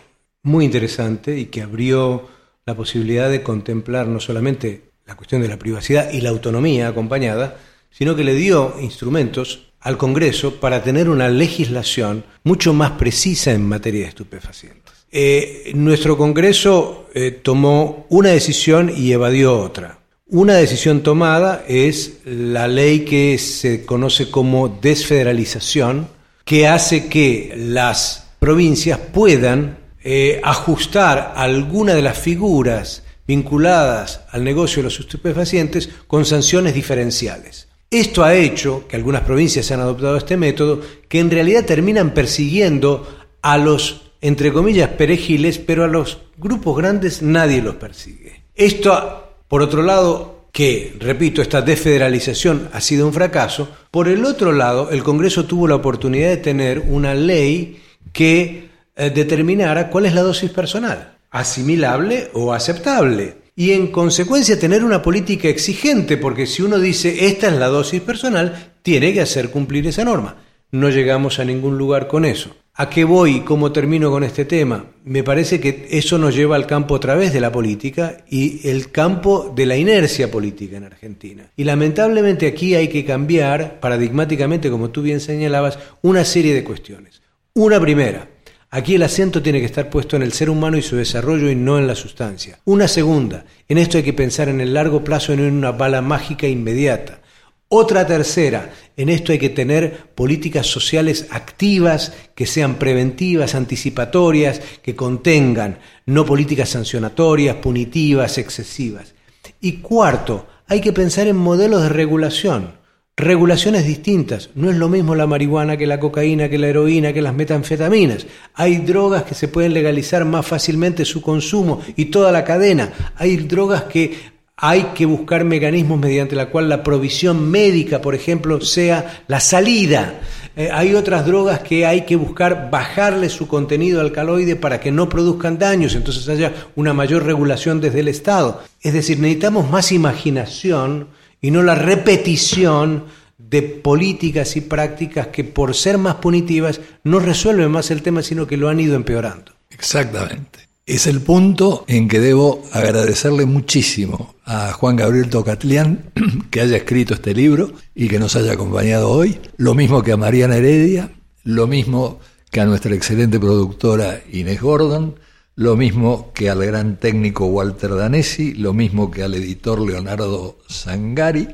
muy 0.45 0.65
interesante 0.65 1.37
y 1.37 1.47
que 1.47 1.63
abrió 1.63 2.29
la 2.67 2.77
posibilidad 2.77 3.29
de 3.29 3.43
contemplar 3.43 4.07
no 4.07 4.21
solamente 4.21 4.93
la 5.07 5.17
cuestión 5.17 5.43
de 5.43 5.49
la 5.49 5.59
privacidad 5.59 6.13
y 6.13 6.21
la 6.21 6.31
autonomía 6.31 6.87
acompañada, 6.87 7.57
sino 7.91 8.15
que 8.15 8.23
le 8.23 8.37
dio 8.37 8.77
instrumentos 8.81 9.72
al 9.83 9.99
Congreso 9.99 10.61
para 10.61 10.83
tener 10.83 11.09
una 11.09 11.29
legislación 11.29 12.25
mucho 12.45 12.73
más 12.73 12.93
precisa 12.93 13.53
en 13.53 13.67
materia 13.67 14.03
de 14.03 14.09
estupefacientes. 14.09 14.83
Eh, 15.11 15.73
nuestro 15.75 16.17
Congreso 16.17 17.09
eh, 17.15 17.31
tomó 17.31 18.07
una 18.09 18.31
decisión 18.31 18.93
y 18.97 19.13
evadió 19.13 19.59
otra. 19.59 19.99
Una 20.29 20.55
decisión 20.55 21.03
tomada 21.03 21.65
es 21.69 22.21
la 22.25 22.67
ley 22.67 23.01
que 23.05 23.37
se 23.37 23.85
conoce 23.85 24.31
como 24.31 24.69
desfederalización, 24.69 26.09
que 26.45 26.67
hace 26.67 27.09
que 27.09 27.53
las 27.57 28.31
provincias 28.39 28.99
puedan 28.99 29.79
eh, 30.03 30.41
ajustar 30.43 31.35
alguna 31.37 31.95
de 31.95 32.03
las 32.03 32.19
figuras 32.19 33.03
vinculadas 33.27 34.23
al 34.31 34.43
negocio 34.43 34.79
de 34.79 34.85
los 34.85 34.99
estupefacientes 34.99 35.91
con 36.07 36.25
sanciones 36.25 36.75
diferenciales. 36.75 37.69
Esto 37.93 38.25
ha 38.25 38.35
hecho 38.35 38.89
que 38.89 38.97
algunas 38.97 39.23
provincias 39.23 39.71
han 39.71 39.81
adoptado 39.81 40.17
este 40.17 40.37
método, 40.37 40.81
que 41.09 41.21
en 41.21 41.31
realidad 41.31 41.65
terminan 41.65 42.13
persiguiendo 42.13 43.07
a 43.43 43.57
los 43.59 44.03
entre 44.23 44.53
comillas, 44.53 44.91
perejiles, 44.91 45.59
pero 45.59 45.85
a 45.85 45.89
los 45.89 46.19
grupos 46.39 46.79
grandes 46.79 47.23
nadie 47.23 47.61
los 47.61 47.75
persigue. 47.75 48.45
Esto, 48.55 49.35
por 49.49 49.63
otro 49.63 49.83
lado, 49.83 50.47
que, 50.53 50.95
repito, 51.01 51.43
esta 51.43 51.61
desfederalización 51.61 52.69
ha 52.73 52.81
sido 52.81 53.07
un 53.07 53.13
fracaso, 53.13 53.69
por 53.91 54.09
el 54.09 54.25
otro 54.25 54.53
lado, 54.53 54.91
el 54.91 55.03
Congreso 55.03 55.45
tuvo 55.45 55.67
la 55.67 55.75
oportunidad 55.75 56.29
de 56.29 56.37
tener 56.37 56.79
una 56.79 57.15
ley 57.15 57.83
que 58.13 58.71
eh, 58.95 59.11
determinara 59.11 59.91
cuál 59.91 60.07
es 60.07 60.15
la 60.15 60.23
dosis 60.23 60.51
personal, 60.51 61.19
asimilable 61.31 62.31
o 62.33 62.53
aceptable. 62.53 63.42
Y 63.55 63.73
en 63.73 63.89
consecuencia 63.89 64.59
tener 64.59 64.83
una 64.83 65.03
política 65.03 65.49
exigente, 65.49 66.17
porque 66.17 66.47
si 66.47 66.63
uno 66.63 66.79
dice 66.79 67.27
esta 67.27 67.49
es 67.49 67.55
la 67.55 67.67
dosis 67.69 68.01
personal, 68.01 68.73
tiene 68.83 69.13
que 69.13 69.21
hacer 69.21 69.51
cumplir 69.51 69.87
esa 69.87 70.05
norma. 70.05 70.37
No 70.71 70.89
llegamos 70.89 71.39
a 71.39 71.45
ningún 71.45 71.77
lugar 71.77 72.09
con 72.09 72.25
eso. 72.25 72.57
¿A 72.75 72.89
qué 72.89 73.05
voy 73.05 73.37
y 73.37 73.41
cómo 73.41 73.71
termino 73.71 74.11
con 74.11 74.25
este 74.25 74.47
tema? 74.47 74.87
Me 75.05 75.23
parece 75.23 75.61
que 75.61 75.89
eso 75.91 76.17
nos 76.17 76.35
lleva 76.35 76.57
al 76.57 76.67
campo 76.67 76.95
otra 76.95 77.15
vez 77.15 77.35
de 77.35 77.41
la 77.41 77.53
política 77.53 78.25
y 78.31 78.67
el 78.67 78.91
campo 78.91 79.53
de 79.55 79.67
la 79.67 79.77
inercia 79.77 80.31
política 80.31 80.79
en 80.79 80.85
Argentina. 80.85 81.51
Y 81.55 81.65
lamentablemente 81.65 82.47
aquí 82.47 82.75
hay 82.75 82.89
que 82.89 83.05
cambiar 83.05 83.79
paradigmáticamente, 83.81 84.71
como 84.71 84.89
tú 84.89 85.03
bien 85.03 85.21
señalabas, 85.21 85.79
una 86.01 86.25
serie 86.25 86.55
de 86.55 86.65
cuestiones. 86.65 87.21
Una 87.53 87.79
primera, 87.79 88.31
Aquí 88.75 88.95
el 88.95 89.03
acento 89.03 89.43
tiene 89.43 89.61
que 89.61 89.67
estar 89.67 89.91
puesto 89.91 90.17
en 90.17 90.23
el 90.23 90.33
ser 90.33 90.49
humano 90.49 90.79
y 90.79 90.83
su 90.83 90.97
desarrollo 90.97 91.51
y 91.51 91.55
no 91.55 91.79
en 91.79 91.87
la 91.87 91.95
sustancia. 91.95 92.59
Una 92.65 92.89
segunda, 92.89 93.45
en 93.69 93.77
esto 93.77 93.99
hay 93.99 94.03
que 94.03 94.15
pensar 94.15 94.49
en 94.49 94.63
el 94.63 94.73
largo 94.73 95.05
plazo 95.05 95.35
y 95.35 95.37
no 95.37 95.45
en 95.45 95.53
una 95.53 95.73
bala 95.73 96.01
mágica 96.01 96.47
inmediata. 96.47 97.21
Otra 97.69 98.07
tercera, 98.07 98.73
en 98.97 99.11
esto 99.11 99.33
hay 99.33 99.39
que 99.39 99.51
tener 99.51 100.07
políticas 100.15 100.69
sociales 100.69 101.27
activas, 101.29 102.15
que 102.35 102.47
sean 102.47 102.77
preventivas, 102.77 103.55
anticipatorias, 103.55 104.63
que 104.83 104.97
contengan, 104.97 105.79
no 106.07 106.25
políticas 106.25 106.71
sancionatorias, 106.71 107.57
punitivas, 107.57 108.39
excesivas. 108.39 109.15
Y 109.61 109.81
cuarto, 109.81 110.47
hay 110.67 110.81
que 110.81 110.95
pensar 110.95 111.27
en 111.27 111.37
modelos 111.37 111.83
de 111.83 111.91
regulación, 111.91 112.73
regulaciones 113.17 113.87
distintas. 113.87 114.51
No 114.55 114.71
es 114.71 114.77
lo 114.77 114.89
mismo 114.89 115.15
la 115.15 115.27
marihuana 115.27 115.77
que 115.77 115.87
la 115.87 116.01
cocaína, 116.01 116.49
que 116.49 116.59
la 116.59 116.69
heroína, 116.69 117.13
que 117.13 117.23
las 117.23 117.35
metanfetaminas. 117.35 118.27
Hay 118.55 118.79
drogas 118.79 119.25
que 119.25 119.35
se 119.35 119.49
pueden 119.49 119.75
legalizar 119.75 120.25
más 120.25 120.47
fácilmente 120.47 121.05
su 121.05 121.21
consumo 121.21 121.81
y 121.97 122.07
toda 122.07 122.33
la 122.33 122.45
cadena. 122.45 122.93
Hay 123.17 123.37
drogas 123.37 123.85
que 123.85 124.33
hay 124.57 124.91
que 124.95 125.07
buscar 125.07 125.45
mecanismos 125.45 125.99
mediante 125.99 126.37
la 126.37 126.49
cual 126.49 126.69
la 126.69 126.83
provisión 126.83 127.51
médica, 127.51 128.01
por 128.01 128.15
ejemplo, 128.15 128.61
sea 128.61 129.25
la 129.27 129.41
salida. 129.41 130.21
Eh, 130.55 130.69
hay 130.71 130.95
otras 130.95 131.27
drogas 131.27 131.61
que 131.61 131.87
hay 131.87 132.03
que 132.03 132.15
buscar 132.15 132.71
bajarle 132.71 133.29
su 133.29 133.49
contenido 133.49 134.01
alcaloide 134.01 134.55
para 134.55 134.79
que 134.79 134.93
no 134.93 135.09
produzcan 135.09 135.59
daños, 135.59 135.95
entonces 135.95 136.29
haya 136.29 136.53
una 136.77 136.93
mayor 136.93 137.25
regulación 137.25 137.81
desde 137.81 138.01
el 138.01 138.09
Estado. 138.09 138.63
Es 138.81 138.93
decir, 138.93 139.19
necesitamos 139.19 139.71
más 139.71 139.91
imaginación 139.93 141.09
y 141.43 141.51
no 141.51 141.63
la 141.63 141.75
repetición 141.75 143.05
de 143.37 143.63
políticas 143.63 144.57
y 144.57 144.63
prácticas 144.63 145.27
que 145.27 145.45
por 145.45 145.75
ser 145.75 145.99
más 145.99 146.15
punitivas 146.15 146.81
no 147.05 147.19
resuelven 147.19 147.71
más 147.71 147.91
el 147.91 148.01
tema, 148.01 148.23
sino 148.23 148.47
que 148.47 148.57
lo 148.57 148.71
han 148.71 148.81
ido 148.81 148.95
empeorando. 148.95 149.53
Exactamente. 149.69 150.61
Es 150.87 151.07
el 151.07 151.21
punto 151.21 151.85
en 151.87 152.09
que 152.09 152.19
debo 152.19 152.63
agradecerle 152.73 153.45
muchísimo 153.45 154.35
a 154.45 154.73
Juan 154.73 154.97
Gabriel 154.97 155.29
Tocatlián 155.29 156.13
que 156.51 156.61
haya 156.61 156.77
escrito 156.77 157.15
este 157.15 157.35
libro 157.35 157.73
y 157.95 158.09
que 158.09 158.19
nos 158.19 158.37
haya 158.37 158.53
acompañado 158.53 159.11
hoy, 159.11 159.39
lo 159.59 159.75
mismo 159.75 160.03
que 160.03 160.13
a 160.13 160.17
Mariana 160.17 160.57
Heredia, 160.57 161.11
lo 161.45 161.67
mismo 161.67 162.21
que 162.51 162.61
a 162.61 162.65
nuestra 162.65 162.95
excelente 162.95 163.39
productora 163.39 164.21
Inés 164.33 164.61
Gordon, 164.61 165.17
lo 165.55 165.77
mismo 165.77 166.33
que 166.33 166.49
al 166.49 166.65
gran 166.65 166.99
técnico 166.99 167.47
Walter 167.47 167.95
Danesi, 167.95 168.55
lo 168.55 168.73
mismo 168.73 169.11
que 169.11 169.23
al 169.23 169.35
editor 169.35 169.81
Leonardo 169.81 170.59
Sangari, 170.69 171.49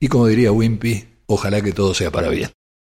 y 0.00 0.08
como 0.08 0.26
diría 0.26 0.52
Wimpy, 0.52 1.04
ojalá 1.26 1.60
que 1.62 1.72
todo 1.72 1.94
sea 1.94 2.10
para 2.10 2.28
bien. 2.28 2.50